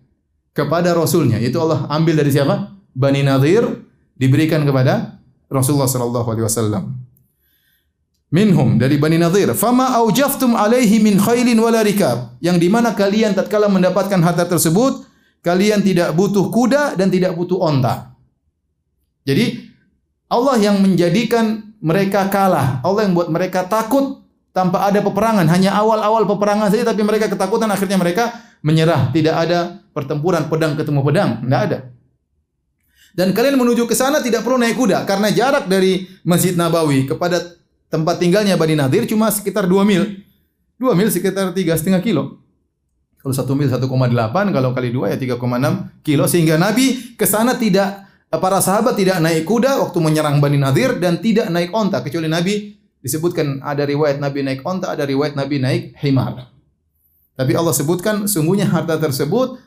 kepada 0.51 0.91
rasulnya, 0.91 1.39
itu 1.39 1.55
Allah 1.55 1.87
ambil 1.87 2.19
dari 2.19 2.35
siapa? 2.35 2.75
Bani 2.91 3.23
Nadir 3.23 3.63
diberikan 4.19 4.67
kepada 4.67 5.23
Rasulullah 5.47 5.87
sallallahu 5.87 6.27
alaihi 6.27 6.45
wasallam 6.45 7.00
minhum 8.31 8.79
dari 8.79 8.95
Bani 8.97 9.19
Nadir. 9.19 9.53
Fama 9.53 9.93
aujaftum 10.01 10.55
alaihi 10.55 11.03
min 11.03 11.19
khailin 11.19 11.59
wala 11.59 11.83
rikab. 11.83 12.39
Yang 12.39 12.57
di 12.65 12.67
mana 12.71 12.95
kalian 12.95 13.35
tatkala 13.35 13.67
mendapatkan 13.67 14.17
harta 14.23 14.47
tersebut, 14.47 15.05
kalian 15.43 15.83
tidak 15.83 16.15
butuh 16.15 16.49
kuda 16.49 16.95
dan 16.95 17.11
tidak 17.11 17.35
butuh 17.35 17.59
onta. 17.59 18.15
Jadi 19.27 19.69
Allah 20.31 20.57
yang 20.57 20.79
menjadikan 20.81 21.75
mereka 21.83 22.25
kalah. 22.31 22.79
Allah 22.81 23.05
yang 23.05 23.13
buat 23.13 23.29
mereka 23.29 23.67
takut 23.67 24.23
tanpa 24.55 24.87
ada 24.87 25.03
peperangan. 25.03 25.45
Hanya 25.45 25.75
awal-awal 25.77 26.25
peperangan 26.25 26.71
saja 26.71 26.87
tapi 26.87 27.03
mereka 27.05 27.29
ketakutan 27.29 27.69
akhirnya 27.69 27.99
mereka 27.99 28.31
menyerah. 28.63 29.11
Tidak 29.11 29.35
ada 29.35 29.83
pertempuran 29.91 30.47
pedang 30.47 30.79
ketemu 30.79 31.03
pedang. 31.03 31.29
Tidak 31.43 31.61
ada. 31.61 31.79
Dan 33.11 33.35
kalian 33.35 33.59
menuju 33.59 33.91
ke 33.91 33.91
sana 33.91 34.23
tidak 34.23 34.47
perlu 34.47 34.55
naik 34.55 34.79
kuda 34.79 35.03
karena 35.03 35.27
jarak 35.35 35.67
dari 35.67 36.07
Masjid 36.23 36.55
Nabawi 36.55 37.11
kepada 37.11 37.59
tempat 37.91 38.17
tinggalnya 38.17 38.55
Bani 38.55 38.79
Nadir 38.79 39.03
cuma 39.05 39.27
sekitar 39.27 39.67
2 39.67 39.83
mil. 39.83 40.23
2 40.79 40.97
mil 40.97 41.11
sekitar 41.11 41.53
tiga 41.53 41.77
setengah 41.77 42.01
kilo. 42.01 42.41
Kalau 43.21 43.37
satu 43.37 43.53
mil 43.53 43.69
1,8, 43.69 43.85
kalau 44.49 44.73
kali 44.73 44.89
dua 44.89 45.13
ya 45.13 45.17
3,6 45.21 45.37
kilo. 46.01 46.25
Sehingga 46.25 46.57
Nabi 46.57 47.13
ke 47.13 47.29
sana 47.29 47.53
tidak, 47.53 48.09
para 48.33 48.57
sahabat 48.57 48.97
tidak 48.97 49.21
naik 49.21 49.45
kuda 49.45 49.77
waktu 49.77 50.01
menyerang 50.01 50.41
Bani 50.41 50.57
Nadir 50.57 50.97
dan 50.97 51.21
tidak 51.21 51.53
naik 51.53 51.69
onta. 51.69 52.01
Kecuali 52.01 52.25
Nabi 52.25 52.81
disebutkan 52.97 53.61
ada 53.61 53.85
riwayat 53.85 54.17
Nabi 54.17 54.41
naik 54.41 54.65
onta, 54.65 54.89
ada 54.89 55.05
riwayat 55.05 55.37
Nabi 55.37 55.61
naik 55.61 55.83
himar. 56.01 56.49
Tapi 57.37 57.53
Allah 57.53 57.77
sebutkan 57.77 58.25
sungguhnya 58.25 58.65
harta 58.65 58.97
tersebut 58.97 59.61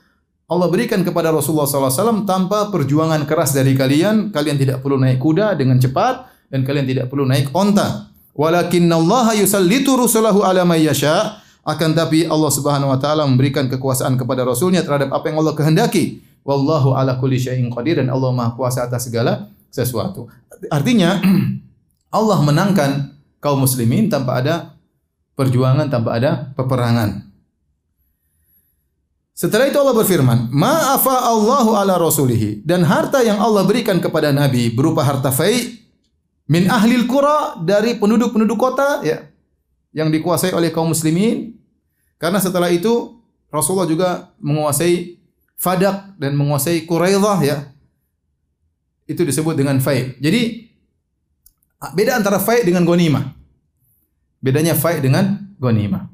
Allah 0.44 0.68
berikan 0.68 1.00
kepada 1.00 1.32
Rasulullah 1.32 1.64
SAW 1.64 2.28
tanpa 2.28 2.68
perjuangan 2.68 3.24
keras 3.24 3.56
dari 3.56 3.72
kalian. 3.72 4.28
Kalian 4.28 4.60
tidak 4.60 4.84
perlu 4.84 5.00
naik 5.00 5.16
kuda 5.16 5.56
dengan 5.56 5.80
cepat 5.80 6.28
dan 6.52 6.60
kalian 6.66 6.84
tidak 6.84 7.06
perlu 7.08 7.24
naik 7.24 7.48
onta. 7.56 8.12
Walakinallaha 8.34 9.38
yusallitu 9.38 9.94
rusulahu 9.94 10.42
ala 10.42 10.66
may 10.66 10.82
yasha. 10.82 11.40
Akan 11.64 11.96
tapi 11.96 12.28
Allah 12.28 12.52
Subhanahu 12.52 12.92
wa 12.92 12.98
taala 13.00 13.24
memberikan 13.24 13.64
kekuasaan 13.72 14.20
kepada 14.20 14.44
rasulnya 14.44 14.84
terhadap 14.84 15.16
apa 15.16 15.32
yang 15.32 15.40
Allah 15.40 15.56
kehendaki. 15.56 16.20
Wallahu 16.44 16.92
ala 16.92 17.16
kulli 17.16 17.40
syai'in 17.40 17.72
qadir 17.72 18.04
dan 18.04 18.12
Allah 18.12 18.28
Maha 18.36 18.52
kuasa 18.52 18.84
atas 18.84 19.08
segala 19.08 19.48
sesuatu. 19.72 20.28
Artinya 20.68 21.24
Allah 22.18 22.38
menangkan 22.44 23.16
kaum 23.40 23.64
muslimin 23.64 24.12
tanpa 24.12 24.44
ada 24.44 24.76
perjuangan, 25.40 25.88
tanpa 25.88 26.20
ada 26.20 26.52
peperangan. 26.52 27.32
Setelah 29.34 29.66
itu 29.66 29.80
Allah 29.80 29.96
berfirman, 29.98 30.52
"Ma'afa 30.52 31.26
Allahu 31.26 31.74
ala 31.74 31.98
rasulihi." 31.98 32.62
Dan 32.62 32.86
harta 32.86 33.24
yang 33.24 33.40
Allah 33.40 33.66
berikan 33.66 33.98
kepada 33.98 34.30
nabi 34.30 34.70
berupa 34.70 35.02
harta 35.02 35.34
fai 35.34 35.83
min 36.50 36.68
ahlil 36.68 37.08
qura 37.08 37.58
dari 37.62 37.96
penduduk-penduduk 37.96 38.58
kota 38.60 39.00
ya 39.00 39.28
yang 39.94 40.12
dikuasai 40.12 40.52
oleh 40.52 40.68
kaum 40.74 40.92
muslimin 40.92 41.56
karena 42.18 42.40
setelah 42.40 42.68
itu 42.68 43.20
Rasulullah 43.48 43.88
juga 43.88 44.08
menguasai 44.42 45.22
Fadak 45.54 46.18
dan 46.18 46.34
menguasai 46.34 46.82
Quraidah 46.84 47.38
ya 47.40 47.56
itu 49.04 49.22
disebut 49.22 49.54
dengan 49.54 49.78
fai. 49.80 50.16
Jadi 50.18 50.72
beda 51.94 52.16
antara 52.18 52.40
fai 52.40 52.64
dengan 52.64 52.82
gonima. 52.88 53.32
Bedanya 54.40 54.76
fai 54.76 55.00
dengan 55.00 55.40
gonima. 55.56 56.08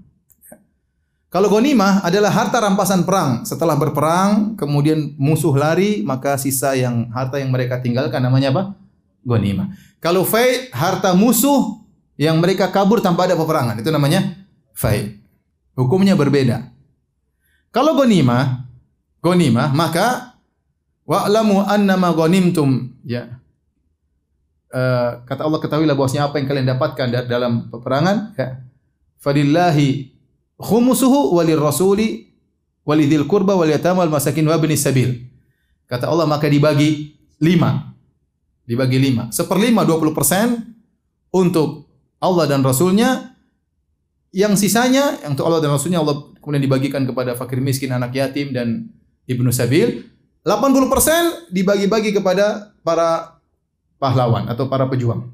Kalau 1.30 1.46
gonima 1.46 2.02
adalah 2.02 2.34
harta 2.34 2.58
rampasan 2.58 3.06
perang. 3.06 3.46
Setelah 3.46 3.78
berperang, 3.78 4.58
kemudian 4.58 5.14
musuh 5.14 5.54
lari, 5.54 6.02
maka 6.02 6.34
sisa 6.34 6.74
yang 6.74 7.06
harta 7.14 7.38
yang 7.38 7.54
mereka 7.54 7.78
tinggalkan 7.78 8.18
namanya 8.18 8.50
apa? 8.50 8.62
Gonima. 9.20 9.72
Kalau 10.00 10.24
fai 10.24 10.72
harta 10.72 11.12
musuh 11.12 11.84
yang 12.16 12.40
mereka 12.40 12.68
kabur 12.72 13.04
tanpa 13.04 13.28
ada 13.28 13.36
peperangan, 13.36 13.76
itu 13.80 13.88
namanya 13.92 14.36
fai. 14.72 15.20
Hukumnya 15.76 16.16
berbeda. 16.16 16.72
Kalau 17.70 17.94
gonima, 17.94 18.66
gonima 19.22 19.70
maka 19.70 20.36
wa'lamu 21.06 21.62
annama 21.64 22.10
ghanimtum 22.12 22.90
ya. 23.06 23.40
uh, 24.74 25.22
kata 25.26 25.46
Allah 25.46 25.60
ketahuilah 25.62 25.94
bahwasanya 25.94 26.30
apa 26.30 26.38
yang 26.42 26.46
kalian 26.50 26.66
dapatkan 26.66 27.06
dalam 27.26 27.70
peperangan 27.70 28.34
ya. 28.34 28.62
Fadillahi 29.20 30.16
khumusuhu 30.56 31.36
walir 31.36 31.60
rasuli 31.60 32.32
walidil 32.88 33.28
kurba 33.28 33.54
wal 33.54 33.68
yatama 33.68 34.02
wal 34.02 34.12
masakin 34.16 34.48
wa 34.48 34.56
sabil. 34.74 35.28
Kata 35.86 36.08
Allah 36.08 36.26
maka 36.26 36.46
dibagi 36.48 37.18
lima. 37.42 37.92
Dibagi 38.70 39.02
lima. 39.02 39.34
Seperlima 39.34 39.82
20 39.82 40.14
persen 40.14 40.78
untuk 41.34 41.90
Allah 42.22 42.46
dan 42.46 42.62
Rasulnya. 42.62 43.34
Yang 44.30 44.62
sisanya 44.62 45.18
untuk 45.26 45.42
Allah 45.50 45.58
dan 45.58 45.74
Rasulnya 45.74 45.98
Allah 45.98 46.30
kemudian 46.38 46.62
dibagikan 46.62 47.02
kepada 47.02 47.34
fakir 47.34 47.58
miskin, 47.58 47.90
anak 47.90 48.14
yatim 48.14 48.54
dan 48.54 48.86
ibnu 49.26 49.50
sabil. 49.50 50.06
80 50.46 50.86
persen 50.86 51.50
dibagi-bagi 51.50 52.14
kepada 52.14 52.70
para 52.86 53.42
pahlawan 53.98 54.46
atau 54.46 54.70
para 54.70 54.86
pejuang. 54.86 55.26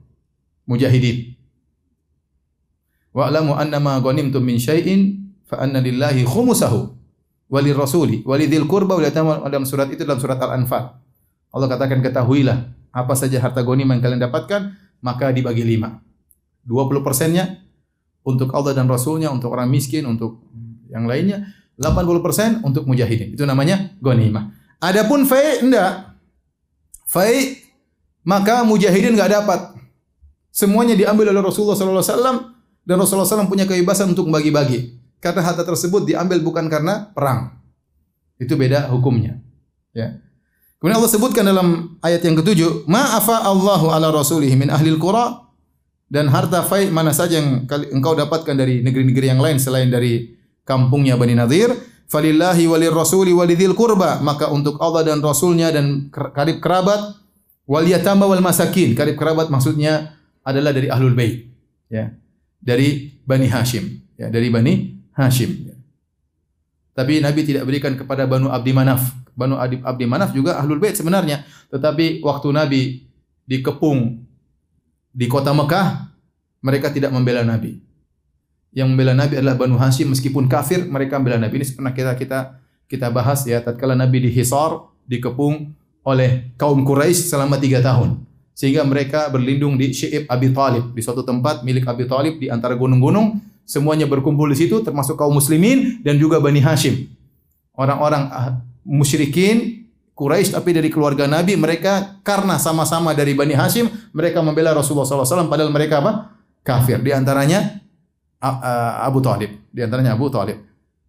Mujahidin. 0.65 1.37
Wa'lamu 3.13 3.53
annama 3.53 4.01
ghanimtum 4.01 4.41
min 4.41 4.57
syai'in 4.57 5.33
fa 5.45 5.61
anna 5.65 5.81
lillahi 5.81 6.25
khumusahu 6.25 6.93
wali 7.49 7.71
rasuli 7.73 8.21
walidil 8.27 8.67
kurba 8.67 8.99
wal 8.99 9.07
yatama 9.07 9.41
dalam 9.47 9.65
surat 9.65 9.89
itu 9.89 10.03
dalam 10.05 10.21
surat 10.21 10.37
Al-Anfal. 10.37 11.01
Allah 11.55 11.69
katakan 11.71 12.05
ketahuilah 12.05 12.76
apa 12.97 13.13
saja 13.13 13.37
harta 13.37 13.61
ghanimah 13.61 14.01
yang 14.01 14.05
kalian 14.05 14.23
dapatkan 14.25 14.73
maka 15.05 15.29
dibagi 15.29 15.61
lima. 15.61 16.01
20 16.65 17.05
persennya 17.05 17.61
untuk 18.25 18.51
Allah 18.57 18.73
dan 18.73 18.89
Rasulnya, 18.89 19.29
untuk 19.29 19.53
orang 19.53 19.69
miskin, 19.69 20.09
untuk 20.09 20.49
yang 20.89 21.05
lainnya. 21.05 21.53
80 21.77 22.25
persen 22.25 22.51
untuk 22.65 22.89
mujahidin. 22.89 23.37
Itu 23.37 23.45
namanya 23.45 23.93
ghanimah. 24.01 24.49
Adapun 24.81 25.29
fai 25.29 25.61
enggak. 25.61 26.17
Fai 27.05 27.61
maka 28.25 28.65
mujahidin 28.65 29.13
enggak 29.13 29.37
dapat. 29.37 29.77
Semuanya 30.49 30.97
diambil 30.97 31.37
oleh 31.37 31.45
Rasulullah 31.45 31.77
wasallam 31.77 32.57
dan 32.89 32.97
Rasulullah 32.97 33.29
SAW 33.29 33.45
punya 33.45 33.69
kebebasan 33.69 34.17
untuk 34.17 34.33
bagi-bagi. 34.33 34.97
Karena 35.21 35.45
harta 35.45 35.69
tersebut 35.69 36.09
diambil 36.09 36.41
bukan 36.41 36.65
karena 36.73 37.13
perang. 37.13 37.61
Itu 38.41 38.57
beda 38.57 38.89
hukumnya. 38.89 39.37
Ya. 39.93 40.17
Kemudian 40.77 40.97
Allah 41.01 41.13
sebutkan 41.13 41.45
dalam 41.45 41.97
ayat 42.05 42.21
yang 42.21 42.37
ketujuh, 42.37 42.85
"Ma'afa 42.85 43.49
Allahu 43.49 43.89
ala 43.89 44.13
rasulih 44.13 44.53
min 44.61 44.69
ahli 44.69 44.93
qura" 45.01 45.47
dan 46.07 46.29
harta 46.31 46.63
fai 46.63 46.93
mana 46.93 47.11
saja 47.11 47.41
yang 47.41 47.67
engkau 47.67 48.15
dapatkan 48.15 48.55
dari 48.55 48.85
negeri-negeri 48.85 49.27
yang 49.27 49.41
lain 49.43 49.59
selain 49.59 49.91
dari 49.91 50.37
kampungnya 50.63 51.17
Bani 51.19 51.35
Nadir, 51.35 51.73
falillahi 52.07 52.67
walir 52.71 52.95
rasuli 52.95 53.35
walidil 53.35 53.75
kurba, 53.75 54.23
maka 54.23 54.51
untuk 54.51 54.79
Allah 54.79 55.07
dan 55.07 55.19
Rasulnya 55.23 55.75
dan 55.75 56.11
karib 56.13 56.63
kerabat, 56.63 57.19
wal 57.67 57.87
yatama 57.87 58.31
wal 58.31 58.43
masakin, 58.43 58.95
karib 58.95 59.19
kerabat 59.19 59.51
maksudnya 59.51 60.15
adalah 60.47 60.71
dari 60.71 60.87
ahlul 60.91 61.15
bait, 61.15 61.51
ya. 61.91 62.15
Dari 62.63 63.19
Bani 63.23 63.47
Hashim, 63.47 64.03
ya, 64.19 64.27
dari 64.27 64.51
Bani 64.51 64.99
Hashim. 65.15 65.76
Tapi 66.97 67.21
Nabi 67.21 67.45
tidak 67.45 67.69
berikan 67.69 67.93
kepada 67.93 68.25
Banu 68.25 68.49
Abdi 68.49 68.73
Manaf. 68.73 69.13
Banu 69.37 69.61
Abdi, 69.61 69.85
Abdi 69.85 70.09
Manaf 70.09 70.33
juga 70.33 70.57
ahlul 70.57 70.81
bait 70.81 70.97
sebenarnya. 70.97 71.45
Tetapi 71.69 72.25
waktu 72.25 72.49
Nabi 72.57 72.83
dikepung 73.45 74.25
di 75.13 75.27
kota 75.29 75.53
Mekah, 75.53 76.09
mereka 76.65 76.89
tidak 76.89 77.13
membela 77.13 77.45
Nabi. 77.45 77.77
Yang 78.73 78.89
membela 78.97 79.13
Nabi 79.13 79.37
adalah 79.37 79.61
Banu 79.61 79.77
Hashim 79.77 80.09
meskipun 80.09 80.49
kafir, 80.49 80.89
mereka 80.89 81.21
membela 81.21 81.37
Nabi. 81.37 81.61
Ini 81.61 81.77
pernah 81.77 81.93
kita 81.93 82.17
kita 82.17 82.39
kita 82.89 83.13
bahas 83.13 83.45
ya 83.45 83.61
tatkala 83.61 83.93
Nabi 83.93 84.33
dihisar, 84.33 84.89
dikepung 85.05 85.77
oleh 86.01 86.57
kaum 86.57 86.81
Quraisy 86.81 87.29
selama 87.29 87.61
tiga 87.61 87.85
tahun. 87.85 88.25
Sehingga 88.57 88.89
mereka 88.89 89.29
berlindung 89.29 89.77
di 89.77 89.93
Syi'ib 89.93 90.25
Abi 90.33 90.49
Talib, 90.57 90.97
di 90.97 91.05
suatu 91.05 91.21
tempat 91.21 91.61
milik 91.61 91.85
Abi 91.85 92.09
Talib 92.09 92.41
di 92.41 92.49
antara 92.49 92.73
gunung-gunung 92.73 93.37
Semuanya 93.67 94.07
berkumpul 94.07 94.47
di 94.55 94.57
situ 94.63 94.79
termasuk 94.81 95.19
kaum 95.19 95.35
muslimin 95.35 96.01
dan 96.07 96.17
juga 96.17 96.39
Bani 96.39 96.63
Hashim. 96.63 97.11
Orang-orang 97.75 98.23
ah, 98.31 98.63
musyrikin 98.87 99.85
Quraisy 100.17 100.57
tapi 100.57 100.73
dari 100.73 100.89
keluarga 100.89 101.29
Nabi 101.29 101.61
mereka 101.61 102.17
karena 102.25 102.57
sama-sama 102.57 103.13
dari 103.13 103.37
Bani 103.37 103.53
Hashim 103.53 103.91
mereka 104.17 104.41
membela 104.41 104.73
Rasulullah 104.73 105.05
SAW 105.05 105.51
padahal 105.51 105.69
mereka 105.69 106.01
apa? 106.01 106.13
kafir. 106.67 106.99
Di 106.99 107.15
antaranya 107.15 107.79
Abu 109.07 109.23
Talib. 109.23 109.55
Di 109.71 109.87
antaranya 109.87 110.19
Abu 110.19 110.27
Talib. 110.27 110.59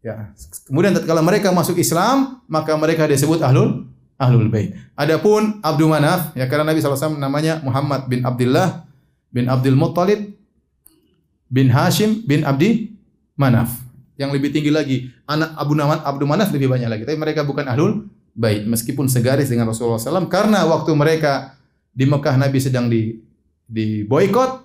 Ya. 0.05 0.29
Kemudian 0.69 0.93
tatkala 0.93 1.25
mereka 1.25 1.49
masuk 1.49 1.81
Islam, 1.81 2.45
maka 2.45 2.77
mereka 2.77 3.09
disebut 3.09 3.41
ahlul 3.41 3.89
ahlul 4.21 4.49
bait. 4.53 4.77
Adapun 4.93 5.57
Abdul 5.65 5.89
Manaf, 5.89 6.37
ya 6.37 6.45
karena 6.45 6.69
Nabi 6.69 6.77
SAW 6.79 7.17
namanya 7.17 7.59
Muhammad 7.65 8.05
bin 8.05 8.21
Abdullah 8.21 8.85
bin 9.33 9.49
Abdul 9.49 9.73
Muttalib 9.73 10.36
bin 11.47 11.71
Hashim 11.71 12.23
bin 12.23 12.43
Abdi 12.43 12.95
Manaf. 13.39 13.73
Yang 14.17 14.39
lebih 14.39 14.49
tinggi 14.49 14.71
lagi 14.73 14.97
anak 15.29 15.53
Abu 15.55 15.77
Naman 15.77 16.01
Abdul 16.01 16.27
Manaf 16.27 16.49
lebih 16.49 16.71
banyak 16.71 16.89
lagi. 16.89 17.03
Tapi 17.05 17.17
mereka 17.19 17.45
bukan 17.45 17.67
ahlul 17.69 18.09
bait 18.37 18.65
meskipun 18.65 19.09
segaris 19.09 19.49
dengan 19.49 19.69
Rasulullah 19.69 19.97
SAW 19.97 20.29
karena 20.29 20.61
waktu 20.69 20.93
mereka 20.93 21.57
di 21.89 22.05
Mekah 22.05 22.37
Nabi 22.37 22.57
sedang 22.61 22.85
di 22.85 23.17
di 23.67 24.07
boykot, 24.07 24.63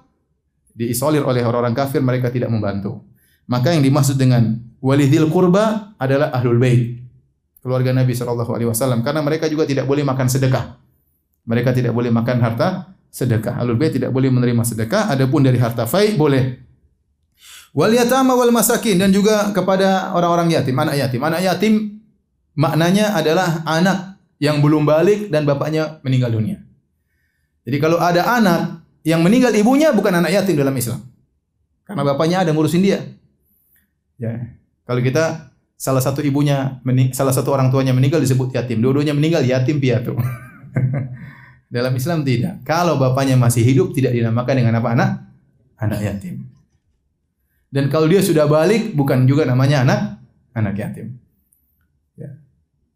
diisolir 0.78 1.26
oleh 1.26 1.42
orang-orang 1.42 1.74
kafir 1.74 1.98
mereka 2.00 2.30
tidak 2.30 2.48
membantu. 2.48 3.02
Maka 3.50 3.74
yang 3.74 3.82
dimaksud 3.82 4.14
dengan 4.14 4.56
walidil 4.78 5.26
kurba 5.28 5.96
adalah 5.98 6.30
ahlul 6.30 6.62
bait. 6.62 7.02
Keluarga 7.62 7.94
Nabi 7.94 8.14
Shallallahu 8.14 8.52
alaihi 8.54 8.70
wasallam 8.70 9.02
karena 9.02 9.22
mereka 9.22 9.50
juga 9.50 9.66
tidak 9.66 9.86
boleh 9.86 10.06
makan 10.06 10.26
sedekah. 10.30 10.78
Mereka 11.42 11.74
tidak 11.74 11.90
boleh 11.90 12.14
makan 12.14 12.38
harta 12.38 12.94
sedekah. 13.10 13.58
Ahlul 13.58 13.78
bait 13.78 13.90
tidak 13.90 14.14
boleh 14.14 14.30
menerima 14.30 14.62
sedekah, 14.62 15.10
adapun 15.10 15.42
dari 15.42 15.58
harta 15.58 15.84
fai 15.86 16.14
boleh. 16.14 16.61
Wal 17.72 17.96
yatama 17.96 18.36
wal 18.36 18.52
masakin 18.52 19.00
dan 19.00 19.08
juga 19.08 19.48
kepada 19.56 20.12
orang-orang 20.12 20.52
yatim, 20.52 20.76
anak 20.76 20.96
yatim. 21.00 21.20
Anak 21.24 21.40
yatim 21.40 21.74
maknanya 22.52 23.16
adalah 23.16 23.64
anak 23.64 24.20
yang 24.36 24.60
belum 24.60 24.84
balik 24.84 25.32
dan 25.32 25.48
bapaknya 25.48 26.00
meninggal 26.04 26.36
dunia. 26.36 26.60
Jadi 27.64 27.76
kalau 27.80 27.96
ada 27.96 28.28
anak 28.28 28.84
yang 29.08 29.24
meninggal 29.24 29.54
ibunya 29.56 29.88
bukan 29.94 30.20
anak 30.20 30.36
yatim 30.36 30.58
dalam 30.58 30.74
Islam. 30.76 31.00
Karena 31.88 32.02
bapaknya 32.04 32.44
ada 32.44 32.52
ngurusin 32.52 32.84
dia. 32.84 33.00
Ya. 34.20 34.52
Kalau 34.84 35.00
kita 35.00 35.50
salah 35.80 36.04
satu 36.04 36.20
ibunya 36.20 36.78
salah 37.16 37.32
satu 37.32 37.56
orang 37.56 37.72
tuanya 37.72 37.96
meninggal 37.96 38.20
disebut 38.20 38.52
yatim. 38.52 38.84
Dua-duanya 38.84 39.16
meninggal 39.16 39.42
yatim 39.48 39.80
piatu. 39.80 40.12
dalam 41.72 41.92
Islam 41.96 42.20
tidak. 42.20 42.60
Kalau 42.68 43.00
bapaknya 43.00 43.40
masih 43.40 43.64
hidup 43.64 43.96
tidak 43.96 44.12
dinamakan 44.12 44.54
dengan 44.60 44.76
apa 44.76 44.88
anak? 44.92 45.10
Anak 45.80 46.00
yatim. 46.04 46.51
Dan 47.72 47.88
kalau 47.88 48.04
dia 48.04 48.20
sudah 48.20 48.44
balik 48.44 48.92
bukan 48.92 49.24
juga 49.24 49.48
namanya 49.48 49.80
anak 49.80 50.00
anak 50.52 50.74
yatim. 50.76 51.16
Ya. 52.20 52.36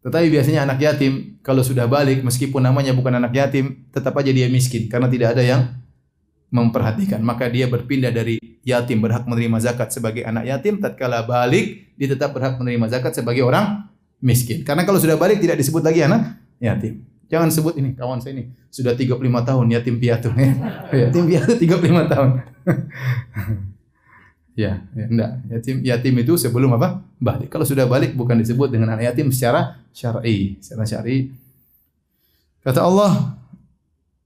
Tetapi 0.05 0.29
biasanya 0.29 0.69
anak 0.69 0.77
yatim 0.77 1.41
kalau 1.41 1.65
sudah 1.65 1.89
balik 1.89 2.21
meskipun 2.21 2.61
namanya 2.61 2.93
bukan 2.93 3.17
anak 3.17 3.33
yatim 3.33 3.89
tetap 3.89 4.13
aja 4.21 4.29
dia 4.29 4.45
miskin 4.53 4.85
karena 4.85 5.09
tidak 5.09 5.33
ada 5.33 5.41
yang 5.41 5.61
memperhatikan. 6.53 7.25
Maka 7.25 7.49
dia 7.49 7.65
berpindah 7.65 8.13
dari 8.13 8.37
yatim 8.61 9.01
berhak 9.01 9.25
menerima 9.25 9.57
zakat 9.65 9.89
sebagai 9.89 10.21
anak 10.21 10.45
yatim 10.45 10.77
tatkala 10.77 11.25
balik 11.25 11.97
dia 11.97 12.13
tetap 12.13 12.37
berhak 12.37 12.61
menerima 12.61 12.85
zakat 12.93 13.17
sebagai 13.17 13.41
orang 13.41 13.89
miskin. 14.21 14.61
Karena 14.61 14.85
kalau 14.85 15.01
sudah 15.01 15.17
balik 15.17 15.41
tidak 15.41 15.57
disebut 15.57 15.81
lagi 15.81 16.05
anak 16.05 16.37
yatim. 16.61 17.01
Jangan 17.27 17.49
sebut 17.49 17.75
ini 17.81 17.91
kawan 17.97 18.21
saya 18.23 18.39
ini 18.39 18.53
sudah 18.69 18.93
35 18.93 19.19
tahun 19.25 19.65
yatim 19.73 19.97
piatu. 19.97 20.29
yatim 21.01 21.23
piatu 21.25 21.57
35 21.57 22.13
tahun. 22.13 22.29
Ya, 24.57 24.81
ya 24.97 25.05
enggak. 25.05 25.31
Yatim 25.53 25.75
yatim 25.85 26.13
itu 26.17 26.33
sebelum 26.33 26.73
apa? 26.73 27.05
Balik. 27.21 27.53
Kalau 27.53 27.61
sudah 27.61 27.85
balik 27.85 28.17
bukan 28.17 28.41
disebut 28.41 28.73
dengan 28.73 28.97
anak 28.97 29.13
yatim 29.13 29.29
secara 29.29 29.77
syar'i, 29.93 30.57
secara 30.57 30.81
syar'i. 30.81 31.29
Kata 32.65 32.81
Allah, 32.81 33.37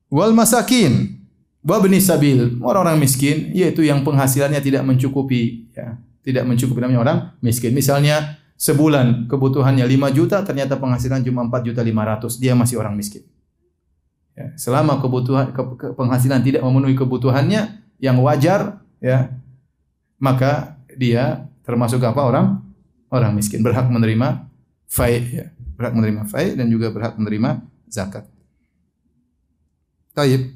wal 0.07 0.31
masakin 0.31 1.19
wa 1.67 1.77
bani 1.83 1.99
sabil, 1.99 2.63
orang-orang 2.63 3.03
miskin 3.03 3.51
yaitu 3.51 3.83
yang 3.83 4.07
penghasilannya 4.07 4.63
tidak 4.63 4.87
mencukupi 4.87 5.67
ya, 5.75 5.99
tidak 6.23 6.47
mencukupi 6.47 6.79
namanya 6.79 7.01
orang 7.03 7.17
miskin. 7.43 7.75
Misalnya 7.75 8.39
sebulan 8.55 9.27
kebutuhannya 9.27 9.83
5 9.83 10.15
juta, 10.15 10.47
ternyata 10.47 10.79
penghasilan 10.79 11.27
cuma 11.27 11.43
4 11.43 11.67
juta 11.67 11.83
500, 11.83 12.39
dia 12.39 12.55
masih 12.55 12.79
orang 12.79 12.95
miskin. 12.95 13.27
Ya, 14.31 14.55
selama 14.55 14.95
kebutuhan 15.03 15.51
ke, 15.51 15.61
ke, 15.75 15.87
penghasilan 15.91 16.39
tidak 16.39 16.63
memenuhi 16.63 16.95
kebutuhannya 16.95 17.83
yang 17.99 18.15
wajar 18.23 18.79
ya 19.03 19.27
maka 20.21 20.77
dia 20.93 21.49
termasuk 21.65 21.97
apa 22.05 22.21
orang 22.21 22.61
orang 23.09 23.33
miskin 23.33 23.65
berhak 23.65 23.89
menerima 23.89 24.45
fai 24.85 25.25
ya. 25.25 25.49
berhak 25.75 25.97
menerima 25.97 26.29
fai 26.29 26.53
dan 26.53 26.69
juga 26.69 26.93
berhak 26.93 27.17
menerima 27.17 27.65
zakat. 27.89 28.29
Taib. 30.13 30.53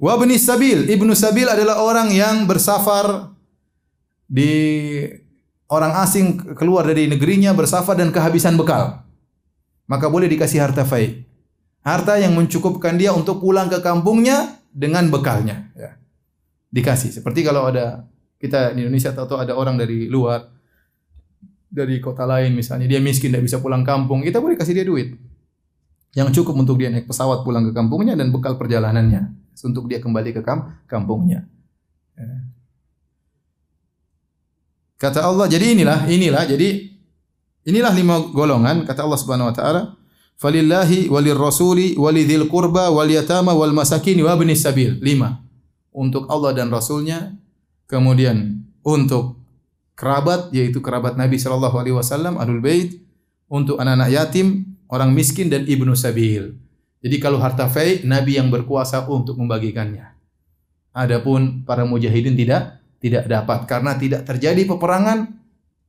Wa 0.00 0.16
ibni 0.16 0.38
sabil, 0.38 0.88
ibnu 0.88 1.12
sabil 1.12 1.44
adalah 1.44 1.82
orang 1.82 2.08
yang 2.14 2.46
bersafar 2.46 3.34
di 4.24 4.54
orang 5.68 5.92
asing 6.00 6.54
keluar 6.54 6.86
dari 6.86 7.10
negerinya 7.10 7.52
bersafar 7.52 7.98
dan 7.98 8.14
kehabisan 8.14 8.54
bekal. 8.54 9.02
Maka 9.90 10.06
boleh 10.06 10.30
dikasih 10.30 10.62
harta 10.62 10.86
fai. 10.86 11.26
Harta 11.82 12.16
yang 12.20 12.38
mencukupkan 12.38 12.94
dia 12.94 13.10
untuk 13.10 13.42
pulang 13.42 13.66
ke 13.66 13.82
kampungnya 13.82 14.62
dengan 14.70 15.10
bekalnya. 15.10 15.74
Ya. 15.74 15.98
Dikasih. 16.70 17.10
Seperti 17.10 17.42
kalau 17.42 17.66
ada 17.66 18.06
kita 18.40 18.72
di 18.72 18.88
Indonesia 18.88 19.12
atau 19.12 19.36
ada 19.36 19.52
orang 19.52 19.76
dari 19.76 20.08
luar, 20.08 20.48
dari 21.68 22.00
kota 22.00 22.24
lain 22.24 22.56
misalnya, 22.56 22.88
dia 22.88 22.98
miskin 22.98 23.28
tidak 23.28 23.44
bisa 23.44 23.60
pulang 23.60 23.84
kampung, 23.84 24.24
kita 24.24 24.40
boleh 24.40 24.56
kasih 24.56 24.72
dia 24.72 24.86
duit. 24.88 25.14
Yang 26.16 26.42
cukup 26.42 26.58
untuk 26.58 26.80
dia 26.80 26.90
naik 26.90 27.06
pesawat 27.06 27.46
pulang 27.46 27.68
ke 27.68 27.72
kampungnya 27.76 28.18
dan 28.18 28.34
bekal 28.34 28.58
perjalanannya 28.58 29.30
untuk 29.62 29.86
dia 29.86 30.00
kembali 30.00 30.34
ke 30.34 30.42
kampungnya. 30.88 31.46
Ya. 32.16 32.50
Kata 35.00 35.24
Allah, 35.24 35.48
jadi 35.48 35.72
inilah, 35.72 36.08
inilah, 36.12 36.44
jadi 36.44 36.92
inilah 37.64 37.92
lima 37.96 38.20
golongan 38.36 38.84
kata 38.84 39.00
Allah 39.04 39.20
Subhanahu 39.20 39.48
wa 39.48 39.54
taala, 39.56 39.82
"Falillahi 40.36 41.08
walir 41.08 41.40
rasuli 41.40 41.96
walidhil 41.96 42.44
qurba 42.52 42.92
wal 42.92 43.08
yatama 43.08 43.56
wal 43.56 43.72
wa 43.72 43.84
sabil." 43.84 45.00
Lima. 45.00 45.40
Untuk 45.90 46.28
Allah 46.28 46.52
dan 46.52 46.68
Rasulnya, 46.68 47.32
kemudian 47.90 48.62
untuk 48.86 49.42
kerabat 49.98 50.54
yaitu 50.54 50.78
kerabat 50.78 51.18
Nabi 51.18 51.36
sallallahu 51.36 51.74
alaihi 51.74 51.96
wasallam, 51.98 52.38
ahlul 52.38 52.62
bait, 52.62 53.02
untuk 53.50 53.82
anak-anak 53.82 54.14
yatim, 54.14 54.78
orang 54.86 55.10
miskin 55.10 55.50
dan 55.50 55.66
ibnu 55.66 55.92
sabil. 55.98 56.54
Jadi 57.02 57.16
kalau 57.18 57.42
harta 57.42 57.66
fai 57.66 58.06
Nabi 58.06 58.38
yang 58.38 58.46
berkuasa 58.48 59.10
untuk 59.10 59.34
membagikannya. 59.34 60.14
Adapun 60.94 61.66
para 61.66 61.82
mujahidin 61.82 62.38
tidak 62.38 62.78
tidak 63.02 63.26
dapat 63.26 63.66
karena 63.66 63.96
tidak 63.96 64.22
terjadi 64.28 64.62
peperangan 64.68 65.40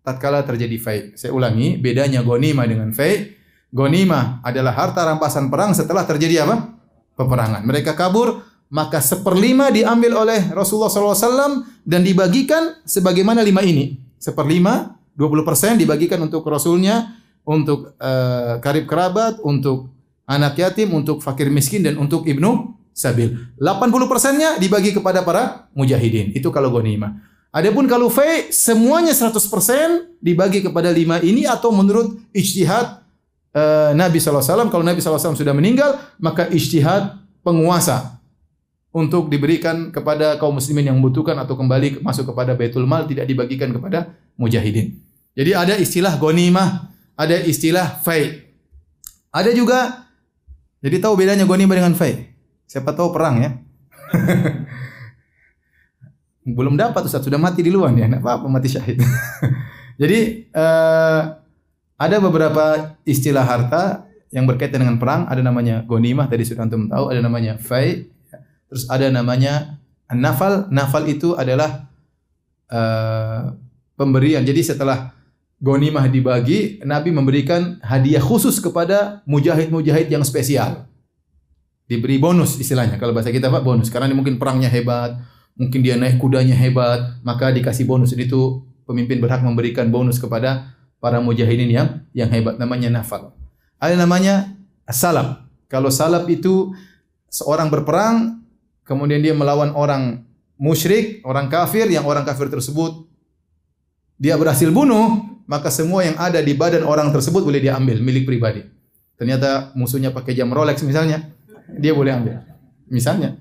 tatkala 0.01 0.41
terjadi 0.41 0.77
fai. 0.81 0.99
Saya 1.13 1.31
ulangi, 1.35 1.77
bedanya 1.77 2.25
gonima 2.25 2.65
dengan 2.65 2.89
fai. 2.95 3.37
Gonima 3.71 4.43
adalah 4.43 4.75
harta 4.75 5.07
rampasan 5.07 5.47
perang 5.47 5.71
setelah 5.71 6.03
terjadi 6.03 6.43
apa? 6.43 6.75
Peperangan. 7.15 7.63
Mereka 7.63 7.95
kabur, 7.95 8.43
maka 8.71 9.03
seperlima 9.03 9.67
diambil 9.67 10.23
oleh 10.23 10.47
Rasulullah 10.55 10.87
SAW 10.87 11.67
dan 11.83 12.01
dibagikan 12.07 12.79
sebagaimana 12.87 13.43
lima 13.43 13.59
ini. 13.67 13.99
Seperlima, 14.15 14.95
20% 15.19 15.75
dibagikan 15.75 16.23
untuk 16.23 16.47
Rasulnya, 16.47 17.19
untuk 17.43 17.99
uh, 17.99 18.63
karib 18.63 18.87
kerabat, 18.87 19.43
untuk 19.43 19.91
anak 20.23 20.55
yatim, 20.55 20.95
untuk 20.95 21.19
fakir 21.19 21.51
miskin 21.51 21.83
dan 21.83 21.99
untuk 21.99 22.23
ibnu 22.23 22.71
sabil. 22.95 23.35
80 23.59 23.91
persennya 24.07 24.55
dibagi 24.55 24.95
kepada 24.95 25.19
para 25.19 25.67
mujahidin. 25.75 26.31
Itu 26.31 26.47
kalau 26.47 26.71
ghanimah. 26.71 27.27
Adapun 27.51 27.83
kalau 27.91 28.07
fai 28.07 28.55
semuanya 28.55 29.11
100% 29.11 29.35
dibagi 30.23 30.63
kepada 30.63 30.87
lima 30.87 31.19
ini 31.19 31.43
atau 31.43 31.75
menurut 31.75 32.15
ijtihad 32.31 33.03
uh, 33.51 33.91
Nabi 33.91 34.23
SAW. 34.23 34.71
Kalau 34.71 34.85
Nabi 34.87 35.03
SAW 35.03 35.35
sudah 35.35 35.51
meninggal, 35.51 35.99
maka 36.23 36.47
ijtihad 36.47 37.19
penguasa 37.43 38.20
untuk 38.91 39.31
diberikan 39.31 39.89
kepada 39.89 40.35
kaum 40.35 40.59
muslimin 40.59 40.91
yang 40.91 40.99
membutuhkan 40.99 41.39
atau 41.39 41.55
kembali 41.55 42.03
masuk 42.03 42.35
kepada 42.35 42.55
Baitul 42.59 42.83
Mal 42.83 43.07
tidak 43.07 43.23
dibagikan 43.23 43.71
kepada 43.71 44.11
mujahidin. 44.35 44.99
Jadi 45.31 45.51
ada 45.55 45.79
istilah 45.79 46.19
ghanimah, 46.19 46.91
ada 47.15 47.39
istilah 47.39 48.03
fai. 48.03 48.51
Ada 49.31 49.55
juga 49.55 50.11
jadi 50.83 50.99
tahu 50.99 51.15
bedanya 51.15 51.47
ghanimah 51.47 51.75
dengan 51.79 51.95
fai? 51.95 52.35
Siapa 52.67 52.91
tahu 52.91 53.15
perang 53.15 53.39
ya. 53.39 53.49
Belum 56.57 56.75
dapat 56.75 57.07
Ustaz, 57.07 57.23
sudah 57.23 57.39
mati 57.39 57.63
di 57.63 57.71
luar 57.71 57.95
ya. 57.95 58.11
Enggak 58.11 58.27
apa-apa 58.27 58.47
mati 58.51 58.67
syahid. 58.67 58.99
Jadi 60.01 60.49
uh, 60.51 61.21
ada 62.01 62.17
beberapa 62.17 62.97
istilah 63.05 63.45
harta 63.45 64.09
yang 64.33 64.49
berkaitan 64.49 64.81
dengan 64.81 64.97
perang, 64.97 65.29
ada 65.29 65.45
namanya 65.45 65.85
gonimah 65.85 66.25
tadi 66.25 66.41
sudah 66.47 66.65
antum 66.65 66.89
tahu, 66.89 67.13
ada 67.13 67.21
namanya 67.21 67.61
fai, 67.61 68.09
terus 68.71 68.87
ada 68.87 69.11
namanya 69.11 69.75
nafal. 70.07 70.71
Nafal 70.71 71.11
itu 71.11 71.35
adalah 71.35 71.91
uh, 72.71 73.51
pemberian. 73.99 74.47
Jadi 74.47 74.63
setelah 74.63 75.11
gonimah 75.59 76.07
dibagi, 76.07 76.79
Nabi 76.87 77.11
memberikan 77.11 77.83
hadiah 77.83 78.23
khusus 78.23 78.63
kepada 78.63 79.19
mujahid-mujahid 79.27 80.07
yang 80.07 80.23
spesial 80.23 80.87
diberi 81.91 82.15
bonus 82.15 82.55
istilahnya. 82.55 82.95
Kalau 82.95 83.11
bahasa 83.11 83.35
kita 83.35 83.51
Pak 83.51 83.67
bonus 83.67 83.91
karena 83.91 84.07
ini 84.07 84.15
mungkin 84.15 84.39
perangnya 84.39 84.71
hebat, 84.71 85.19
mungkin 85.59 85.83
dia 85.83 85.99
naik 85.99 86.23
kudanya 86.23 86.55
hebat, 86.55 87.19
maka 87.27 87.51
dikasih 87.51 87.83
bonus. 87.83 88.15
Itu 88.15 88.63
pemimpin 88.87 89.19
berhak 89.19 89.43
memberikan 89.43 89.91
bonus 89.91 90.15
kepada 90.15 90.71
para 91.03 91.19
mujahidin 91.19 91.67
yang 91.67 91.87
yang 92.15 92.31
hebat 92.31 92.55
namanya 92.55 92.87
nafal. 92.87 93.35
Ada 93.75 93.99
namanya 93.99 94.55
salab. 94.87 95.43
Kalau 95.67 95.91
salab 95.91 96.31
itu 96.31 96.71
seorang 97.27 97.67
berperang 97.67 98.40
kemudian 98.91 99.23
dia 99.23 99.31
melawan 99.31 99.71
orang 99.71 100.27
musyrik, 100.59 101.23
orang 101.23 101.47
kafir 101.47 101.87
yang 101.87 102.03
orang 102.03 102.27
kafir 102.27 102.51
tersebut 102.51 103.07
dia 104.19 104.35
berhasil 104.35 104.67
bunuh, 104.69 105.39
maka 105.47 105.71
semua 105.71 106.03
yang 106.03 106.19
ada 106.19 106.43
di 106.43 106.51
badan 106.53 106.83
orang 106.83 107.09
tersebut 107.09 107.41
boleh 107.41 107.63
diambil 107.63 107.97
milik 108.03 108.27
pribadi. 108.27 108.61
Ternyata 109.15 109.71
musuhnya 109.73 110.13
pakai 110.13 110.37
jam 110.37 110.51
Rolex 110.51 110.83
misalnya, 110.85 111.31
dia 111.73 111.95
boleh 111.95 112.11
ambil. 112.13 112.35
Misalnya. 112.91 113.39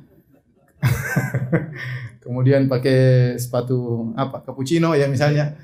Kemudian 2.24 2.64
pakai 2.70 3.34
sepatu 3.36 4.08
apa? 4.14 4.40
Cappuccino 4.40 4.94
ya 4.94 5.10
misalnya. 5.10 5.58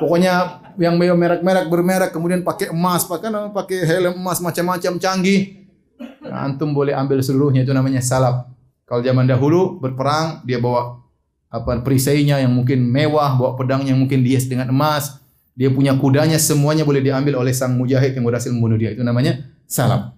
Pokoknya 0.00 0.64
yang 0.80 0.96
merek-merek 0.96 1.68
bermerek 1.68 2.10
kemudian 2.12 2.40
pakai 2.40 2.72
emas, 2.72 3.04
pakai 3.04 3.28
pakai 3.52 3.78
helm 3.84 4.14
emas 4.16 4.40
macam-macam 4.40 4.96
canggih. 4.96 5.68
Antum 6.24 6.72
boleh 6.72 6.96
ambil 6.96 7.20
seluruhnya 7.20 7.64
itu 7.64 7.72
namanya 7.76 8.00
salap. 8.00 8.55
Kalau 8.86 9.02
zaman 9.02 9.26
dahulu 9.26 9.82
berperang 9.82 10.46
dia 10.46 10.62
bawa 10.62 11.02
apa 11.50 11.82
perisainya 11.82 12.38
yang 12.38 12.54
mungkin 12.54 12.86
mewah, 12.86 13.34
bawa 13.34 13.58
pedangnya 13.58 13.94
yang 13.94 14.00
mungkin 14.00 14.22
dihias 14.22 14.46
dengan 14.46 14.70
emas. 14.70 15.18
Dia 15.56 15.72
punya 15.72 15.96
kudanya 15.96 16.36
semuanya 16.36 16.84
boleh 16.84 17.00
diambil 17.00 17.40
oleh 17.40 17.50
sang 17.50 17.74
mujahid 17.74 18.14
yang 18.14 18.22
berhasil 18.22 18.52
membunuh 18.52 18.76
dia. 18.78 18.92
Itu 18.92 19.02
namanya 19.02 19.42
salap. 19.66 20.14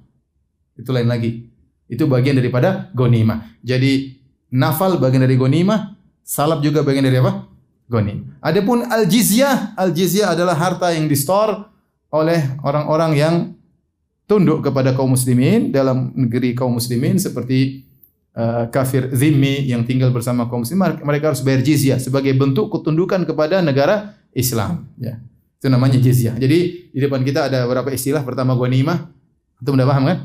Itu 0.77 0.93
lain 0.93 1.09
lagi. 1.09 1.49
Itu 1.89 2.05
bagian 2.11 2.37
daripada 2.37 2.93
gonima. 2.93 3.57
Jadi 3.65 4.19
nafal 4.53 5.01
bagian 5.01 5.25
dari 5.25 5.39
gonima, 5.41 5.97
salab 6.21 6.61
juga 6.61 6.85
bagian 6.85 7.09
dari 7.09 7.17
apa? 7.23 7.49
Gonim. 7.89 8.37
Adapun 8.45 8.85
al 8.85 9.09
jizyah, 9.09 9.73
al 9.73 9.97
jizyah 9.97 10.37
adalah 10.37 10.53
harta 10.53 10.93
yang 10.93 11.09
distor 11.09 11.73
oleh 12.13 12.61
orang-orang 12.61 13.13
yang 13.17 13.35
tunduk 14.29 14.61
kepada 14.61 14.93
kaum 14.93 15.17
muslimin 15.17 15.73
dalam 15.73 16.13
negeri 16.13 16.53
kaum 16.53 16.77
muslimin 16.77 17.17
seperti 17.17 17.88
uh, 18.39 18.71
kafir 18.71 19.11
zimmi 19.11 19.67
yang 19.67 19.83
tinggal 19.83 20.15
bersama 20.15 20.47
kaum 20.47 20.63
muslimin 20.63 21.03
mereka 21.03 21.35
harus 21.35 21.43
bayar 21.43 21.67
jizyah 21.67 21.99
sebagai 21.99 22.31
bentuk 22.39 22.71
ketundukan 22.71 23.27
kepada 23.27 23.59
negara 23.59 24.15
Islam 24.31 24.87
ya 25.03 25.19
itu 25.59 25.67
namanya 25.67 25.99
jizyah 25.99 26.39
jadi 26.39 26.59
di 26.95 26.99
depan 27.03 27.27
kita 27.27 27.51
ada 27.51 27.67
beberapa 27.67 27.91
istilah 27.91 28.23
pertama 28.23 28.55
ghanimah 28.55 29.11
itu 29.59 29.69
sudah 29.75 29.89
paham 29.91 30.07
kan 30.07 30.19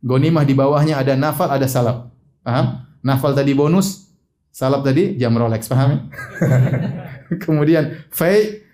Gonimah 0.00 0.48
di 0.48 0.56
bawahnya 0.56 0.96
ada 0.96 1.12
nafal, 1.12 1.52
ada 1.52 1.68
salab. 1.68 2.08
Paham? 2.40 2.88
Nafal 3.04 3.36
tadi 3.36 3.52
bonus, 3.52 4.08
salab 4.48 4.80
tadi 4.80 5.16
jam 5.20 5.36
Rolex, 5.36 5.68
paham? 5.68 6.08
Kemudian 7.44 8.08
fai 8.08 8.64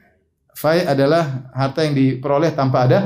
fai 0.54 0.86
adalah 0.86 1.50
harta 1.50 1.82
yang 1.82 1.98
diperoleh 1.98 2.54
tanpa 2.54 2.86
ada 2.86 2.98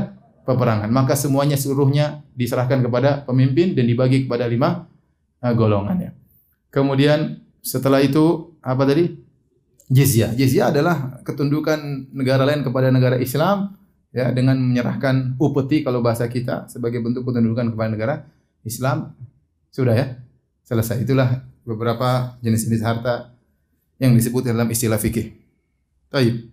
peperangan. 0.45 0.93
Maka 0.93 1.17
semuanya 1.17 1.57
seluruhnya 1.57 2.21
diserahkan 2.37 2.85
kepada 2.85 3.25
pemimpin 3.25 3.73
dan 3.73 3.89
dibagi 3.89 4.29
kepada 4.29 4.45
lima 4.45 4.85
uh, 5.43 5.55
golongan 5.57 5.97
ya. 5.99 6.11
Kemudian 6.71 7.43
setelah 7.61 8.01
itu 8.01 8.57
apa 8.63 8.87
tadi? 8.87 9.11
Jizyah. 9.91 10.39
Jizyah 10.39 10.71
adalah 10.71 11.19
ketundukan 11.27 12.13
negara 12.15 12.47
lain 12.47 12.63
kepada 12.63 12.95
negara 12.95 13.19
Islam 13.19 13.75
ya 14.15 14.31
dengan 14.31 14.55
menyerahkan 14.59 15.35
upeti 15.39 15.83
kalau 15.83 15.99
bahasa 15.99 16.31
kita 16.31 16.71
sebagai 16.71 17.03
bentuk 17.03 17.27
ketundukan 17.27 17.75
kepada 17.75 17.91
negara 17.91 18.15
Islam 18.63 19.15
sudah 19.71 19.95
ya 19.95 20.07
selesai 20.67 21.03
itulah 21.03 21.43
beberapa 21.67 22.39
jenis-jenis 22.43 22.83
harta 22.83 23.35
yang 23.99 24.15
disebut 24.15 24.47
dalam 24.47 24.67
istilah 24.71 24.99
fikih. 24.99 25.35
Baik. 26.11 26.51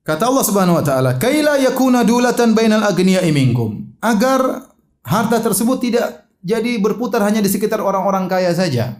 Kata 0.00 0.26
Allah 0.26 0.44
Subhanahu 0.46 0.80
wa 0.80 0.84
taala, 0.84 1.10
"Kaila 1.20 1.60
yakuna 1.60 2.02
dulatan 2.02 2.56
bainal 2.56 2.82
agniya'i 2.82 3.30
minkum." 3.30 3.94
Agar 4.00 4.69
harta 5.04 5.40
tersebut 5.40 5.78
tidak 5.80 6.28
jadi 6.40 6.80
berputar 6.80 7.20
hanya 7.24 7.44
di 7.44 7.50
sekitar 7.52 7.80
orang-orang 7.84 8.26
kaya 8.26 8.52
saja. 8.56 8.96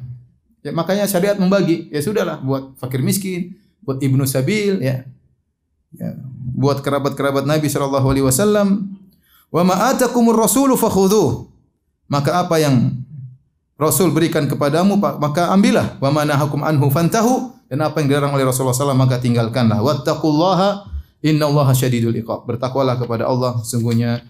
Ya, 0.60 0.70
makanya 0.76 1.08
syariat 1.08 1.40
membagi. 1.40 1.88
Ya 1.88 2.04
sudahlah 2.04 2.40
buat 2.44 2.76
fakir 2.76 3.00
miskin, 3.00 3.56
buat 3.80 4.00
ibnu 4.04 4.24
sabil 4.28 4.80
ya. 4.84 5.08
ya. 5.96 6.08
Buat 6.56 6.84
kerabat-kerabat 6.84 7.48
Nabi 7.48 7.72
sallallahu 7.72 8.06
alaihi 8.12 8.26
wasallam. 8.28 8.92
Wa 9.48 9.64
ma 9.64 9.92
rasulu. 9.96 10.76
Maka 12.10 12.42
apa 12.42 12.58
yang 12.60 13.00
Rasul 13.80 14.12
berikan 14.12 14.44
kepadamu 14.44 15.00
maka 15.00 15.48
ambillah 15.48 15.96
wa 16.04 16.12
ma 16.12 16.28
nahakum 16.28 16.60
anhu 16.60 16.92
fantahu 16.92 17.48
dan 17.72 17.80
apa 17.80 18.04
yang 18.04 18.12
dilarang 18.12 18.36
oleh 18.36 18.44
Rasulullah 18.44 18.76
SAW 18.76 18.92
maka 18.92 19.16
tinggalkanlah 19.16 19.80
wattaqullaha 19.80 20.84
innallaha 21.24 21.72
syadidul 21.72 22.12
iqab 22.12 22.44
bertakwalah 22.44 23.00
kepada 23.00 23.24
Allah 23.24 23.56
sungguhnya 23.64 24.20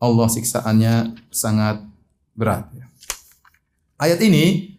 Allah 0.00 0.28
siksaannya 0.32 0.94
sangat 1.28 1.84
berat. 2.32 2.66
Ya. 2.72 2.88
Ayat 4.00 4.24
ini 4.24 4.74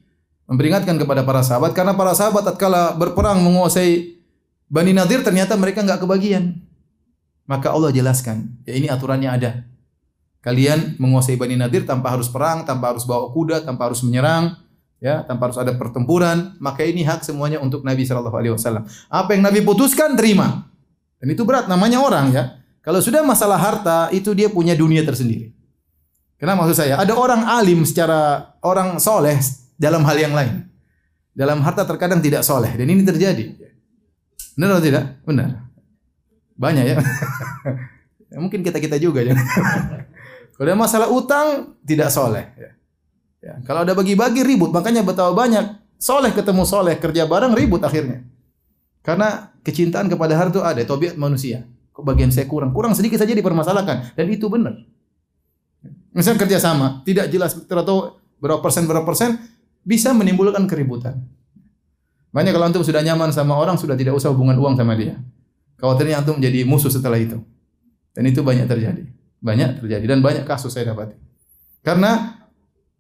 memperingatkan 0.49 0.97
kepada 0.97 1.21
para 1.21 1.45
sahabat 1.45 1.77
karena 1.77 1.93
para 1.93 2.17
sahabat 2.17 2.41
tatkala 2.41 2.97
berperang 2.97 3.39
menguasai 3.39 4.17
Bani 4.65 4.91
Nadir 4.97 5.21
ternyata 5.21 5.53
mereka 5.55 5.85
nggak 5.85 6.01
kebagian. 6.01 6.57
Maka 7.45 7.69
Allah 7.69 7.91
jelaskan, 7.91 8.47
ya 8.63 8.73
ini 8.79 8.87
aturannya 8.87 9.27
ada. 9.27 9.51
Kalian 10.41 10.95
menguasai 10.97 11.35
Bani 11.35 11.59
Nadir 11.59 11.83
tanpa 11.83 12.15
harus 12.15 12.31
perang, 12.31 12.63
tanpa 12.63 12.95
harus 12.95 13.03
bawa 13.03 13.29
kuda, 13.35 13.61
tanpa 13.67 13.91
harus 13.91 13.99
menyerang, 14.01 14.55
ya, 15.03 15.27
tanpa 15.27 15.51
harus 15.51 15.59
ada 15.59 15.75
pertempuran, 15.75 16.55
maka 16.63 16.87
ini 16.87 17.03
hak 17.03 17.27
semuanya 17.27 17.59
untuk 17.59 17.83
Nabi 17.83 18.07
Shallallahu 18.07 18.37
alaihi 18.37 18.53
wasallam. 18.55 18.87
Apa 19.11 19.35
yang 19.35 19.43
Nabi 19.43 19.59
putuskan 19.65 20.15
terima. 20.15 20.65
Dan 21.19 21.35
itu 21.35 21.43
berat 21.43 21.67
namanya 21.67 21.99
orang 22.01 22.31
ya. 22.31 22.60
Kalau 22.81 22.97
sudah 22.97 23.21
masalah 23.21 23.61
harta, 23.61 24.09
itu 24.09 24.33
dia 24.33 24.49
punya 24.49 24.73
dunia 24.73 25.05
tersendiri. 25.05 25.53
Kenapa 26.41 26.65
maksud 26.65 26.81
saya? 26.81 26.97
Ada 26.97 27.13
orang 27.13 27.45
alim 27.45 27.85
secara 27.85 28.49
orang 28.65 28.97
soleh 28.97 29.37
dalam 29.77 30.01
hal 30.01 30.17
yang 30.17 30.33
lain. 30.33 30.65
Dalam 31.37 31.61
harta 31.61 31.85
terkadang 31.85 32.17
tidak 32.17 32.41
soleh 32.41 32.73
dan 32.73 32.89
ini 32.89 33.05
terjadi. 33.05 33.53
Benar 34.57 34.77
atau 34.77 34.83
tidak? 34.83 35.03
Benar. 35.21 35.49
Banyak 36.57 36.85
ya. 36.89 36.97
mungkin 38.43 38.65
kita 38.65 38.81
kita 38.81 38.97
juga 38.97 39.21
ya. 39.21 39.37
Kalau 40.57 40.65
ada 40.65 40.77
masalah 40.77 41.07
utang 41.13 41.77
tidak 41.85 42.09
soleh. 42.09 42.49
Ya. 42.57 42.71
ya. 43.41 43.53
Kalau 43.65 43.85
ada 43.85 43.93
bagi-bagi 43.93 44.41
ribut, 44.41 44.73
makanya 44.73 45.05
betapa 45.05 45.33
banyak 45.33 45.77
soleh 46.01 46.33
ketemu 46.33 46.65
soleh 46.65 46.97
kerja 46.97 47.29
bareng 47.29 47.53
ribut 47.53 47.81
akhirnya. 47.85 48.25
Karena 49.01 49.53
kecintaan 49.65 50.09
kepada 50.09 50.37
harta 50.37 50.61
ada, 50.61 50.81
tobiat 50.85 51.17
manusia. 51.17 51.65
Kok 51.91 52.03
bagian 52.07 52.31
saya 52.31 52.47
kurang? 52.47 52.71
Kurang 52.71 52.95
sedikit 52.95 53.19
saja 53.19 53.35
dipermasalahkan 53.35 54.15
dan 54.15 54.25
itu 54.31 54.47
benar. 54.47 54.79
Misalnya 56.11 56.43
kerja 56.43 56.57
sama, 56.59 57.03
tidak 57.07 57.31
jelas 57.31 57.55
atau 57.55 58.19
berapa 58.39 58.59
persen 58.59 58.83
berapa 58.83 59.07
persen 59.07 59.39
bisa 59.83 60.11
menimbulkan 60.11 60.67
keributan. 60.67 61.23
Banyak 62.31 62.51
kalau 62.55 62.65
antum 62.71 62.83
sudah 62.83 63.03
nyaman 63.03 63.35
sama 63.35 63.59
orang 63.59 63.75
sudah 63.75 63.95
tidak 63.95 64.15
usah 64.15 64.31
hubungan 64.31 64.55
uang 64.55 64.79
sama 64.79 64.95
dia. 64.95 65.19
Khawatirnya 65.79 66.23
antum 66.23 66.39
menjadi 66.39 66.63
musuh 66.63 66.87
setelah 66.87 67.19
itu. 67.19 67.39
Dan 68.15 68.23
itu 68.27 68.39
banyak 68.39 68.67
terjadi. 68.67 69.03
Banyak 69.41 69.83
terjadi 69.83 70.05
dan 70.05 70.19
banyak 70.23 70.47
kasus 70.47 70.71
saya 70.71 70.93
dapati. 70.93 71.17
Karena 71.81 72.39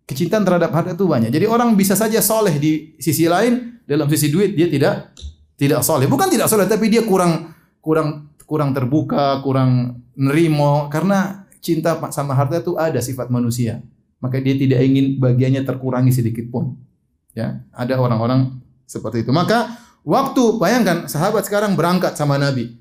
kecintaan 0.09 0.43
terhadap 0.43 0.73
harta 0.73 0.91
itu 0.97 1.05
banyak. 1.07 1.31
Jadi 1.31 1.45
orang 1.47 1.77
bisa 1.79 1.95
saja 1.95 2.19
soleh 2.19 2.57
di 2.57 2.97
sisi 2.99 3.29
lain, 3.29 3.79
dalam 3.87 4.09
sisi 4.11 4.27
duit 4.33 4.51
dia 4.57 4.67
tidak 4.67 5.15
tidak 5.55 5.85
soleh. 5.85 6.09
Bukan 6.09 6.27
tidak 6.27 6.49
soleh, 6.49 6.65
tapi 6.65 6.89
dia 6.89 7.05
kurang 7.05 7.53
kurang 7.79 8.30
kurang 8.51 8.75
terbuka, 8.75 9.39
kurang 9.47 10.03
nerimo 10.11 10.91
karena 10.91 11.47
cinta 11.63 11.95
sama 12.11 12.35
harta 12.35 12.59
itu 12.59 12.75
ada 12.75 12.99
sifat 12.99 13.31
manusia. 13.31 13.79
Maka 14.19 14.43
dia 14.43 14.59
tidak 14.59 14.83
ingin 14.83 15.23
bagiannya 15.23 15.63
terkurangi 15.63 16.11
sedikit 16.11 16.51
pun. 16.51 16.75
Ya, 17.31 17.63
ada 17.71 17.95
orang-orang 17.95 18.59
seperti 18.83 19.23
itu. 19.23 19.31
Maka 19.31 19.79
waktu 20.03 20.59
bayangkan 20.59 21.07
sahabat 21.07 21.47
sekarang 21.47 21.79
berangkat 21.79 22.19
sama 22.19 22.35
Nabi. 22.35 22.75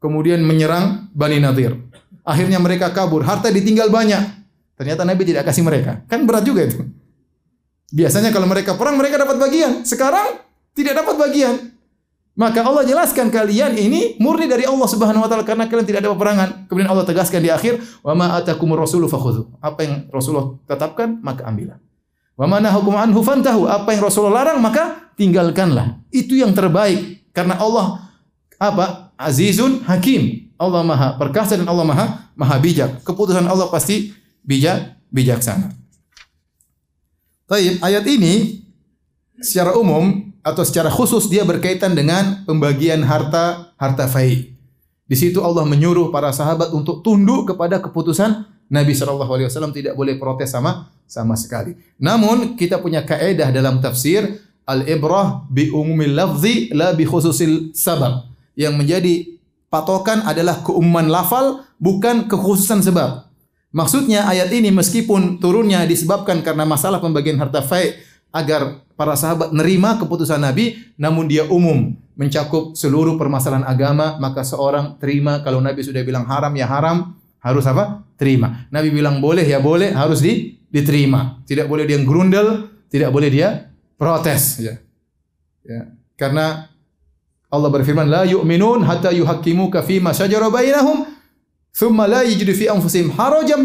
Kemudian 0.00 0.40
menyerang 0.40 1.12
Bani 1.12 1.36
Nadir. 1.36 1.76
Akhirnya 2.24 2.56
mereka 2.56 2.88
kabur, 2.88 3.20
harta 3.20 3.52
ditinggal 3.52 3.92
banyak. 3.92 4.24
Ternyata 4.80 5.04
Nabi 5.04 5.28
tidak 5.28 5.44
kasih 5.44 5.60
mereka. 5.60 6.00
Kan 6.08 6.24
berat 6.24 6.48
juga 6.48 6.64
itu. 6.64 6.80
Biasanya 7.92 8.32
kalau 8.32 8.48
mereka 8.48 8.72
perang 8.80 8.96
mereka 8.96 9.20
dapat 9.20 9.36
bagian. 9.36 9.84
Sekarang 9.84 10.40
tidak 10.72 11.04
dapat 11.04 11.20
bagian. 11.20 11.69
Maka 12.38 12.62
Allah 12.62 12.86
jelaskan 12.86 13.28
kalian 13.28 13.74
ini 13.74 14.16
murni 14.22 14.46
dari 14.46 14.62
Allah 14.62 14.86
Subhanahu 14.86 15.26
wa 15.26 15.28
taala 15.28 15.42
karena 15.42 15.66
kalian 15.66 15.86
tidak 15.86 16.06
ada 16.06 16.10
peperangan. 16.14 16.48
Kemudian 16.70 16.88
Allah 16.88 17.04
tegaskan 17.04 17.42
di 17.42 17.50
akhir, 17.50 17.82
"Wa 18.06 18.14
ma 18.14 18.38
atakumur 18.38 18.78
rasulu 18.78 19.10
fakhudhu." 19.10 19.58
Apa 19.58 19.82
yang 19.82 19.94
Rasulullah 20.08 20.54
tetapkan, 20.64 21.18
maka 21.20 21.44
ambillah. 21.44 21.76
Wa 22.38 22.46
ma 22.46 22.62
nahakum 22.62 22.94
anhu 22.96 23.20
fantahu. 23.20 23.66
Apa 23.66 23.92
yang 23.92 24.02
Rasulullah 24.06 24.46
larang, 24.46 24.62
maka 24.62 25.12
tinggalkanlah. 25.18 26.00
Itu 26.08 26.38
yang 26.38 26.54
terbaik 26.54 27.28
karena 27.34 27.58
Allah 27.58 28.08
apa? 28.56 29.12
Azizun 29.20 29.84
Hakim. 29.84 30.48
Allah 30.60 30.84
Maha 30.84 31.16
perkasa 31.16 31.56
dan 31.56 31.64
Allah 31.68 31.88
Maha 31.88 32.06
Maha 32.36 32.56
bijak. 32.60 33.04
Keputusan 33.04 33.44
Allah 33.48 33.68
pasti 33.68 34.12
bijak 34.44 34.96
bijaksana. 35.12 35.72
Baik, 37.50 37.82
ayat 37.82 38.04
ini 38.06 38.62
secara 39.42 39.74
umum 39.74 40.29
atau 40.40 40.64
secara 40.64 40.88
khusus 40.88 41.28
dia 41.28 41.44
berkaitan 41.44 41.92
dengan 41.92 42.44
pembagian 42.48 43.04
harta 43.04 43.72
harta 43.76 44.08
fai. 44.08 44.56
Di 45.10 45.16
situ 45.18 45.42
Allah 45.42 45.66
menyuruh 45.66 46.14
para 46.14 46.30
sahabat 46.30 46.70
untuk 46.70 47.02
tunduk 47.02 47.50
kepada 47.50 47.82
keputusan 47.82 48.46
Nabi 48.70 48.94
Shallallahu 48.94 49.32
Alaihi 49.34 49.48
Wasallam 49.50 49.74
tidak 49.74 49.98
boleh 49.98 50.14
protes 50.16 50.54
sama 50.54 50.94
sama 51.10 51.34
sekali. 51.34 51.74
Namun 51.98 52.54
kita 52.54 52.78
punya 52.78 53.02
kaedah 53.02 53.50
dalam 53.50 53.82
tafsir 53.82 54.38
al 54.62 54.86
ibrah 54.86 55.42
bi 55.50 55.66
umumil 55.74 56.14
lafzi 56.14 56.70
la 56.70 56.94
bi 56.94 57.02
khususil 57.02 57.74
sabab. 57.74 58.30
Yang 58.54 58.74
menjadi 58.78 59.14
patokan 59.66 60.22
adalah 60.22 60.62
keumuman 60.62 61.10
lafal 61.10 61.66
bukan 61.82 62.30
kekhususan 62.30 62.86
sebab. 62.86 63.26
Maksudnya 63.70 64.26
ayat 64.26 64.50
ini 64.50 64.74
meskipun 64.74 65.38
turunnya 65.38 65.86
disebabkan 65.86 66.42
karena 66.42 66.66
masalah 66.66 66.98
pembagian 66.98 67.38
harta 67.38 67.62
fai 67.62 67.98
agar 68.30 68.82
para 68.94 69.14
sahabat 69.18 69.50
nerima 69.50 69.98
keputusan 69.98 70.38
Nabi 70.38 70.78
namun 70.94 71.26
dia 71.26 71.46
umum 71.50 71.94
mencakup 72.14 72.78
seluruh 72.78 73.18
permasalahan 73.18 73.66
agama 73.66 74.18
maka 74.22 74.46
seorang 74.46 74.98
terima 75.02 75.42
kalau 75.42 75.58
Nabi 75.58 75.82
sudah 75.82 76.02
bilang 76.06 76.26
haram 76.28 76.52
ya 76.54 76.66
haram 76.66 77.14
harus 77.40 77.64
apa? 77.64 78.04
terima. 78.20 78.68
Nabi 78.68 78.92
bilang 78.92 79.16
boleh 79.24 79.48
ya 79.48 79.56
boleh 79.64 79.96
harus 79.96 80.20
di, 80.20 80.60
diterima. 80.68 81.40
Tidak 81.48 81.64
boleh 81.64 81.88
dia 81.88 81.96
gerundel, 82.04 82.68
tidak 82.92 83.08
boleh 83.08 83.32
dia 83.32 83.72
protes 83.96 84.60
ya. 84.60 84.76
Ya. 85.64 85.88
Karena 86.20 86.68
Allah 87.48 87.70
berfirman 87.72 88.04
la 88.04 88.28
yu'minun 88.28 88.84
hatta 88.84 89.08
yuhaqqimuka 89.16 89.80
fi 89.80 90.04
ma 90.04 90.12
syajara 90.12 90.52
bainahum 90.52 91.08
thumma 91.72 92.04
la 92.04 92.20
yajidu 92.28 92.52
fi 92.52 92.68
anfusihim 92.68 93.16
harajan. 93.16 93.64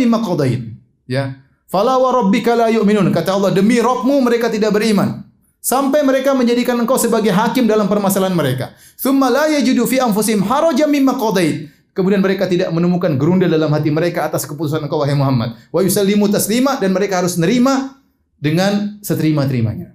Ya. 1.04 1.44
Fala 1.66 1.98
wa 1.98 2.10
rabbika 2.14 2.54
la 2.54 2.70
yu'minun. 2.70 3.10
Kata 3.10 3.34
Allah, 3.34 3.50
demi 3.50 3.82
Rabbmu 3.82 4.22
mereka 4.22 4.54
tidak 4.54 4.74
beriman. 4.74 5.26
Sampai 5.66 6.06
mereka 6.06 6.38
menjadikan 6.38 6.78
engkau 6.78 6.94
sebagai 7.02 7.34
hakim 7.34 7.66
dalam 7.66 7.90
permasalahan 7.90 8.38
mereka. 8.38 8.78
Thumma 9.02 9.34
la 9.34 9.50
yajidu 9.50 9.90
fi 9.90 9.98
anfusihim 9.98 10.46
harajan 10.46 10.86
mimma 10.86 11.18
qadait. 11.18 11.74
Kemudian 11.96 12.22
mereka 12.22 12.46
tidak 12.46 12.70
menemukan 12.70 13.18
gerundel 13.18 13.50
dalam 13.50 13.74
hati 13.74 13.90
mereka 13.90 14.30
atas 14.30 14.46
keputusan 14.46 14.86
engkau 14.86 15.02
wahai 15.02 15.18
Muhammad. 15.18 15.58
Wa 15.74 15.82
yusallimu 15.82 16.30
taslima 16.30 16.78
dan 16.78 16.94
mereka 16.94 17.26
harus 17.26 17.34
nerima 17.42 17.98
dengan 18.38 19.02
seterima-terimanya. 19.02 19.90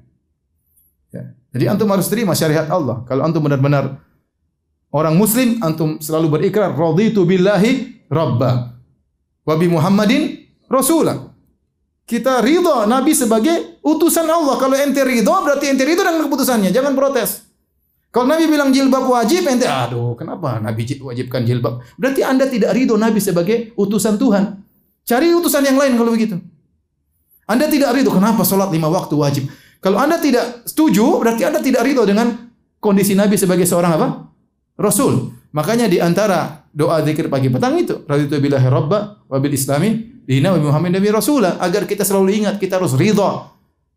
Ya. 1.15 1.39
Jadi 1.55 1.65
antum 1.71 1.87
harus 1.95 2.11
terima 2.11 2.35
syariat 2.35 2.67
Allah. 2.67 3.07
Kalau 3.07 3.23
antum 3.23 3.47
benar-benar 3.47 4.03
orang 4.91 5.15
muslim, 5.15 5.63
antum 5.63 6.03
selalu 6.03 6.35
berikrar 6.41 6.75
raditu 6.75 7.23
billahi 7.23 8.03
rabba 8.11 8.75
wa 9.47 9.55
bi 9.55 9.71
Muhammadin 9.71 10.51
rasulah. 10.67 11.30
Kita 12.11 12.43
ridho 12.43 12.91
Nabi 12.91 13.15
sebagai 13.15 13.79
utusan 13.87 14.27
Allah. 14.27 14.59
Kalau 14.59 14.75
ente 14.75 14.99
ridho 15.07 15.31
berarti 15.31 15.71
ente 15.71 15.87
ridho 15.87 16.03
dengan 16.03 16.27
keputusannya. 16.27 16.75
Jangan 16.75 16.99
protes. 16.99 17.47
Kalau 18.11 18.27
Nabi 18.27 18.51
bilang 18.51 18.75
jilbab 18.75 19.07
wajib, 19.07 19.47
ente 19.47 19.71
aduh 19.71 20.19
kenapa 20.19 20.59
Nabi 20.59 20.99
wajibkan 20.99 21.47
jilbab? 21.47 21.79
Berarti 21.95 22.27
anda 22.27 22.51
tidak 22.51 22.75
ridho 22.75 22.99
Nabi 22.99 23.23
sebagai 23.23 23.71
utusan 23.79 24.19
Tuhan. 24.19 24.59
Cari 25.07 25.31
utusan 25.31 25.63
yang 25.63 25.79
lain 25.79 25.95
kalau 25.95 26.11
begitu. 26.11 26.35
Anda 27.47 27.71
tidak 27.71 27.95
ridho 27.95 28.11
kenapa 28.11 28.43
sholat 28.43 28.75
lima 28.75 28.91
waktu 28.91 29.15
wajib? 29.15 29.47
Kalau 29.79 30.03
anda 30.03 30.19
tidak 30.19 30.67
setuju, 30.67 31.23
berarti 31.23 31.47
anda 31.47 31.63
tidak 31.63 31.87
ridho 31.87 32.03
dengan 32.03 32.51
kondisi 32.83 33.15
Nabi 33.15 33.39
sebagai 33.39 33.71
seorang 33.71 33.95
apa? 33.95 34.27
Rasul. 34.75 35.31
Makanya 35.51 35.91
di 35.91 35.99
antara 35.99 36.63
doa 36.71 37.03
zikir 37.03 37.27
pagi 37.27 37.51
petang 37.51 37.75
itu, 37.75 38.07
raditu 38.07 38.39
billahi 38.39 38.67
rabba 38.71 39.19
wa 39.27 39.37
bil 39.43 39.55
islami 39.55 40.23
dina 40.23 40.55
Muhammad 40.55 40.95
Nabi 40.95 41.11
Rasulah 41.11 41.59
agar 41.59 41.91
kita 41.91 42.07
selalu 42.07 42.45
ingat 42.45 42.63
kita 42.63 42.79
harus 42.79 42.95
ridha 42.95 43.51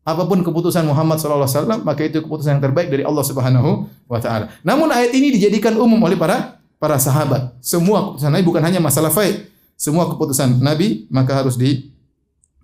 apa 0.03 0.23
pun 0.27 0.43
keputusan 0.43 0.83
Muhammad 0.83 1.15
sallallahu 1.15 1.47
alaihi 1.47 1.59
wasallam 1.61 1.79
maka 1.87 2.01
itu 2.03 2.19
keputusan 2.19 2.59
yang 2.59 2.63
terbaik 2.63 2.91
dari 2.91 3.07
Allah 3.07 3.23
Subhanahu 3.23 3.87
wa 4.09 4.19
taala. 4.19 4.51
Namun 4.65 4.91
ayat 4.91 5.15
ini 5.15 5.31
dijadikan 5.31 5.77
umum 5.79 5.95
oleh 6.03 6.19
para 6.19 6.59
para 6.75 6.99
sahabat. 6.99 7.55
Semua 7.63 8.11
keputusan 8.11 8.33
Nabi 8.33 8.43
bukan 8.43 8.63
hanya 8.65 8.83
masalah 8.83 9.13
faid. 9.13 9.47
Semua 9.79 10.09
keputusan 10.11 10.59
Nabi 10.59 11.07
maka 11.07 11.37
harus 11.39 11.55
di, 11.55 11.93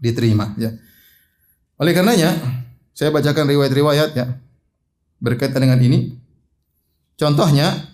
diterima 0.04 0.52
ya. 0.60 0.76
Oleh 1.80 1.96
karenanya 1.96 2.36
saya 2.92 3.14
bacakan 3.16 3.48
riwayat-riwayat 3.48 4.12
ya 4.18 4.36
berkaitan 5.24 5.64
dengan 5.64 5.80
ini. 5.80 6.20
Contohnya 7.16 7.88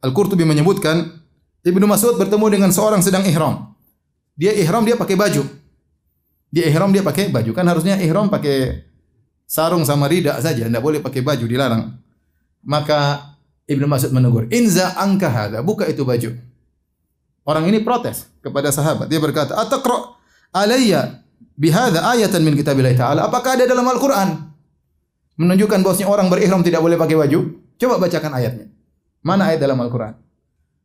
Al-Qurtubi 0.00 0.48
menyebutkan 0.48 1.20
Ibnu 1.60 1.84
Mas'ud 1.84 2.16
bertemu 2.16 2.46
dengan 2.48 2.70
seorang 2.72 3.04
sedang 3.04 3.24
ihram. 3.28 3.76
Dia 4.36 4.56
ihram 4.56 4.84
dia 4.88 4.96
pakai 4.96 5.16
baju. 5.16 5.44
Dia 6.48 6.64
ihram 6.72 6.90
dia 6.90 7.04
pakai 7.04 7.28
baju. 7.28 7.52
Kan 7.52 7.68
harusnya 7.68 8.00
ihram 8.00 8.32
pakai 8.32 8.88
sarung 9.44 9.84
sama 9.84 10.08
rida 10.08 10.40
saja, 10.40 10.66
tidak 10.66 10.80
boleh 10.80 11.04
pakai 11.04 11.20
baju 11.20 11.44
dilarang. 11.44 12.00
Maka 12.64 13.32
Ibnu 13.68 13.84
Mas'ud 13.84 14.10
menegur, 14.10 14.48
"Inza 14.48 14.96
angka 14.96 15.28
hada, 15.28 15.60
buka 15.60 15.84
itu 15.84 16.02
baju." 16.02 16.32
Orang 17.44 17.68
ini 17.68 17.84
protes 17.84 18.28
kepada 18.40 18.72
sahabat. 18.72 19.06
Dia 19.12 19.20
berkata, 19.20 19.56
"Ataqra 19.56 20.16
alayya 20.54 21.20
bihadza 21.60 22.00
ayatan 22.08 22.40
min 22.40 22.56
kitabillah 22.56 22.96
taala. 22.96 23.20
Apakah 23.28 23.60
ada 23.60 23.68
dalam 23.68 23.84
Al-Qur'an 23.84 24.48
menunjukkan 25.36 25.84
bahwasanya 25.84 26.08
orang 26.08 26.26
berihram 26.32 26.64
tidak 26.64 26.80
boleh 26.80 26.96
pakai 26.96 27.16
baju? 27.20 27.38
Coba 27.76 28.00
bacakan 28.00 28.32
ayatnya. 28.36 28.66
Mana 29.20 29.52
ayat 29.52 29.60
dalam 29.60 29.78
Al-Qur'an? 29.80 30.16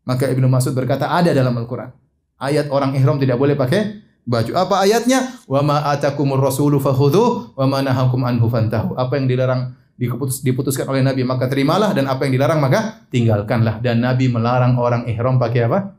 Maka 0.05 0.29
Ibnu 0.29 0.45
Mas'ud 0.51 0.75
berkata 0.75 1.09
ada 1.09 1.31
dalam 1.31 1.55
Al-Qur'an. 1.55 1.91
Ayat 2.35 2.67
orang 2.69 2.93
ihram 2.93 3.15
tidak 3.17 3.39
boleh 3.39 3.55
pakai 3.55 4.03
baju. 4.27 4.51
Apa 4.53 4.83
ayatnya? 4.83 5.39
Wa 5.47 5.63
ma 5.63 5.81
atakumur 5.87 6.41
rasulu 6.41 6.81
fakhudhu 6.83 7.55
wa 7.55 7.65
ma 7.65 7.79
nahakum 7.79 8.21
anhu 8.27 8.51
fantahu. 8.51 8.93
Apa 8.99 9.17
yang 9.17 9.31
dilarang 9.31 9.71
diputus, 9.95 10.43
diputuskan 10.43 10.85
oleh 10.91 10.99
Nabi 10.99 11.23
maka 11.23 11.47
terimalah 11.47 11.95
dan 11.95 12.11
apa 12.11 12.27
yang 12.27 12.35
dilarang 12.35 12.59
maka 12.59 13.07
tinggalkanlah 13.07 13.79
dan 13.79 14.03
Nabi 14.03 14.27
melarang 14.27 14.75
orang 14.75 15.07
ihram 15.07 15.39
pakai 15.39 15.71
apa? 15.71 15.95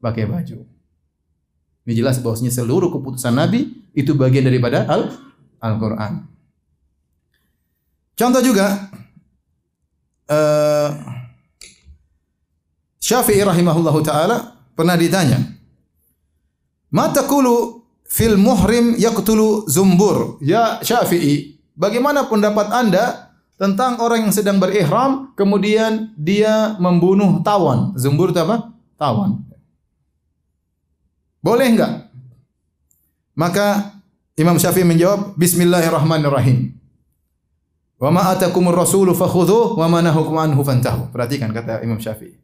Pakai 0.00 0.24
baju. 0.24 0.64
Ini 1.84 1.92
jelas 1.92 2.16
bahwasanya 2.24 2.48
seluruh 2.48 2.88
keputusan 2.88 3.36
Nabi 3.36 3.92
itu 3.92 4.16
bagian 4.16 4.48
daripada 4.48 4.88
Al 4.88 5.12
Al-Qur'an. 5.60 6.24
Contoh 8.16 8.40
juga 8.40 8.88
uh, 10.32 10.88
Syafi'i 13.04 13.44
rahimahullahu 13.44 14.00
taala 14.00 14.56
pernah 14.72 14.96
ditanya, 14.96 15.36
"Mata 16.88 17.28
kulu 17.28 17.84
fil 18.08 18.40
muhrim 18.40 18.96
yaqtulu 18.96 19.68
zumbur?" 19.68 20.40
Ya 20.40 20.80
Syafi'i, 20.80 21.60
bagaimana 21.76 22.24
pendapat 22.32 22.72
Anda 22.72 23.28
tentang 23.60 24.00
orang 24.00 24.24
yang 24.24 24.32
sedang 24.32 24.56
berihram 24.56 25.36
kemudian 25.36 26.16
dia 26.16 26.80
membunuh 26.80 27.44
tawan? 27.44 27.92
Zumbur 28.00 28.32
itu 28.32 28.40
apa? 28.40 28.72
Tawan. 28.96 29.44
Boleh 31.44 31.76
enggak? 31.76 32.08
Maka 33.36 34.00
Imam 34.40 34.56
Syafi'i 34.56 34.88
menjawab, 34.88 35.36
Bismillahirrahmanirrahim. 35.36 36.72
Wa 38.00 38.08
ma 38.08 38.32
atakumur 38.32 38.72
rasulu 38.72 39.12
fakhudhu 39.12 39.76
wa 39.76 39.92
ma 39.92 40.00
nahukum 40.00 40.40
anhu 40.40 40.64
fantahu. 40.64 41.12
Perhatikan 41.12 41.52
kata 41.52 41.84
Imam 41.84 42.00
Syafi'i. 42.00 42.43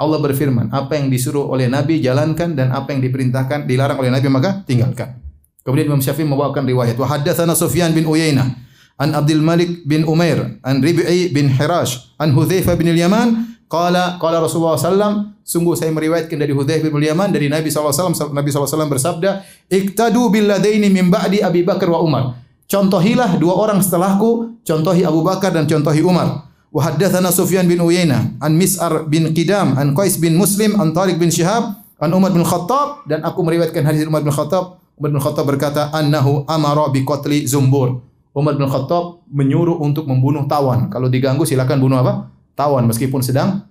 Allah 0.00 0.16
berfirman, 0.16 0.72
apa 0.72 0.96
yang 0.96 1.12
disuruh 1.12 1.44
oleh 1.52 1.68
Nabi 1.68 2.00
jalankan 2.00 2.56
dan 2.56 2.72
apa 2.72 2.96
yang 2.96 3.04
diperintahkan 3.04 3.68
dilarang 3.68 4.00
oleh 4.00 4.08
Nabi 4.08 4.32
maka 4.32 4.64
tinggalkan. 4.64 5.20
Kemudian 5.60 5.92
Imam 5.92 6.00
Syafi'i 6.00 6.24
membawakan 6.24 6.64
riwayat 6.64 6.96
wa 6.96 7.04
haddatsana 7.04 7.52
Sufyan 7.52 7.92
bin 7.92 8.08
Uyainah 8.08 8.48
an 8.96 9.12
Abdul 9.12 9.44
Malik 9.44 9.84
bin 9.84 10.08
Umair 10.08 10.60
an 10.64 10.80
Rib'i 10.80 11.28
bin 11.32 11.52
Hirash 11.52 12.16
an 12.16 12.32
Hudzaifah 12.32 12.80
bin 12.80 12.88
Al-Yaman 12.88 13.60
qala 13.68 14.16
qala 14.16 14.40
Rasulullah 14.40 14.80
sallam 14.80 15.36
sungguh 15.44 15.76
saya 15.76 15.92
meriwayatkan 15.92 16.36
dari 16.40 16.56
Hudzaifah 16.56 16.88
bin 16.88 17.00
Al-Yaman 17.04 17.28
dari 17.28 17.52
Nabi 17.52 17.68
sallallahu 17.68 18.32
Nabi 18.32 18.48
sallallahu 18.48 18.92
bersabda 18.92 19.44
iktadu 19.68 20.32
bil 20.32 20.48
ladaini 20.48 20.88
min 20.88 21.12
ba'di 21.12 21.44
Abi 21.44 21.60
Bakar 21.60 21.92
wa 21.92 22.00
Umar 22.00 22.40
contohilah 22.64 23.36
dua 23.36 23.56
orang 23.56 23.84
setelahku 23.84 24.64
contohi 24.64 25.04
Abu 25.04 25.20
Bakar 25.20 25.52
dan 25.52 25.68
contohi 25.68 26.00
Umar 26.00 26.49
Wa 26.70 26.86
haddatsana 26.86 27.34
Sufyan 27.34 27.66
bin 27.66 27.82
Uyainah 27.82 28.38
an 28.38 28.54
Mis'ar 28.54 29.10
bin 29.10 29.34
Qidam 29.34 29.74
an 29.74 29.90
Qais 29.90 30.22
bin 30.22 30.38
Muslim 30.38 30.78
an 30.78 30.94
Tariq 30.94 31.18
bin 31.18 31.26
Syihab 31.26 31.82
an 31.98 32.10
Umar 32.14 32.30
bin 32.30 32.46
Khattab 32.46 33.02
dan 33.10 33.26
aku 33.26 33.42
meriwayatkan 33.42 33.82
hadis 33.82 34.06
Umar 34.06 34.22
bin 34.22 34.30
Khattab. 34.30 34.78
Umar 34.94 35.10
bin 35.10 35.18
Khattab 35.18 35.44
berkata 35.50 35.90
annahu 35.90 36.46
amara 36.46 36.86
bi 36.94 37.02
qatli 37.02 37.42
zumbur. 37.50 38.06
Umar 38.30 38.54
bin 38.54 38.70
Khattab 38.70 39.26
menyuruh 39.26 39.82
untuk 39.82 40.06
membunuh 40.06 40.46
tawan. 40.46 40.86
Kalau 40.94 41.10
diganggu 41.10 41.42
silakan 41.42 41.82
bunuh 41.82 41.98
apa? 41.98 42.30
Tawan 42.54 42.86
meskipun 42.86 43.18
sedang 43.18 43.66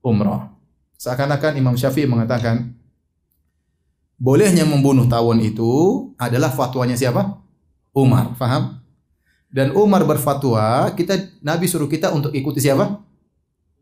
umrah. 0.00 0.48
Seakan-akan 0.96 1.60
Imam 1.60 1.76
Syafi'i 1.76 2.08
mengatakan 2.08 2.72
bolehnya 4.16 4.64
membunuh 4.64 5.04
tawon 5.04 5.44
itu 5.44 5.68
adalah 6.16 6.48
fatwanya 6.48 6.96
siapa? 6.96 7.36
Umar. 7.92 8.32
Faham 8.40 8.79
dan 9.50 9.74
Umar 9.74 10.06
berfatwa, 10.06 10.94
kita 10.94 11.18
Nabi 11.42 11.66
suruh 11.66 11.90
kita 11.90 12.14
untuk 12.14 12.30
ikuti 12.30 12.62
siapa? 12.62 13.02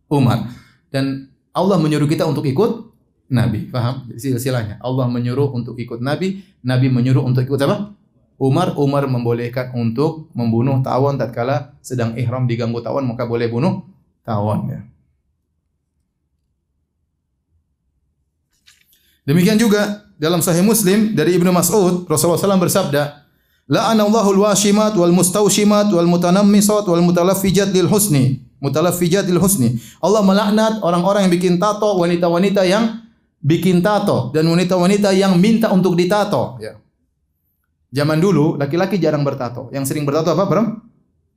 Umar. 0.09 0.49
Dan 0.89 1.29
Allah 1.53 1.77
menyuruh 1.77 2.09
kita 2.09 2.25
untuk 2.25 2.49
ikut 2.49 2.89
Nabi. 3.29 3.69
Paham? 3.69 4.09
Silsilahnya. 4.17 4.81
Allah 4.81 5.05
menyuruh 5.13 5.53
untuk 5.53 5.77
ikut 5.77 6.01
Nabi, 6.01 6.41
Nabi 6.65 6.89
menyuruh 6.89 7.21
untuk 7.21 7.45
ikut 7.45 7.61
apa? 7.69 7.93
Umar, 8.41 8.73
Umar 8.81 9.05
membolehkan 9.11 9.77
untuk 9.77 10.33
membunuh 10.33 10.81
tawon 10.81 11.21
tatkala 11.21 11.77
sedang 11.85 12.15
ihram 12.15 12.47
diganggu 12.47 12.79
tawon 12.79 13.05
maka 13.05 13.27
boleh 13.27 13.51
bunuh 13.51 13.83
tawon 14.23 14.73
ya. 14.73 14.81
Demikian 19.29 19.61
juga 19.61 20.09
dalam 20.17 20.41
Sahih 20.41 20.65
Muslim 20.65 21.13
dari 21.13 21.37
Ibnu 21.37 21.53
Mas'ud 21.53 22.09
Rasulullah 22.09 22.41
SAW 22.41 22.57
bersabda, 22.57 23.28
La'anallahu 23.69 24.33
al-washimat 24.33 24.97
wal 24.97 25.13
mustawshimat 25.13 25.93
wal 25.93 26.09
mutanammisat 26.09 26.89
wal 26.89 27.05
mutalaffijat 27.05 27.69
lil 27.69 27.85
husni. 27.85 28.41
Mutalaffijat 28.65 29.29
lil 29.29 29.37
husni. 29.37 29.77
Allah 30.01 30.25
melaknat 30.25 30.81
orang-orang 30.81 31.29
yang 31.29 31.33
bikin 31.37 31.55
tato, 31.61 32.01
wanita-wanita 32.01 32.65
yang 32.65 33.05
bikin 33.45 33.85
tato 33.85 34.33
dan 34.33 34.49
wanita-wanita 34.49 35.13
yang 35.13 35.37
minta 35.37 35.69
untuk 35.71 35.95
ditato, 35.95 36.59
ya. 36.59 36.81
Zaman 37.89 38.21
dulu 38.21 38.61
laki-laki 38.61 39.01
jarang 39.01 39.25
bertato. 39.25 39.73
Yang 39.73 39.93
sering 39.93 40.05
bertato 40.05 40.33
apa? 40.33 40.45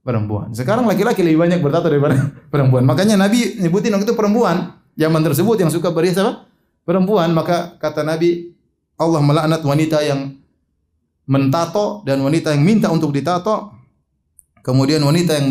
Perempuan. 0.03 0.51
Sekarang 0.51 0.84
laki-laki 0.84 1.23
lebih 1.23 1.39
banyak 1.47 1.59
bertato 1.63 1.88
daripada 1.88 2.17
perempuan. 2.51 2.84
Makanya 2.84 3.15
Nabi 3.15 3.59
nyebutin 3.59 3.93
waktu 3.95 4.07
itu 4.07 4.15
perempuan. 4.17 4.75
Zaman 4.99 5.23
tersebut 5.23 5.63
yang 5.63 5.71
suka 5.71 5.93
berhias 5.95 6.19
apa? 6.19 6.43
Perempuan. 6.84 7.32
Maka 7.32 7.79
kata 7.79 8.03
Nabi, 8.03 8.51
Allah 8.99 9.23
melaknat 9.23 9.61
wanita 9.63 10.03
yang 10.03 10.40
mentato 11.30 12.01
dan 12.07 12.22
wanita 12.22 12.53
yang 12.53 12.63
minta 12.65 12.88
untuk 12.89 13.13
ditato, 13.13 13.74
kemudian 14.65 15.01
wanita 15.01 15.38
yang 15.38 15.47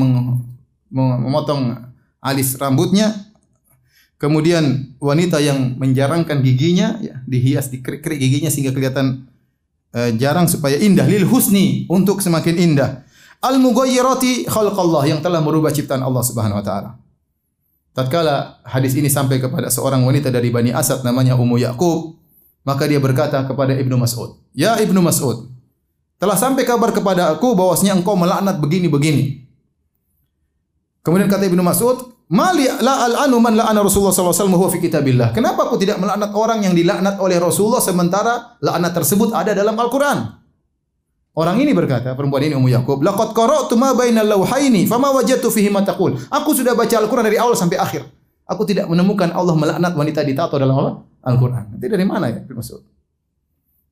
memotong 0.90 1.90
alis 2.20 2.58
rambutnya, 2.58 3.14
kemudian 4.18 4.94
wanita 4.98 5.38
yang 5.38 5.78
menjarangkan 5.78 6.42
giginya, 6.42 6.98
ya, 7.00 7.22
dihias 7.24 7.70
dikerik-kerik 7.70 8.18
giginya 8.18 8.50
sehingga 8.50 8.74
kelihatan 8.74 9.30
uh, 9.94 10.10
jarang 10.18 10.50
supaya 10.50 10.76
indah 10.76 11.06
lil 11.06 11.26
husni 11.26 11.86
untuk 11.88 12.20
semakin 12.20 12.56
indah. 12.58 13.06
Al 13.40 13.56
mughayyirati 13.56 14.44
khalqallah 14.52 15.08
yang 15.08 15.24
telah 15.24 15.40
merubah 15.40 15.72
ciptaan 15.72 16.04
Allah 16.04 16.20
Subhanahu 16.20 16.60
wa 16.60 16.64
taala. 16.64 16.90
Tatkala 17.96 18.62
hadis 18.62 18.94
ini 18.94 19.08
sampai 19.10 19.40
kepada 19.42 19.66
seorang 19.72 20.04
wanita 20.06 20.30
dari 20.30 20.52
Bani 20.52 20.70
Asad 20.70 21.02
namanya 21.02 21.34
Ummu 21.34 21.56
Yaqub, 21.58 22.20
maka 22.62 22.84
dia 22.84 23.00
berkata 23.00 23.42
kepada 23.48 23.74
Ibnu 23.74 23.96
Mas'ud, 23.96 24.38
"Ya 24.52 24.76
Ibnu 24.78 25.00
Mas'ud, 25.00 25.48
telah 26.20 26.36
sampai 26.36 26.68
kabar 26.68 26.92
kepada 26.92 27.32
aku 27.32 27.56
bahwasanya 27.56 27.96
engkau 27.96 28.12
melaknat 28.12 28.60
begini-begini. 28.60 29.48
Kemudian 31.00 31.32
kata 31.32 31.48
Ibnu 31.48 31.64
Mas'ud, 31.64 32.12
"Mali 32.28 32.68
la 32.68 33.08
al'anu 33.08 33.40
man 33.40 33.56
la'ana 33.56 33.80
Rasulullah 33.80 34.12
sallallahu 34.12 34.36
alaihi 34.36 34.52
wasallam 34.52 34.74
fi 34.76 34.78
kitabillah." 34.84 35.32
Kenapa 35.32 35.64
aku 35.64 35.80
tidak 35.80 35.96
melaknat 35.96 36.30
orang 36.36 36.60
yang 36.60 36.76
dilaknat 36.76 37.16
oleh 37.16 37.40
Rasulullah 37.40 37.80
sementara 37.80 38.60
laknat 38.60 38.92
tersebut 38.92 39.32
ada 39.32 39.56
dalam 39.56 39.72
Al-Qur'an? 39.80 40.44
Orang 41.32 41.56
ini 41.56 41.72
berkata, 41.72 42.12
perempuan 42.12 42.44
ini 42.44 42.52
Ummu 42.52 42.68
Yakub, 42.68 43.00
"Laqad 43.00 43.32
qara'tu 43.32 43.72
ma 43.80 43.96
bainal 43.96 44.28
lawhaini 44.28 44.84
fama 44.84 45.08
wajadtu 45.16 45.48
fihi 45.48 45.72
ma 45.72 45.80
taqul." 45.80 46.20
Aku 46.28 46.52
sudah 46.52 46.76
baca 46.76 46.92
Al-Qur'an 47.00 47.24
dari 47.24 47.40
awal 47.40 47.56
sampai 47.56 47.80
akhir. 47.80 48.04
Aku 48.44 48.68
tidak 48.68 48.92
menemukan 48.92 49.32
Allah 49.32 49.56
melaknat 49.56 49.96
wanita 49.96 50.20
ditato 50.20 50.60
dalam 50.60 51.00
Al-Qur'an. 51.24 51.80
Itu 51.80 51.88
dari 51.88 52.04
mana 52.04 52.28
ya 52.28 52.44
Ibnu 52.44 52.60
Mas'ud? 52.60 52.82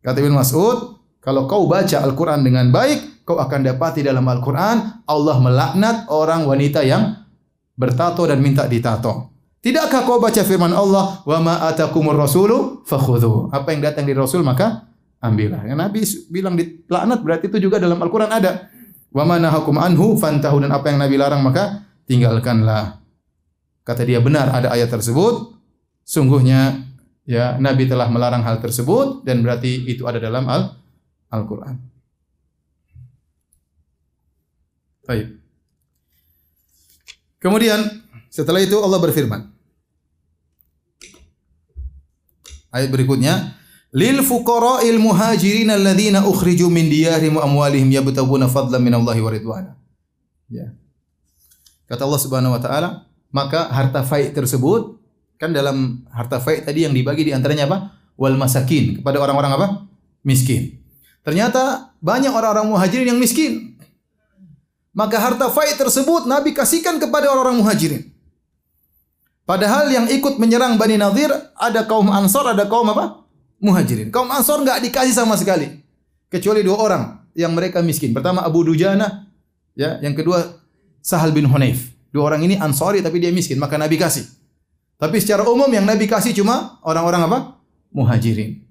Kata 0.04 0.18
Ibnu 0.20 0.34
Mas'ud, 0.36 0.97
kalau 1.28 1.44
kau 1.44 1.68
baca 1.68 2.00
Al-Quran 2.08 2.40
dengan 2.40 2.72
baik, 2.72 3.28
kau 3.28 3.36
akan 3.36 3.60
dapati 3.60 4.00
dalam 4.00 4.24
Al-Quran 4.24 5.04
Allah 5.04 5.36
melaknat 5.44 6.08
orang 6.08 6.48
wanita 6.48 6.80
yang 6.80 7.20
bertato 7.76 8.24
dan 8.24 8.40
minta 8.40 8.64
ditato. 8.64 9.28
Tidakkah 9.60 10.08
kau 10.08 10.16
baca 10.16 10.40
firman 10.40 10.72
Allah, 10.72 11.20
"Wa 11.28 11.36
ma 11.36 11.68
atakumur 11.68 12.16
rasulu 12.16 12.80
fakhudhu." 12.88 13.52
Apa 13.52 13.76
yang 13.76 13.84
datang 13.84 14.08
dari 14.08 14.16
Rasul 14.16 14.40
maka 14.40 14.88
ambillah. 15.20 15.68
Yang 15.68 15.76
Nabi 15.76 16.00
bilang 16.32 16.56
dilaknat 16.56 17.20
berarti 17.20 17.52
itu 17.52 17.68
juga 17.68 17.76
dalam 17.76 18.00
Al-Quran 18.00 18.32
ada. 18.32 18.72
Wa 19.12 19.28
ma 19.28 19.36
nahakum 19.36 19.76
anhu 19.76 20.16
fantahu 20.16 20.64
dan 20.64 20.72
apa 20.72 20.88
yang 20.88 20.96
Nabi 20.96 21.20
larang 21.20 21.44
maka 21.44 21.84
tinggalkanlah. 22.08 23.04
Kata 23.84 24.00
dia 24.00 24.24
benar 24.24 24.48
ada 24.48 24.72
ayat 24.72 24.88
tersebut. 24.88 25.60
Sungguhnya 26.08 26.88
ya 27.28 27.60
Nabi 27.60 27.84
telah 27.84 28.08
melarang 28.08 28.48
hal 28.48 28.64
tersebut 28.64 29.28
dan 29.28 29.44
berarti 29.44 29.84
itu 29.84 30.08
ada 30.08 30.16
dalam 30.16 30.48
Al 30.48 30.87
Al-Quran. 31.28 31.76
Baik. 35.08 35.40
Kemudian 37.40 37.80
setelah 38.28 38.60
itu 38.60 38.76
Allah 38.76 39.00
berfirman. 39.00 39.48
Ayat 42.68 42.92
berikutnya, 42.92 43.56
lil 43.96 44.20
fuqara'il 44.20 45.00
muhajirin 45.00 45.72
alladziina 45.72 46.28
ukhriju 46.28 46.68
min 46.68 46.92
diyarihim 46.92 47.40
wa 47.40 47.48
amwalihim 47.48 47.88
yabtaguna 47.88 48.44
fadlan 48.52 48.84
min 48.84 48.92
Allahi 48.92 49.20
wa 49.24 49.30
ridwana. 49.32 49.72
Ya. 50.52 50.76
Kata 51.88 52.04
Allah 52.04 52.20
Subhanahu 52.20 52.52
wa 52.52 52.60
taala, 52.60 53.08
maka 53.32 53.72
harta 53.72 54.04
faid 54.04 54.36
tersebut 54.36 55.00
kan 55.40 55.54
dalam 55.54 56.04
harta 56.12 56.36
faid 56.42 56.68
tadi 56.68 56.84
yang 56.84 56.92
dibagi 56.92 57.24
di 57.24 57.32
antaranya 57.32 57.64
apa? 57.64 57.78
Wal 58.18 58.36
masakin 58.36 59.00
kepada 59.00 59.22
orang-orang 59.22 59.52
apa? 59.56 59.66
Miskin. 60.20 60.77
Ternyata 61.28 61.92
banyak 62.00 62.32
orang-orang 62.32 62.72
muhajirin 62.72 63.12
yang 63.12 63.20
miskin. 63.20 63.76
Maka 64.96 65.20
harta 65.20 65.52
fai 65.52 65.76
tersebut 65.76 66.24
Nabi 66.24 66.56
kasihkan 66.56 66.96
kepada 66.96 67.28
orang-orang 67.28 67.60
muhajirin. 67.60 68.08
Padahal 69.44 69.92
yang 69.92 70.08
ikut 70.08 70.40
menyerang 70.40 70.80
Bani 70.80 70.96
Nadir 70.96 71.28
ada 71.52 71.84
kaum 71.84 72.08
Ansor, 72.08 72.48
ada 72.56 72.64
kaum 72.64 72.88
apa? 72.88 73.28
Muhajirin. 73.60 74.08
Kaum 74.08 74.32
Ansor 74.32 74.64
nggak 74.64 74.80
dikasih 74.88 75.12
sama 75.12 75.36
sekali. 75.36 75.68
Kecuali 76.32 76.64
dua 76.64 76.80
orang 76.80 77.28
yang 77.36 77.52
mereka 77.52 77.84
miskin. 77.84 78.16
Pertama 78.16 78.40
Abu 78.40 78.64
Dujana, 78.64 79.28
ya, 79.76 80.00
yang 80.00 80.16
kedua 80.16 80.64
Sahal 81.04 81.36
bin 81.36 81.44
Hunayf. 81.44 81.92
Dua 82.08 82.24
orang 82.24 82.40
ini 82.48 82.56
Ansori 82.56 83.04
tapi 83.04 83.20
dia 83.20 83.28
miskin, 83.28 83.60
maka 83.60 83.76
Nabi 83.76 84.00
kasih. 84.00 84.24
Tapi 84.96 85.20
secara 85.20 85.44
umum 85.44 85.68
yang 85.68 85.84
Nabi 85.84 86.08
kasih 86.08 86.32
cuma 86.32 86.80
orang-orang 86.80 87.28
apa? 87.28 87.38
Muhajirin. 87.92 88.67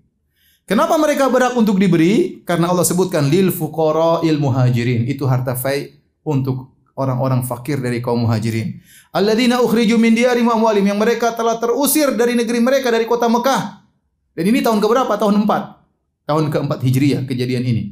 Kenapa 0.67 0.99
mereka 0.99 1.31
berhak 1.31 1.55
untuk 1.55 1.79
diberi? 1.79 2.43
Karena 2.43 2.67
Allah 2.67 2.83
sebutkan 2.83 3.31
lil 3.31 3.55
fuqara 3.55 4.19
il 4.27 4.35
muhajirin. 4.35 5.07
Itu 5.07 5.23
harta 5.23 5.55
fai 5.55 5.95
untuk 6.27 6.75
orang-orang 6.99 7.47
fakir 7.47 7.79
dari 7.79 8.03
kaum 8.03 8.27
muhajirin. 8.27 8.83
Alladzina 9.15 9.63
ukhriju 9.63 9.95
min 9.95 10.11
diyarihim 10.11 10.51
amwalim 10.51 10.83
yang 10.83 10.99
mereka 10.99 11.31
telah 11.31 11.55
terusir 11.55 12.11
dari 12.19 12.35
negeri 12.35 12.59
mereka 12.59 12.91
dari 12.91 13.07
kota 13.07 13.31
Mekah. 13.31 13.87
Dan 14.35 14.43
ini 14.51 14.59
tahun 14.59 14.83
keberapa? 14.83 15.15
Tahun 15.15 15.47
4. 15.47 16.27
Tahun 16.27 16.43
keempat 16.51 16.79
Hijriah 16.83 17.23
kejadian 17.23 17.63
ini. 17.63 17.83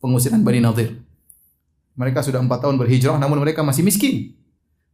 Pengusiran 0.00 0.40
Bani 0.40 0.64
Nadir. 0.64 0.96
Mereka 1.92 2.24
sudah 2.24 2.40
empat 2.40 2.62
tahun 2.64 2.80
berhijrah 2.80 3.20
namun 3.20 3.42
mereka 3.42 3.60
masih 3.60 3.84
miskin. 3.84 4.32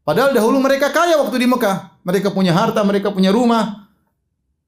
Padahal 0.03 0.35
dahulu 0.35 0.59
mereka 0.59 0.91
kaya 0.91 1.15
waktu 1.21 1.37
di 1.37 1.47
Mekah. 1.47 2.01
Mereka 2.03 2.35
punya 2.35 2.51
harta, 2.51 2.83
mereka 2.83 3.15
punya 3.15 3.31
rumah. 3.31 3.93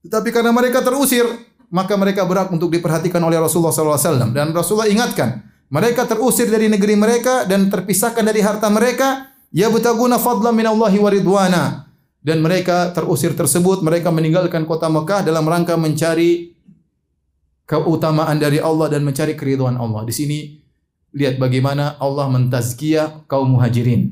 Tetapi 0.07 0.31
karena 0.31 0.53
mereka 0.55 0.85
terusir, 0.85 1.27
maka 1.71 1.95
mereka 1.99 2.23
berhak 2.25 2.53
untuk 2.53 2.71
diperhatikan 2.71 3.19
oleh 3.23 3.39
Rasulullah 3.39 3.75
SAW. 3.75 4.31
Dan 4.31 4.55
Rasulullah 4.55 4.91
ingatkan, 4.91 5.43
mereka 5.67 6.07
terusir 6.07 6.47
dari 6.47 6.71
negeri 6.71 6.95
mereka 6.95 7.43
dan 7.47 7.67
terpisahkan 7.67 8.23
dari 8.23 8.41
harta 8.43 8.71
mereka. 8.71 9.35
Ya 9.51 9.71
butaguna 9.71 10.19
fadla 10.21 10.55
minallahi 10.55 10.99
wa 10.99 11.11
ridwana. 11.11 11.65
Dan 12.23 12.43
mereka 12.43 12.91
terusir 12.91 13.39
tersebut, 13.39 13.87
mereka 13.87 14.11
meninggalkan 14.11 14.67
kota 14.67 14.91
Mekah 14.91 15.23
dalam 15.23 15.47
rangka 15.47 15.79
mencari 15.79 16.59
keutamaan 17.67 18.39
dari 18.39 18.59
Allah 18.63 18.91
dan 18.91 19.07
mencari 19.07 19.35
keridhaan 19.39 19.79
Allah. 19.79 20.03
Di 20.07 20.15
sini 20.15 20.39
lihat 21.15 21.39
bagaimana 21.39 21.99
Allah 22.03 22.31
mentazkiyah 22.31 23.27
kaum 23.31 23.55
muhajirin. 23.59 24.11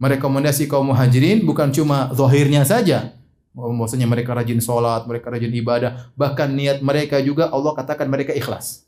Merekomendasi 0.00 0.64
kaum 0.64 0.92
muhajirin 0.92 1.44
bukan 1.44 1.72
cuma 1.76 2.08
zahirnya 2.16 2.64
saja, 2.64 3.12
Maksudnya 3.50 4.06
mereka 4.06 4.30
rajin 4.30 4.62
sholat, 4.62 5.10
mereka 5.10 5.34
rajin 5.34 5.50
ibadah, 5.50 6.14
bahkan 6.14 6.46
niat 6.54 6.86
mereka 6.86 7.18
juga 7.18 7.50
Allah 7.50 7.74
katakan 7.74 8.06
mereka 8.06 8.30
ikhlas. 8.30 8.86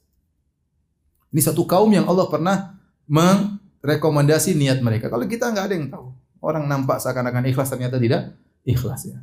Ini 1.34 1.40
satu 1.42 1.66
kaum 1.66 1.90
yang 1.90 2.06
Allah 2.06 2.30
pernah 2.30 2.78
merekomendasi 3.10 4.54
niat 4.54 4.78
mereka. 4.78 5.10
Kalau 5.10 5.26
kita 5.26 5.50
nggak 5.50 5.64
ada 5.66 5.74
yang 5.74 5.88
tahu, 5.90 6.14
orang 6.38 6.70
nampak 6.70 7.02
seakan-akan 7.02 7.50
ikhlas 7.50 7.74
ternyata 7.74 7.98
tidak 7.98 8.38
ikhlas 8.62 9.10
ya. 9.10 9.18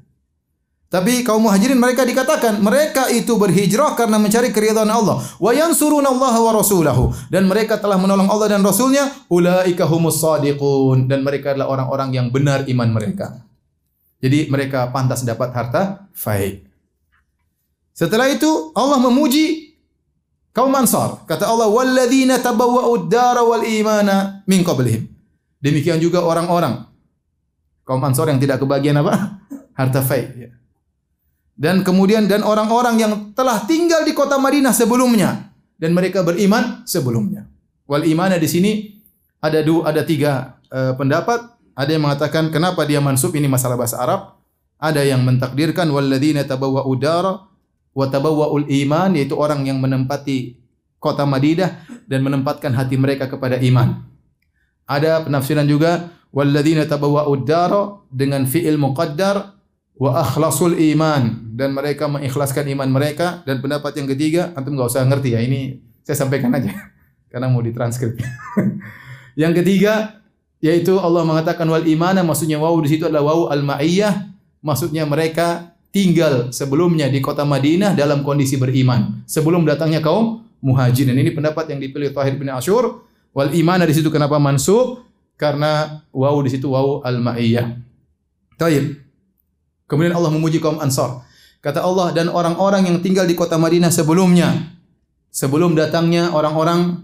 Tapi 0.90 1.22
kaum 1.22 1.46
muhajirin 1.46 1.78
mereka 1.78 2.02
dikatakan 2.02 2.66
mereka 2.66 3.14
itu 3.14 3.38
berhijrah 3.38 3.94
karena 3.94 4.18
mencari 4.18 4.50
keridhaan 4.50 4.90
Allah. 4.90 5.22
Wa 5.38 5.54
Allah 5.54 6.34
wa 6.34 6.52
rasulahu 6.58 7.14
dan 7.30 7.46
mereka 7.46 7.78
telah 7.78 8.02
menolong 8.02 8.26
Allah 8.26 8.58
dan 8.58 8.66
Rasulnya. 8.66 9.06
Ulaika 9.30 9.86
humus 9.86 10.18
sadiqun 10.18 11.06
dan 11.06 11.22
mereka 11.22 11.54
adalah 11.54 11.70
orang-orang 11.70 12.10
yang 12.18 12.28
benar 12.34 12.66
iman 12.66 12.90
mereka. 12.90 13.49
Jadi 14.20 14.51
mereka 14.51 14.91
pantas 14.91 15.24
dapat 15.24 15.55
harta 15.55 16.11
faid. 16.11 16.67
Setelah 17.95 18.28
itu 18.32 18.72
Allah 18.76 18.99
memuji 18.99 19.76
kaum 20.51 20.72
Ansar. 20.76 21.24
Kata 21.24 21.47
Allah, 21.47 21.72
"Walladzina 21.72 22.39
tabawwa'ud 22.39 23.07
dara 23.07 23.43
wal 23.43 23.63
imana 23.63 24.43
min 24.43 24.63
qablihim." 24.63 25.07
Demikian 25.59 25.99
juga 25.99 26.24
orang-orang 26.24 26.88
kaum 27.84 27.99
Ansar 28.03 28.32
yang 28.32 28.39
tidak 28.39 28.63
kebagian 28.63 28.99
apa? 28.99 29.39
harta 29.80 30.03
faid. 30.03 30.51
Dan 31.59 31.84
kemudian 31.84 32.24
dan 32.28 32.43
orang-orang 32.43 32.95
yang 32.99 33.13
telah 33.36 33.67
tinggal 33.67 34.07
di 34.07 34.15
kota 34.15 34.39
Madinah 34.39 34.72
sebelumnya 34.72 35.51
dan 35.76 35.91
mereka 35.91 36.24
beriman 36.24 36.88
sebelumnya. 36.88 37.47
Wal 37.84 38.07
imana 38.07 38.39
di 38.39 38.47
sini 38.47 38.72
ada 39.43 39.59
dua 39.59 39.91
ada 39.91 40.07
tiga 40.07 40.55
uh, 40.72 40.95
pendapat 40.95 41.59
ada 41.76 41.89
yang 41.89 42.03
mengatakan 42.05 42.53
kenapa 42.53 42.86
dia 42.86 43.01
mansub 43.01 43.34
ini 43.36 43.49
masalah 43.49 43.76
bahasa 43.76 43.97
Arab. 43.99 44.38
Ada 44.80 45.03
yang 45.03 45.28
mentakdirkan 45.28 45.91
walladzina 45.91 46.47
tabawwa'u 46.47 46.91
dara 46.95 47.49
wa 47.91 48.05
tabawwa'ul 48.07 48.72
iman 48.86 49.11
yaitu 49.11 49.36
orang 49.36 49.67
yang 49.67 49.76
menempati 49.84 50.55
kota 51.03 51.28
Madinah 51.28 51.84
dan 52.07 52.24
menempatkan 52.24 52.72
hati 52.72 52.95
mereka 52.95 53.28
kepada 53.28 53.59
iman. 53.59 54.07
Ada 54.88 55.28
penafsiran 55.28 55.67
juga 55.67 56.15
walladzina 56.32 56.88
tabawwa'u 56.88 57.43
dara 57.43 57.99
dengan 58.07 58.47
fi'il 58.47 58.80
muqaddar 58.80 59.59
wa 59.99 60.11
akhlasul 60.15 60.80
iman 60.95 61.51
dan 61.59 61.76
mereka 61.76 62.07
mengikhlaskan 62.07 62.72
iman 62.72 62.88
mereka 62.88 63.43
dan 63.43 63.59
pendapat 63.59 63.99
yang 63.99 64.07
ketiga 64.07 64.55
antum 64.55 64.80
enggak 64.80 64.95
usah 64.95 65.03
ngerti 65.03 65.36
ya 65.36 65.43
ini 65.43 65.84
saya 66.07 66.24
sampaikan 66.24 66.55
aja 66.55 66.72
karena 67.32 67.51
mau 67.51 67.59
ditranskrip. 67.59 68.15
yang 69.41 69.51
ketiga 69.51 70.18
yaitu 70.60 70.99
Allah 70.99 71.24
mengatakan 71.24 71.64
wal 71.68 71.84
imana 71.88 72.20
maksudnya 72.24 72.60
wawu 72.60 72.84
di 72.84 72.95
situ 72.95 73.07
adalah 73.07 73.24
wawu 73.32 73.43
al 73.47 73.64
ma'iyah 73.64 74.28
maksudnya 74.60 75.07
mereka 75.07 75.72
tinggal 75.89 76.51
sebelumnya 76.53 77.10
di 77.10 77.24
kota 77.24 77.47
Madinah 77.47 77.95
dalam 77.97 78.22
kondisi 78.22 78.60
beriman. 78.60 79.26
Sebelum 79.26 79.66
datangnya 79.66 80.03
kaum 80.03 80.45
muhajirin. 80.62 81.18
Ini 81.18 81.34
pendapat 81.34 81.72
yang 81.72 81.80
dipilih 81.82 82.14
Tahir 82.14 82.38
bin 82.38 82.51
Ashur. 82.51 83.07
Wal 83.34 83.55
imana 83.55 83.88
di 83.88 83.93
situ 83.95 84.12
kenapa 84.12 84.38
mansub? 84.38 85.05
Karena 85.39 86.03
wawu 86.12 86.43
di 86.43 86.51
situ 86.51 86.68
wawu 86.70 86.99
al 87.01 87.24
ma'iyah 87.24 87.80
Taib. 88.60 88.99
Kemudian 89.88 90.14
Allah 90.14 90.30
memuji 90.30 90.60
kaum 90.60 90.78
Ansar. 90.84 91.24
Kata 91.64 91.84
Allah 91.84 92.12
dan 92.12 92.28
orang-orang 92.28 92.88
yang 92.88 92.97
tinggal 92.99 93.28
di 93.28 93.36
kota 93.36 93.60
Madinah 93.60 93.91
sebelumnya 93.91 94.76
sebelum 95.28 95.76
datangnya 95.76 96.32
orang-orang 96.32 97.03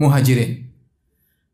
muhajirin 0.00 0.71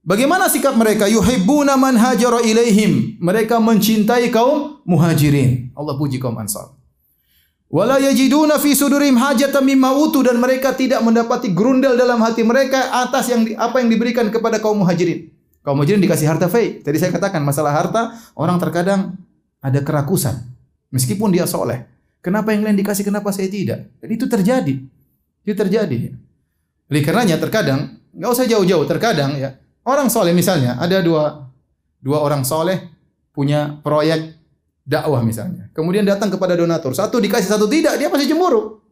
Bagaimana 0.09 0.49
sikap 0.49 0.73
mereka? 0.73 1.05
Yuhibbuna 1.05 1.77
man 1.77 1.93
hajara 2.01 2.41
ilaihim. 2.41 3.21
Mereka 3.21 3.61
mencintai 3.61 4.33
kaum 4.33 4.81
muhajirin. 4.89 5.69
Allah 5.77 6.01
puji 6.01 6.17
kaum 6.17 6.33
Ansar. 6.41 6.73
Wala 7.69 8.01
yajiduna 8.01 8.57
fi 8.57 8.73
sudurihim 8.73 9.21
hajatan 9.21 9.61
mimma 9.61 9.93
utu 9.93 10.25
dan 10.25 10.41
mereka 10.41 10.73
tidak 10.73 11.05
mendapati 11.05 11.53
grundel 11.53 11.93
dalam 11.93 12.17
hati 12.25 12.41
mereka 12.41 13.05
atas 13.05 13.29
yang 13.29 13.45
apa 13.61 13.85
yang 13.85 13.93
diberikan 13.93 14.33
kepada 14.33 14.57
kaum 14.57 14.81
muhajirin. 14.81 15.29
Kaum 15.61 15.77
muhajirin 15.77 16.01
dikasih 16.01 16.25
harta 16.25 16.49
fai. 16.49 16.81
Tadi 16.81 16.97
saya 16.97 17.13
katakan 17.13 17.45
masalah 17.45 17.77
harta 17.77 18.17
orang 18.33 18.57
terkadang 18.57 19.13
ada 19.61 19.85
kerakusan 19.85 20.41
meskipun 20.89 21.37
dia 21.37 21.45
soleh. 21.45 21.85
Kenapa 22.25 22.57
yang 22.57 22.65
lain 22.65 22.81
dikasih 22.81 23.05
kenapa 23.05 23.29
saya 23.29 23.53
tidak? 23.53 23.93
Dan 24.01 24.09
itu 24.09 24.25
terjadi. 24.25 24.75
Itu 25.45 25.53
terjadi. 25.53 26.17
Oleh 26.89 27.03
karenanya 27.05 27.37
terkadang 27.37 28.01
nggak 28.17 28.31
usah 28.33 28.49
jauh-jauh 28.49 28.89
terkadang 28.89 29.37
ya 29.37 29.68
Orang 29.89 30.13
soleh 30.13 30.37
misalnya, 30.37 30.77
ada 30.77 31.01
dua, 31.01 31.49
dua 32.05 32.21
orang 32.21 32.45
soleh 32.45 32.93
punya 33.33 33.81
proyek 33.81 34.37
dakwah 34.85 35.25
misalnya. 35.25 35.73
Kemudian 35.73 36.05
datang 36.05 36.29
kepada 36.29 36.53
donatur. 36.53 36.93
Satu 36.93 37.17
dikasih, 37.17 37.49
satu 37.49 37.65
tidak. 37.65 37.97
Dia 37.97 38.13
pasti 38.13 38.29
cemburu. 38.29 38.85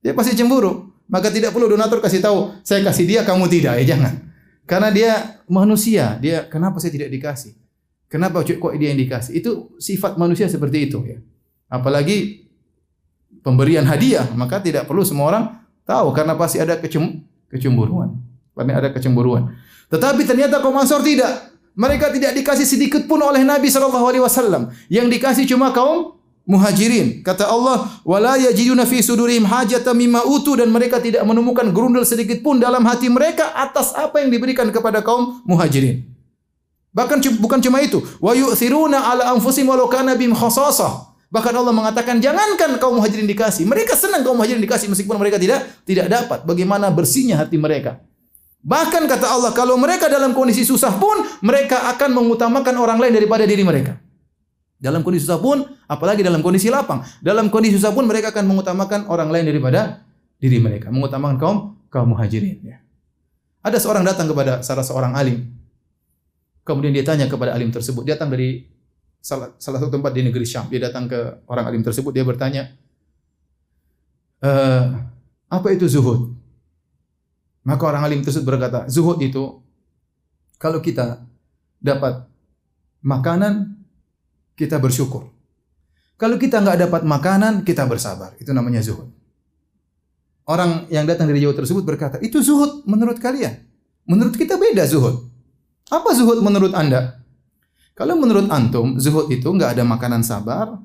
Dia 0.00 0.16
pasti 0.16 0.32
cemburu. 0.32 0.88
Maka 1.04 1.28
tidak 1.28 1.52
perlu 1.52 1.68
donatur 1.68 2.00
kasih 2.00 2.22
tahu, 2.22 2.54
saya 2.64 2.80
kasih 2.86 3.04
dia, 3.04 3.20
kamu 3.26 3.50
tidak. 3.52 3.76
Ya 3.82 3.92
jangan. 3.92 4.30
Karena 4.64 4.88
dia 4.94 5.42
manusia. 5.50 6.16
Dia, 6.22 6.46
kenapa 6.46 6.78
saya 6.78 6.94
tidak 6.94 7.10
dikasih? 7.10 7.58
Kenapa 8.06 8.40
kok 8.46 8.72
dia 8.78 8.94
yang 8.94 9.00
dikasih? 9.02 9.36
Itu 9.36 9.74
sifat 9.82 10.16
manusia 10.16 10.46
seperti 10.46 10.86
itu. 10.86 11.02
ya. 11.04 11.18
Apalagi 11.66 12.46
pemberian 13.42 13.82
hadiah. 13.84 14.30
Maka 14.32 14.62
tidak 14.62 14.86
perlu 14.86 15.02
semua 15.02 15.26
orang 15.28 15.44
tahu. 15.82 16.14
Karena 16.14 16.38
pasti 16.38 16.62
ada 16.62 16.78
kecem 16.78 17.26
kecemburuan. 17.50 18.14
Pasti 18.54 18.70
ada 18.70 18.88
kecemburuan. 18.94 19.50
Tetapi 19.90 20.22
ternyata 20.22 20.62
kaum 20.62 20.78
Ansor 20.78 21.02
tidak. 21.02 21.50
Mereka 21.74 22.14
tidak 22.14 22.34
dikasih 22.38 22.66
sedikit 22.66 23.02
pun 23.10 23.18
oleh 23.22 23.42
Nabi 23.42 23.66
sallallahu 23.66 24.06
alaihi 24.06 24.22
wasallam. 24.22 24.70
Yang 24.86 25.06
dikasih 25.18 25.44
cuma 25.50 25.74
kaum 25.74 26.14
muhajirin. 26.46 27.22
Kata 27.22 27.46
Allah, 27.46 27.90
"Wala 28.02 28.34
yajiduna 28.38 28.86
fi 28.86 29.02
sudurihim 29.02 29.46
hajatan 29.46 29.94
mimma 29.94 30.26
utu" 30.26 30.58
dan 30.58 30.70
mereka 30.70 30.98
tidak 30.98 31.22
menemukan 31.22 31.70
gerundel 31.70 32.02
sedikit 32.02 32.42
pun 32.42 32.58
dalam 32.58 32.82
hati 32.86 33.06
mereka 33.06 33.54
atas 33.54 33.94
apa 33.94 34.18
yang 34.22 34.34
diberikan 34.34 34.66
kepada 34.70 35.02
kaum 35.02 35.42
muhajirin. 35.46 36.06
Bahkan 36.90 37.22
bukan 37.38 37.62
cuma 37.62 37.78
itu, 37.78 38.02
wa 38.18 38.34
yu'thiruna 38.34 38.98
ala 39.14 39.30
anfusihim 39.38 39.70
walau 39.70 39.86
kana 39.86 40.18
bihim 40.18 40.34
khasasah. 40.34 41.14
Bahkan 41.30 41.54
Allah 41.54 41.70
mengatakan 41.70 42.18
jangankan 42.18 42.74
kaum 42.82 42.98
muhajirin 42.98 43.30
dikasih, 43.30 43.62
mereka 43.62 43.94
senang 43.94 44.26
kaum 44.26 44.34
muhajirin 44.34 44.58
dikasih 44.58 44.90
meskipun 44.90 45.14
mereka 45.14 45.38
tidak 45.38 45.70
tidak 45.86 46.10
dapat. 46.10 46.42
Bagaimana 46.42 46.90
bersihnya 46.90 47.38
hati 47.38 47.54
mereka. 47.54 48.02
Bahkan 48.60 49.08
kata 49.08 49.26
Allah, 49.26 49.52
kalau 49.56 49.80
mereka 49.80 50.12
dalam 50.12 50.36
kondisi 50.36 50.68
susah 50.68 50.92
pun, 51.00 51.24
mereka 51.40 51.88
akan 51.96 52.12
mengutamakan 52.12 52.76
orang 52.76 53.00
lain 53.00 53.16
daripada 53.16 53.48
diri 53.48 53.64
mereka. 53.64 53.96
Dalam 54.76 55.00
kondisi 55.00 55.28
susah 55.28 55.40
pun, 55.40 55.64
apalagi 55.88 56.20
dalam 56.20 56.44
kondisi 56.44 56.68
lapang. 56.68 57.00
Dalam 57.24 57.48
kondisi 57.48 57.80
susah 57.80 57.92
pun, 57.92 58.04
mereka 58.04 58.32
akan 58.32 58.44
mengutamakan 58.48 59.08
orang 59.08 59.28
lain 59.32 59.48
daripada 59.48 60.04
diri 60.40 60.60
mereka. 60.60 60.92
Mengutamakan 60.92 61.36
kaum 61.36 61.58
kaum 61.92 62.12
muhajirin 62.16 62.60
ya. 62.64 62.76
Ada 63.60 63.76
seorang 63.76 64.04
datang 64.04 64.24
kepada 64.28 64.64
salah 64.64 64.84
seorang 64.84 65.12
alim. 65.12 65.52
Kemudian 66.64 66.96
dia 66.96 67.04
tanya 67.04 67.28
kepada 67.28 67.52
alim 67.52 67.68
tersebut, 67.68 68.04
dia 68.08 68.16
datang 68.16 68.32
dari 68.32 68.64
salah, 69.20 69.52
salah 69.60 69.84
satu 69.84 69.92
tempat 69.92 70.16
di 70.16 70.24
negeri 70.24 70.48
Syam. 70.48 70.68
Dia 70.72 70.88
datang 70.88 71.08
ke 71.08 71.44
orang 71.44 71.68
alim 71.68 71.84
tersebut, 71.84 72.12
dia 72.12 72.24
bertanya, 72.24 72.72
e, 74.40 74.50
apa 75.48 75.68
itu 75.76 75.84
zuhud? 75.88 76.39
Maka 77.64 77.82
orang 77.84 78.02
alim 78.08 78.20
tersebut 78.24 78.46
berkata, 78.56 78.88
zuhud 78.88 79.20
itu 79.20 79.60
kalau 80.56 80.80
kita 80.80 81.24
dapat 81.80 82.24
makanan, 83.04 83.80
kita 84.56 84.76
bersyukur. 84.80 85.28
Kalau 86.20 86.36
kita 86.36 86.60
nggak 86.60 86.88
dapat 86.88 87.02
makanan, 87.04 87.64
kita 87.64 87.88
bersabar. 87.88 88.36
Itu 88.36 88.52
namanya 88.52 88.84
zuhud. 88.84 89.08
Orang 90.44 90.88
yang 90.92 91.08
datang 91.08 91.28
dari 91.28 91.40
jauh 91.40 91.56
tersebut 91.56 91.84
berkata, 91.84 92.20
itu 92.20 92.44
zuhud 92.44 92.84
menurut 92.84 93.16
kalian. 93.16 93.64
Menurut 94.04 94.36
kita 94.36 94.60
beda 94.60 94.84
zuhud. 94.84 95.24
Apa 95.88 96.12
zuhud 96.12 96.44
menurut 96.44 96.76
anda? 96.76 97.20
Kalau 97.96 98.16
menurut 98.16 98.48
antum, 98.48 98.96
zuhud 98.96 99.28
itu 99.28 99.44
nggak 99.48 99.76
ada 99.76 99.84
makanan 99.84 100.24
sabar. 100.24 100.76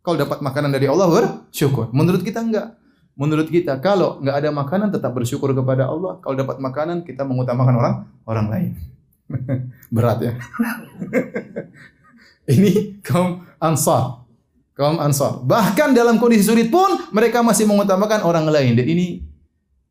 Kalau 0.00 0.16
dapat 0.16 0.40
makanan 0.40 0.72
dari 0.72 0.88
Allah 0.88 1.06
bersyukur. 1.06 1.92
Menurut 1.92 2.24
kita 2.24 2.40
enggak. 2.40 2.78
Menurut 3.20 3.52
kita 3.52 3.76
kalau 3.84 4.16
nggak 4.24 4.36
ada 4.40 4.48
makanan 4.48 4.88
tetap 4.88 5.12
bersyukur 5.12 5.52
kepada 5.52 5.92
Allah. 5.92 6.16
Kalau 6.24 6.32
dapat 6.32 6.56
makanan 6.56 7.04
kita 7.04 7.20
mengutamakan 7.28 7.74
orang 7.76 7.94
orang 8.24 8.46
lain. 8.48 8.70
Berat 9.94 10.24
ya. 10.24 10.32
Ini 12.56 13.04
kaum 13.04 13.44
Ansar 13.60 14.20
kaum 14.80 14.96
Ansar. 14.96 15.44
Bahkan 15.44 15.92
dalam 15.92 16.16
kondisi 16.16 16.48
sulit 16.48 16.72
pun 16.72 16.88
mereka 17.12 17.44
masih 17.44 17.68
mengutamakan 17.68 18.24
orang 18.24 18.48
lain. 18.48 18.80
Dan 18.80 18.88
ini 18.88 19.20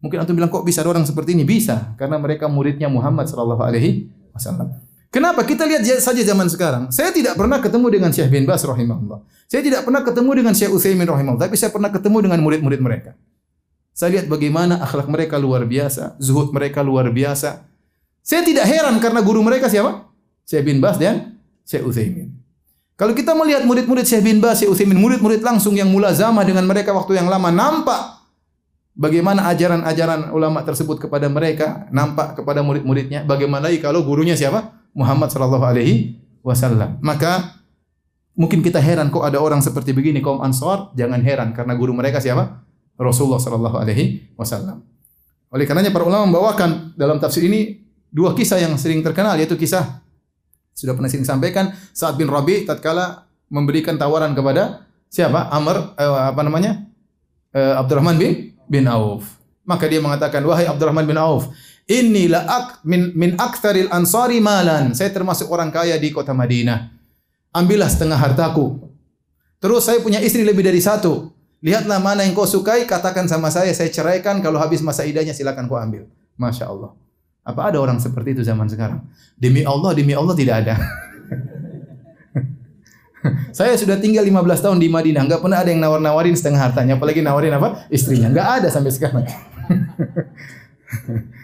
mungkin 0.02 0.26
antum 0.26 0.34
bilang 0.34 0.50
kok 0.50 0.66
bisa 0.66 0.82
orang 0.82 1.06
seperti 1.06 1.38
ini? 1.38 1.46
Bisa, 1.46 1.94
karena 1.94 2.18
mereka 2.18 2.50
muridnya 2.50 2.90
Muhammad 2.90 3.30
sallallahu 3.30 3.62
alaihi 3.62 4.10
wasallam. 4.34 4.74
Kenapa? 5.10 5.42
Kita 5.42 5.66
lihat 5.66 5.82
saja 6.06 6.22
zaman 6.22 6.46
sekarang. 6.46 6.94
Saya 6.94 7.10
tidak 7.10 7.34
pernah 7.34 7.58
ketemu 7.58 7.88
dengan 7.90 8.14
Syekh 8.14 8.30
bin 8.30 8.46
Bas 8.46 8.62
rahimahullah. 8.62 9.26
Saya 9.50 9.66
tidak 9.66 9.82
pernah 9.82 10.06
ketemu 10.06 10.32
dengan 10.38 10.54
Syekh 10.54 10.70
Utsaimin 10.70 11.10
rahimahullah, 11.10 11.50
tapi 11.50 11.58
saya 11.58 11.74
pernah 11.74 11.90
ketemu 11.90 12.30
dengan 12.30 12.40
murid-murid 12.46 12.78
mereka. 12.78 13.18
Saya 13.90 14.22
lihat 14.22 14.30
bagaimana 14.30 14.78
akhlak 14.86 15.10
mereka 15.10 15.42
luar 15.42 15.66
biasa, 15.66 16.14
zuhud 16.22 16.54
mereka 16.54 16.86
luar 16.86 17.10
biasa. 17.10 17.66
Saya 18.22 18.46
tidak 18.46 18.70
heran 18.70 19.02
karena 19.02 19.26
guru 19.26 19.42
mereka 19.42 19.66
siapa? 19.66 20.06
Syekh 20.46 20.70
bin 20.70 20.78
Bas 20.78 21.02
dan 21.02 21.42
Syekh 21.66 21.90
Utsaimin. 21.90 22.30
Kalau 22.94 23.18
kita 23.18 23.34
melihat 23.34 23.66
murid-murid 23.66 24.06
Syekh 24.06 24.22
bin 24.22 24.38
Bas, 24.38 24.62
Syekh 24.62 24.70
Utsaimin, 24.70 25.02
murid-murid 25.02 25.42
langsung 25.42 25.74
yang 25.74 25.90
mulazamah 25.90 26.46
dengan 26.46 26.70
mereka 26.70 26.94
waktu 26.94 27.18
yang 27.18 27.26
lama 27.26 27.50
nampak 27.50 28.22
bagaimana 28.94 29.48
ajaran-ajaran 29.50 30.36
ulama 30.36 30.62
tersebut 30.62 31.00
kepada 31.02 31.32
mereka, 31.32 31.88
nampak 31.90 32.38
kepada 32.38 32.60
murid-muridnya. 32.60 33.24
Bagaimana 33.24 33.72
lagi 33.72 33.80
kalau 33.80 34.04
gurunya 34.04 34.38
siapa? 34.38 34.79
Muhammad 34.94 35.30
sallallahu 35.30 35.66
alaihi 35.66 36.20
wasallam. 36.42 36.98
Maka 37.04 37.60
mungkin 38.36 38.64
kita 38.64 38.80
heran 38.80 39.12
kok 39.12 39.24
ada 39.24 39.38
orang 39.40 39.60
seperti 39.60 39.92
begini 39.92 40.24
kaum 40.24 40.40
Ansar, 40.40 40.94
jangan 40.96 41.20
heran 41.22 41.52
karena 41.52 41.76
guru 41.76 41.92
mereka 41.92 42.24
siapa? 42.24 42.64
Rasulullah 43.00 43.40
sallallahu 43.40 43.78
alaihi 43.80 44.36
wasallam. 44.36 44.84
Oleh 45.50 45.66
karenanya 45.66 45.90
para 45.90 46.06
ulama 46.06 46.30
membawakan 46.30 46.94
dalam 47.00 47.18
tafsir 47.18 47.48
ini 47.48 47.82
dua 48.12 48.36
kisah 48.36 48.60
yang 48.62 48.76
sering 48.78 49.02
terkenal 49.02 49.38
yaitu 49.40 49.58
kisah 49.58 50.02
sudah 50.76 50.96
pernah 50.96 51.10
sering 51.12 51.28
sampaikan 51.28 51.76
saat 51.92 52.16
bin 52.16 52.32
Rabi 52.32 52.64
tatkala 52.64 53.28
memberikan 53.52 53.98
tawaran 54.00 54.32
kepada 54.32 54.88
siapa? 55.12 55.50
Amr 55.52 55.98
eh, 55.98 56.22
apa 56.32 56.42
namanya? 56.46 56.86
Eh, 57.52 57.74
Abdurrahman 57.76 58.16
bin 58.16 58.56
bin 58.70 58.86
Auf. 58.86 59.26
Maka 59.66 59.86
dia 59.90 60.02
mengatakan, 60.02 60.42
"Wahai 60.46 60.66
Abdurrahman 60.70 61.06
bin 61.06 61.18
Auf, 61.18 61.50
inni 61.90 62.30
la 62.30 62.46
ak 62.46 62.86
min 62.86 63.12
min 63.18 63.34
aktsaril 63.36 63.90
ansari 63.90 64.38
malan." 64.38 64.94
Saya 64.94 65.10
termasuk 65.10 65.50
orang 65.50 65.74
kaya 65.74 65.98
di 65.98 66.14
kota 66.14 66.32
Madinah. 66.32 66.94
Ambillah 67.52 67.90
setengah 67.90 68.16
hartaku. 68.16 68.78
Terus 69.60 69.84
saya 69.84 70.00
punya 70.00 70.22
istri 70.22 70.46
lebih 70.46 70.64
dari 70.64 70.80
satu. 70.80 71.34
Lihatlah 71.60 72.00
mana 72.00 72.24
yang 72.24 72.32
kau 72.32 72.48
sukai, 72.48 72.88
katakan 72.88 73.28
sama 73.28 73.52
saya, 73.52 73.76
saya 73.76 73.92
ceraikan. 73.92 74.40
Kalau 74.40 74.62
habis 74.62 74.80
masa 74.80 75.04
idahnya 75.04 75.36
silakan 75.36 75.68
kau 75.68 75.76
ambil. 75.76 76.08
Masya 76.40 76.72
Allah. 76.72 76.96
Apa 77.44 77.74
ada 77.74 77.84
orang 77.84 78.00
seperti 78.00 78.40
itu 78.40 78.44
zaman 78.48 78.72
sekarang? 78.72 79.04
Demi 79.36 79.68
Allah, 79.68 79.92
demi 79.92 80.16
Allah 80.16 80.36
tidak 80.38 80.64
ada. 80.64 80.80
Saya 83.52 83.76
sudah 83.76 84.00
tinggal 84.00 84.24
15 84.24 84.64
tahun 84.64 84.80
di 84.80 84.88
Madinah, 84.88 85.28
nggak 85.28 85.44
pernah 85.44 85.60
ada 85.60 85.68
yang 85.68 85.84
nawar-nawarin 85.84 86.40
setengah 86.40 86.72
hartanya, 86.72 86.96
apalagi 86.96 87.20
nawarin 87.20 87.52
apa? 87.52 87.84
Istrinya. 87.92 88.32
Nggak 88.32 88.64
ada 88.64 88.68
sampai 88.72 88.96
sekarang. 88.96 89.28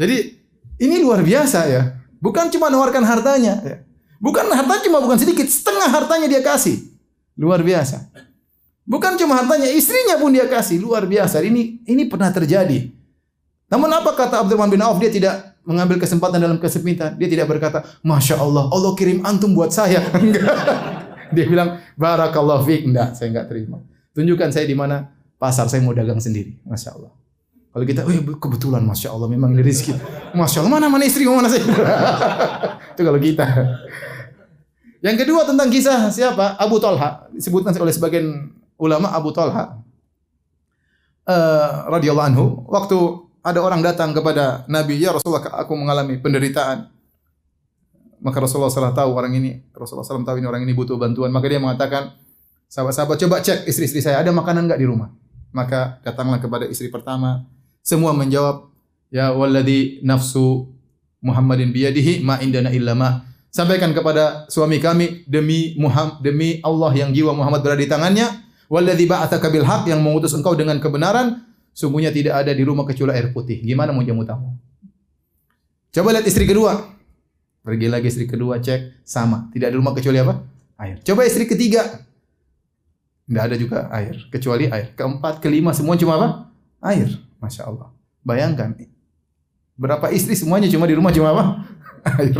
Jadi 0.00 0.16
ini 0.78 0.96
luar 1.02 1.26
biasa 1.26 1.60
ya. 1.66 1.82
Bukan 2.18 2.50
cuma 2.50 2.70
nawarkan 2.70 3.02
hartanya, 3.06 3.54
ya. 3.62 3.76
Bukan 4.18 4.50
harta 4.50 4.82
cuma 4.82 4.98
bukan 4.98 5.18
sedikit, 5.18 5.46
setengah 5.46 5.86
hartanya 5.86 6.26
dia 6.26 6.42
kasih. 6.42 6.82
Luar 7.38 7.62
biasa. 7.62 8.10
Bukan 8.82 9.14
cuma 9.14 9.38
hartanya, 9.38 9.70
istrinya 9.70 10.18
pun 10.18 10.34
dia 10.34 10.50
kasih. 10.50 10.82
Luar 10.82 11.06
biasa. 11.06 11.38
Ini 11.46 11.86
ini 11.86 12.02
pernah 12.10 12.34
terjadi. 12.34 12.90
Namun 13.70 13.86
apa 13.92 14.16
kata 14.16 14.42
Abdurrahman 14.42 14.72
bin 14.72 14.82
Auf? 14.82 14.98
Dia 14.98 15.12
tidak 15.12 15.54
mengambil 15.62 16.00
kesempatan 16.00 16.40
dalam 16.40 16.58
kesempitan. 16.58 17.14
Dia 17.20 17.28
tidak 17.28 17.46
berkata, 17.46 17.84
Masya 18.00 18.40
Allah, 18.40 18.66
Allah 18.72 18.92
kirim 18.96 19.22
antum 19.22 19.52
buat 19.52 19.70
saya. 19.70 20.00
Dia 21.36 21.44
bilang, 21.44 21.76
Barakallah 21.94 22.64
fiqh. 22.64 22.88
Enggak, 22.88 23.12
saya 23.12 23.28
enggak 23.28 23.52
terima. 23.52 23.84
Tunjukkan 24.16 24.48
saya 24.48 24.64
di 24.64 24.72
mana 24.72 25.12
pasar 25.36 25.68
saya 25.68 25.84
mau 25.84 25.92
dagang 25.92 26.18
sendiri. 26.18 26.56
Masya 26.64 26.96
Allah. 26.96 27.12
Kalau 27.68 27.84
kita, 27.84 28.00
oh 28.02 28.12
kebetulan 28.40 28.82
Masya 28.82 29.12
Allah 29.12 29.28
memang 29.28 29.52
ini 29.52 29.62
rezeki. 29.62 29.94
Masya 30.32 30.64
Allah, 30.64 30.72
mana 30.72 30.86
mana 30.88 31.04
istri, 31.04 31.28
mana 31.28 31.46
saya. 31.46 31.62
Itu 32.96 33.02
kalau 33.04 33.20
kita. 33.20 33.44
Yang 34.98 35.16
kedua 35.24 35.46
tentang 35.46 35.70
kisah 35.70 36.10
siapa? 36.10 36.58
Abu 36.58 36.82
Talha. 36.82 37.30
Disebutkan 37.30 37.70
oleh 37.78 37.94
sebagian 37.94 38.50
ulama 38.80 39.14
Abu 39.14 39.30
Talha. 39.30 39.78
Uh, 41.28 41.92
radhiyallahu 41.92 42.28
anhu. 42.34 42.46
Waktu 42.66 42.96
ada 43.44 43.60
orang 43.62 43.84
datang 43.84 44.16
kepada 44.16 44.64
Nabi, 44.66 44.98
"Ya 44.98 45.12
Rasulullah, 45.12 45.44
aku 45.60 45.76
mengalami 45.76 46.18
penderitaan." 46.18 46.88
Maka 48.18 48.42
Rasulullah 48.42 48.72
SAW 48.72 48.96
tahu 48.96 49.14
orang 49.14 49.38
ini, 49.38 49.62
Rasulullah 49.70 50.02
SAW 50.02 50.26
tahu 50.26 50.42
ini 50.42 50.46
orang 50.50 50.66
ini 50.66 50.74
butuh 50.74 50.98
bantuan. 50.98 51.30
Maka 51.30 51.46
dia 51.46 51.62
mengatakan, 51.62 52.18
sahabat-sahabat 52.66 53.14
coba 53.14 53.38
cek 53.38 53.70
istri-istri 53.70 54.02
saya, 54.02 54.18
ada 54.18 54.34
makanan 54.34 54.66
enggak 54.66 54.82
di 54.82 54.86
rumah? 54.90 55.14
Maka 55.54 56.02
datanglah 56.02 56.42
kepada 56.42 56.66
istri 56.66 56.90
pertama. 56.90 57.46
Semua 57.88 58.12
menjawab, 58.12 58.68
Ya 59.08 59.32
walladhi 59.32 60.04
nafsu 60.04 60.68
Muhammadin 61.24 61.72
biyadihi 61.72 62.20
ma 62.20 62.36
indana 62.44 62.68
illa 62.68 62.92
ma. 62.92 63.24
Sampaikan 63.48 63.96
kepada 63.96 64.44
suami 64.52 64.76
kami 64.76 65.24
demi 65.24 65.72
Muhammad 65.80 66.20
demi 66.20 66.60
Allah 66.60 66.92
yang 66.92 67.16
jiwa 67.16 67.32
Muhammad 67.32 67.64
berada 67.64 67.80
di 67.80 67.88
tangannya, 67.88 68.28
walladhi 68.68 69.08
ba'atsaka 69.08 69.48
bil 69.48 69.64
haq 69.64 69.88
yang 69.88 70.04
mengutus 70.04 70.36
engkau 70.36 70.52
dengan 70.52 70.76
kebenaran, 70.76 71.48
Sungguhnya 71.78 72.10
tidak 72.10 72.42
ada 72.42 72.50
di 72.50 72.66
rumah 72.66 72.82
kecuali 72.82 73.14
air 73.14 73.30
putih. 73.30 73.62
Gimana 73.62 73.94
mau 73.94 74.02
jamu 74.02 74.26
tamu? 74.26 74.50
Coba 75.94 76.10
lihat 76.10 76.26
istri 76.26 76.42
kedua. 76.42 76.74
Pergi 77.62 77.86
lagi 77.86 78.10
istri 78.10 78.26
kedua 78.26 78.58
cek 78.58 79.06
sama. 79.06 79.46
Tidak 79.54 79.70
ada 79.70 79.78
rumah 79.78 79.94
kecuali 79.94 80.18
apa? 80.18 80.42
Air. 80.74 80.98
Coba 81.06 81.22
istri 81.22 81.46
ketiga. 81.46 82.02
Tidak 83.30 83.42
ada 83.46 83.54
juga 83.54 83.86
air. 83.94 84.26
Kecuali 84.26 84.66
air. 84.66 84.90
Keempat, 84.98 85.38
kelima 85.38 85.70
semua 85.70 85.94
cuma 85.94 86.18
apa? 86.18 86.28
Air. 86.82 87.14
Masya 87.38 87.70
Allah. 87.70 87.88
Bayangkan. 88.22 88.74
Berapa 89.78 90.10
istri 90.10 90.34
semuanya 90.34 90.66
cuma 90.66 90.90
di 90.90 90.94
rumah 90.98 91.14
cuma 91.14 91.30
apa? 91.30 91.44
air. 92.18 92.34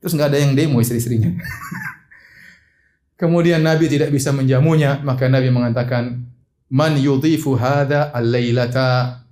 Terus 0.00 0.12
nggak 0.12 0.28
ada 0.32 0.38
yang 0.40 0.52
demo 0.56 0.80
istri-istrinya. 0.80 1.32
Kemudian 3.20 3.64
Nabi 3.64 3.88
tidak 3.88 4.12
bisa 4.12 4.28
menjamunya, 4.28 5.00
maka 5.00 5.24
Nabi 5.28 5.48
mengatakan, 5.48 6.28
Man 6.68 7.00
yudhifu 7.00 7.56
hadha 7.56 8.12
al-lailata 8.12 9.24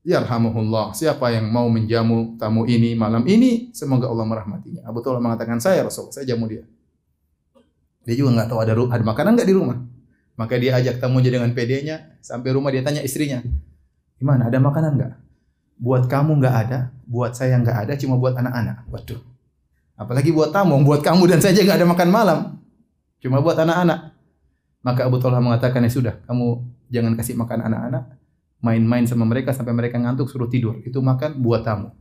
yarhamuhullah. 0.00 0.96
Siapa 0.96 1.36
yang 1.36 1.52
mau 1.52 1.68
menjamu 1.68 2.40
tamu 2.40 2.64
ini 2.64 2.96
malam 2.96 3.28
ini, 3.28 3.68
semoga 3.76 4.08
Allah 4.08 4.24
merahmatinya. 4.24 4.88
Abu 4.88 5.04
Talha 5.04 5.20
mengatakan, 5.20 5.60
saya 5.60 5.84
Rasul, 5.84 6.08
saya 6.08 6.24
jamu 6.24 6.48
dia. 6.48 6.64
Dia 8.08 8.16
juga 8.16 8.32
nggak 8.40 8.48
tahu 8.48 8.60
ada 8.64 8.72
ada 8.72 9.04
makanan 9.04 9.36
nggak 9.36 9.48
di 9.48 9.56
rumah. 9.56 9.76
Maka 10.38 10.54
dia 10.56 10.80
ajak 10.80 10.96
tamunya 10.96 11.28
dengan 11.28 11.52
PD-nya, 11.52 12.16
sampai 12.24 12.56
rumah 12.56 12.72
dia 12.72 12.80
tanya 12.80 13.04
istrinya, 13.04 13.44
gimana, 14.18 14.50
ada 14.50 14.58
makanan 14.58 14.92
nggak? 14.98 15.12
Buat 15.78 16.10
kamu 16.10 16.42
nggak 16.42 16.54
ada, 16.66 16.78
buat 17.06 17.32
saya 17.38 17.54
nggak 17.62 17.86
ada, 17.86 17.92
cuma 17.94 18.18
buat 18.18 18.34
anak-anak. 18.34 18.84
Waduh. 18.90 19.22
Apalagi 19.98 20.30
buat 20.34 20.50
tamu, 20.50 20.78
buat 20.82 21.02
kamu 21.02 21.26
dan 21.30 21.38
saya 21.42 21.54
nggak 21.58 21.78
ada 21.82 21.86
makan 21.86 22.08
malam. 22.10 22.38
Cuma 23.18 23.42
buat 23.42 23.58
anak-anak. 23.58 24.14
Maka 24.82 25.00
Abu 25.06 25.18
Talha 25.18 25.42
mengatakan 25.42 25.82
ya 25.82 25.90
sudah, 25.90 26.14
kamu 26.26 26.62
jangan 26.90 27.12
kasih 27.18 27.34
makan 27.34 27.66
anak-anak, 27.66 28.14
main-main 28.62 29.06
sama 29.06 29.26
mereka 29.26 29.50
sampai 29.54 29.74
mereka 29.74 29.98
ngantuk 29.98 30.30
suruh 30.30 30.46
tidur. 30.50 30.78
Itu 30.86 31.02
makan 31.02 31.38
buat 31.42 31.66
tamu. 31.66 31.94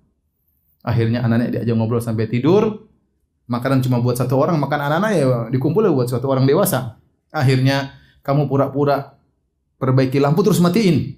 Akhirnya 0.86 1.26
anak-anak 1.26 1.58
diajak 1.58 1.76
ngobrol 1.78 2.02
sampai 2.02 2.30
tidur. 2.30 2.86
Makanan 3.48 3.80
cuma 3.80 4.04
buat 4.04 4.20
satu 4.20 4.36
orang, 4.36 4.60
makan 4.60 4.80
anak-anak 4.92 5.12
ya 5.16 5.26
dikumpul 5.50 5.88
buat 5.96 6.12
satu 6.12 6.28
orang 6.28 6.44
dewasa. 6.44 7.00
Akhirnya 7.32 7.96
kamu 8.24 8.52
pura-pura 8.52 9.18
perbaiki 9.80 10.20
lampu 10.20 10.44
terus 10.44 10.60
matiin. 10.60 11.16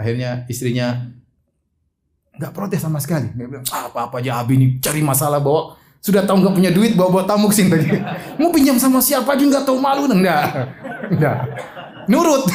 Akhirnya 0.00 0.48
istrinya 0.48 1.12
nggak 2.40 2.56
protes 2.56 2.80
sama 2.80 2.96
sekali. 3.04 3.28
Dia 3.36 3.44
bilang, 3.44 3.68
ah, 3.68 3.92
apa-apa 3.92 4.24
aja 4.24 4.40
Abi 4.40 4.56
ini 4.56 4.66
cari 4.80 5.04
masalah 5.04 5.44
bawa 5.44 5.76
sudah 6.00 6.24
tahu 6.24 6.40
nggak 6.40 6.54
punya 6.56 6.70
duit 6.72 6.96
bawa 6.96 7.12
bawa 7.12 7.24
tamu 7.28 7.52
ke 7.52 7.60
sini 7.60 7.68
tadi. 7.68 7.92
Mau 8.40 8.48
pinjam 8.48 8.80
sama 8.80 9.04
siapa 9.04 9.36
aja 9.36 9.44
nggak 9.44 9.64
tahu 9.68 9.76
malu 9.76 10.08
enggak. 10.08 10.72
Enggak. 11.12 11.38
Nurut. 12.08 12.48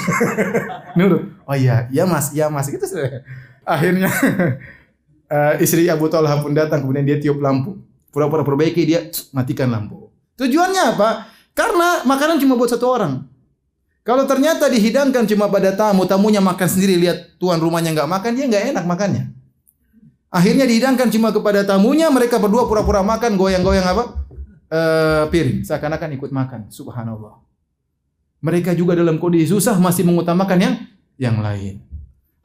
Nurut. 0.97 1.23
Oh 1.45 1.53
iya, 1.53 1.85
iya 1.93 2.03
Mas, 2.09 2.33
iya 2.33 2.49
Mas. 2.49 2.65
Gitu 2.65 2.81
sudah. 2.81 3.21
Akhirnya 3.61 4.09
uh, 5.29 5.53
istri 5.63 5.85
Abu 5.85 6.09
Talha 6.09 6.41
pun 6.41 6.57
datang 6.57 6.81
kemudian 6.81 7.05
dia 7.05 7.21
tiup 7.21 7.37
lampu. 7.37 7.77
Pura-pura 8.09 8.41
perbaiki 8.41 8.81
dia 8.81 9.05
matikan 9.29 9.69
lampu. 9.69 10.09
Tujuannya 10.41 10.97
apa? 10.97 11.29
Karena 11.53 12.01
makanan 12.03 12.41
cuma 12.41 12.57
buat 12.57 12.73
satu 12.73 12.89
orang. 12.89 13.34
Kalau 14.05 14.29
ternyata 14.29 14.69
dihidangkan 14.69 15.25
cuma 15.25 15.49
pada 15.49 15.73
tamu, 15.73 16.05
tamunya 16.05 16.37
makan 16.37 16.69
sendiri, 16.69 16.93
lihat 16.93 17.41
tuan 17.41 17.57
rumahnya 17.57 17.89
nggak 17.89 18.05
makan, 18.05 18.31
dia 18.37 18.45
nggak 18.45 18.63
enak 18.77 18.85
makannya. 18.85 19.33
Akhirnya 20.29 20.69
dihidangkan 20.69 21.09
cuma 21.09 21.33
kepada 21.33 21.65
tamunya, 21.65 22.05
mereka 22.13 22.37
berdua 22.37 22.69
pura-pura 22.69 23.01
makan, 23.01 23.33
goyang-goyang 23.33 23.81
apa? 23.81 24.29
E, 24.69 24.79
piring, 25.33 25.65
seakan-akan 25.65 26.21
ikut 26.21 26.29
makan. 26.29 26.69
Subhanallah. 26.69 27.41
Mereka 28.45 28.77
juga 28.77 28.93
dalam 28.93 29.17
kondisi 29.17 29.49
susah 29.49 29.73
masih 29.81 30.05
mengutamakan 30.05 30.57
yang 30.61 30.75
yang 31.17 31.41
lain. 31.41 31.81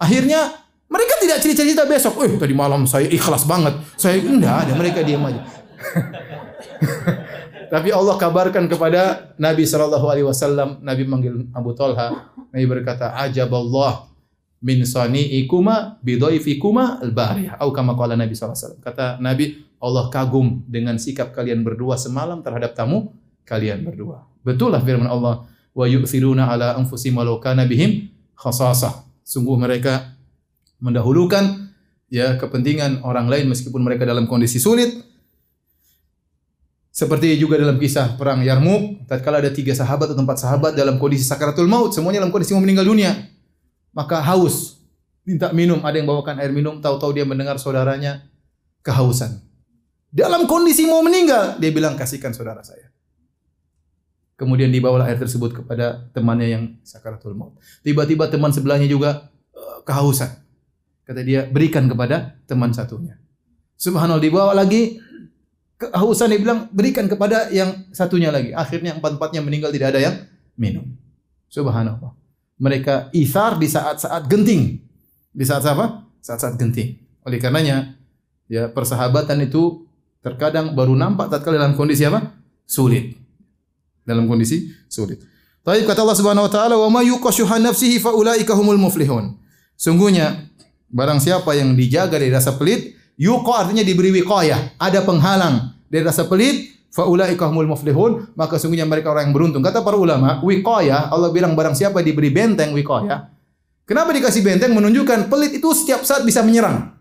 Akhirnya 0.01 0.65
mereka 0.89 1.21
tidak 1.21 1.45
cerita-cerita 1.45 1.85
besok. 1.85 2.25
Eh, 2.25 2.41
tadi 2.41 2.57
malam 2.57 2.89
saya 2.89 3.05
ikhlas 3.05 3.45
banget. 3.45 3.77
Saya 4.01 4.17
enggak 4.17 4.65
ada, 4.65 4.73
mereka 4.73 5.05
diam 5.05 5.29
aja. 5.29 5.45
Tapi 7.71 7.95
Allah 7.95 8.19
kabarkan 8.19 8.67
kepada 8.67 9.31
Nabi 9.39 9.63
Shallallahu 9.63 10.07
Alaihi 10.11 10.27
Wasallam, 10.27 10.83
Nabi 10.83 11.07
manggil 11.07 11.47
Abu 11.55 11.71
Talha, 11.79 12.35
Nabi 12.51 12.67
berkata, 12.67 13.15
Ajab 13.15 13.55
Allah 13.55 14.11
min 14.59 14.83
sani'ikuma 14.83 16.03
bidhaifikuma 16.03 16.99
al-bariyah. 16.99 17.63
Atau 17.63 17.71
kama 17.71 17.95
qala 17.95 18.19
Nabi 18.19 18.35
SAW. 18.37 18.83
Kata 18.83 19.23
Nabi, 19.23 19.71
Allah 19.81 20.13
kagum 20.13 20.67
dengan 20.69 21.01
sikap 21.01 21.33
kalian 21.33 21.65
berdua 21.65 21.97
semalam 21.97 22.45
terhadap 22.45 22.77
tamu 22.77 23.17
kalian 23.49 23.87
berdua. 23.87 24.29
Betul 24.45 24.77
lah 24.77 24.83
firman 24.85 25.09
Allah, 25.09 25.49
wa 25.73 25.87
yu'thiruna 25.89 26.53
ala 26.53 26.77
anfusihim 26.77 27.17
walau 27.17 27.41
kana 27.41 27.65
bihim. 27.65 28.13
Sungguh 29.25 29.57
mereka 29.57 30.17
mendahulukan 30.81 31.71
ya 32.11 32.35
kepentingan 32.41 33.05
orang 33.05 33.29
lain 33.29 33.47
meskipun 33.47 33.81
mereka 33.81 34.05
dalam 34.05 34.27
kondisi 34.27 34.59
sulit. 34.59 35.10
Seperti 36.91 37.39
juga 37.39 37.55
dalam 37.55 37.79
kisah 37.79 38.19
perang 38.19 38.43
Yarmuk, 38.43 39.07
tatkala 39.07 39.39
ada 39.39 39.55
tiga 39.55 39.73
sahabat 39.73 40.11
atau 40.11 40.23
empat 40.27 40.43
sahabat 40.43 40.73
dalam 40.75 40.99
kondisi 40.99 41.23
sakaratul 41.23 41.71
maut, 41.71 41.95
semuanya 41.95 42.23
dalam 42.23 42.35
kondisi 42.35 42.51
mau 42.51 42.63
meninggal 42.63 42.87
dunia 42.87 43.15
maka 43.91 44.23
haus, 44.23 44.79
minta 45.27 45.51
minum, 45.51 45.83
ada 45.83 45.99
yang 45.99 46.07
bawakan 46.07 46.39
air 46.39 46.55
minum, 46.55 46.79
tahu-tahu 46.79 47.15
dia 47.15 47.27
mendengar 47.27 47.59
saudaranya 47.59 48.27
kehausan. 48.87 49.43
Dalam 50.11 50.47
kondisi 50.47 50.87
mau 50.87 51.03
meninggal, 51.03 51.59
dia 51.63 51.71
bilang 51.71 51.95
kasihkan 51.95 52.35
saudara 52.35 52.63
saya. 52.67 52.91
Kemudian 54.35 54.73
dibawalah 54.73 55.07
air 55.07 55.21
tersebut 55.21 55.53
kepada 55.53 56.11
temannya 56.17 56.49
yang 56.49 56.65
sakaratul 56.83 57.37
maut. 57.37 57.61
Tiba-tiba 57.85 58.27
teman 58.33 58.51
sebelahnya 58.51 58.89
juga 58.89 59.31
uh, 59.53 59.85
kehausan. 59.85 60.33
Kata 61.05 61.21
dia, 61.21 61.45
berikan 61.45 61.87
kepada 61.91 62.41
teman 62.49 62.73
satunya. 62.73 63.21
Subhanallah 63.77 64.23
dibawa 64.23 64.53
lagi 64.57 64.97
kehausan 65.81 66.29
dia 66.29 66.41
bilang 66.45 66.69
berikan 66.69 67.09
kepada 67.09 67.49
yang 67.49 67.89
satunya 67.97 68.29
lagi. 68.29 68.53
Akhirnya 68.53 69.01
empat-empatnya 69.01 69.41
meninggal 69.41 69.73
tidak 69.73 69.97
ada 69.97 70.01
yang 70.05 70.17
minum. 70.61 70.85
Subhanallah 71.49 72.21
mereka 72.61 73.09
isar 73.17 73.57
di 73.57 73.67
saat-saat 73.67 74.29
genting. 74.29 74.85
Di 75.33 75.45
saat 75.49 75.65
apa? 75.65 76.05
Saat-saat 76.21 76.61
genting. 76.61 77.01
Oleh 77.25 77.41
karenanya, 77.41 77.97
ya 78.47 78.69
persahabatan 78.69 79.41
itu 79.49 79.89
terkadang 80.21 80.77
baru 80.77 80.93
nampak 80.93 81.33
tatkala 81.33 81.57
dalam 81.57 81.73
kondisi 81.73 82.05
apa? 82.05 82.37
Sulit. 82.69 83.17
Dalam 84.05 84.29
kondisi 84.29 84.69
sulit. 84.93 85.25
Tapi 85.65 85.89
kata 85.89 86.05
Allah 86.05 86.19
Subhanahu 86.21 86.47
wa 86.49 86.53
taala, 86.53 86.77
"Wa 86.77 86.89
may 86.93 87.09
yuqashuha 87.09 87.57
nafsihi 87.57 87.97
fa 87.97 88.13
ulaika 88.13 88.53
humul 88.53 88.77
muflihun." 88.77 89.41
Sungguhnya 89.81 90.53
barang 90.93 91.21
siapa 91.25 91.57
yang 91.57 91.73
dijaga 91.73 92.21
dari 92.21 92.29
rasa 92.29 92.61
pelit, 92.61 93.00
yuqa 93.21 93.69
artinya 93.69 93.85
diberi 93.85 94.09
wiqayah, 94.17 94.81
ada 94.81 95.05
penghalang 95.05 95.77
dari 95.93 96.01
rasa 96.01 96.25
pelit, 96.25 96.73
faulaika 96.89 97.53
humul 97.53 97.69
muflihun 97.69 98.33
maka 98.33 98.57
sungguhnya 98.57 98.89
mereka 98.89 99.13
orang 99.13 99.29
yang 99.29 99.35
beruntung. 99.37 99.61
Kata 99.61 99.85
para 99.85 100.01
ulama 100.01 100.41
wiqayah 100.41 101.13
Allah 101.13 101.29
bilang 101.29 101.53
barang 101.53 101.77
siapa 101.77 102.01
diberi 102.01 102.33
benteng 102.33 102.73
wiqayah 102.73 103.31
kenapa 103.91 104.15
dikasih 104.15 104.47
benteng? 104.47 104.71
Menunjukkan 104.71 105.27
pelit 105.27 105.59
itu 105.59 105.69
setiap 105.75 106.07
saat 106.07 106.23
bisa 106.23 106.47
menyerang. 106.47 106.95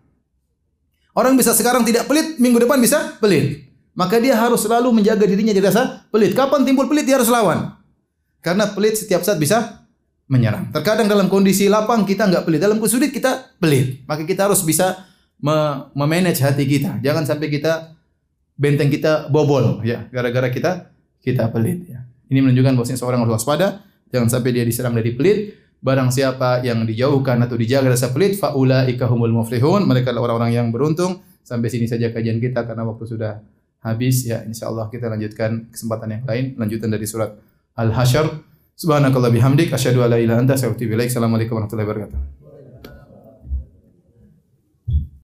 Orang 1.14 1.38
bisa 1.38 1.54
sekarang 1.54 1.86
tidak 1.86 2.10
pelit 2.10 2.42
minggu 2.42 2.58
depan 2.66 2.82
bisa 2.82 3.14
pelit. 3.22 3.70
Maka 3.94 4.22
dia 4.22 4.38
harus 4.38 4.62
selalu 4.62 4.94
menjaga 4.94 5.26
dirinya 5.26 5.50
dari 5.50 5.62
rasa 5.66 6.06
pelit. 6.10 6.34
Kapan 6.34 6.62
timbul 6.62 6.86
pelit 6.86 7.06
dia 7.06 7.18
harus 7.18 7.26
lawan. 7.26 7.74
Karena 8.38 8.70
pelit 8.70 8.98
setiap 8.98 9.26
saat 9.26 9.36
bisa 9.36 9.86
menyerang. 10.30 10.70
Terkadang 10.70 11.10
dalam 11.10 11.26
kondisi 11.26 11.66
lapang 11.66 12.06
kita 12.06 12.30
nggak 12.30 12.46
pelit 12.46 12.62
dalam 12.62 12.78
kesulit 12.78 13.10
kita 13.10 13.58
pelit. 13.58 14.06
Maka 14.06 14.22
kita 14.22 14.46
harus 14.46 14.62
bisa 14.62 15.09
memanage 15.40 16.44
hati 16.44 16.68
kita 16.68 17.00
jangan 17.00 17.24
sampai 17.24 17.48
kita 17.48 17.96
benteng 18.60 18.92
kita 18.92 19.32
bobol 19.32 19.80
ya 19.80 20.04
gara-gara 20.12 20.52
kita 20.52 20.90
kita 21.20 21.52
pelit 21.52 21.86
ya. 21.86 22.00
Ini 22.30 22.40
menunjukkan 22.40 22.72
bahwa 22.78 22.86
seorang 22.86 23.20
harus 23.24 23.32
waspada 23.40 23.84
jangan 24.08 24.28
sampai 24.32 24.50
dia 24.56 24.64
diserang 24.64 24.96
dari 24.96 25.12
pelit. 25.14 25.60
Barang 25.80 26.12
siapa 26.12 26.60
yang 26.60 26.84
dijauhkan 26.84 27.40
atau 27.40 27.56
dijaga 27.56 27.88
rasa 27.96 28.12
pelit 28.12 28.36
faulaika 28.36 29.08
humul 29.08 29.32
muflihun. 29.32 29.88
Mereka 29.88 30.12
adalah 30.12 30.28
orang-orang 30.32 30.52
yang 30.52 30.66
beruntung. 30.68 31.24
Sampai 31.40 31.72
sini 31.72 31.88
saja 31.88 32.12
kajian 32.12 32.36
kita 32.36 32.68
karena 32.68 32.84
waktu 32.84 33.04
sudah 33.08 33.40
habis 33.80 34.28
ya 34.28 34.44
insyaallah 34.44 34.92
kita 34.92 35.08
lanjutkan 35.08 35.72
kesempatan 35.72 36.20
yang 36.20 36.24
lain 36.28 36.44
lanjutan 36.60 36.92
dari 36.92 37.08
surat 37.08 37.32
Al-Hasyr. 37.80 38.28
Subhanakallah 38.76 39.32
bihamdik 39.32 39.72
asyhadu 39.72 40.04
an 40.04 40.16
la 40.16 40.18
ilaha 40.20 40.40
anta 40.40 40.56
astaghfiruka 40.56 40.84
wa 40.84 41.00
atubu. 41.00 41.08
Assalamualaikum 41.08 41.52
warahmatullahi 41.56 41.88
wabarakatuh. 41.88 42.39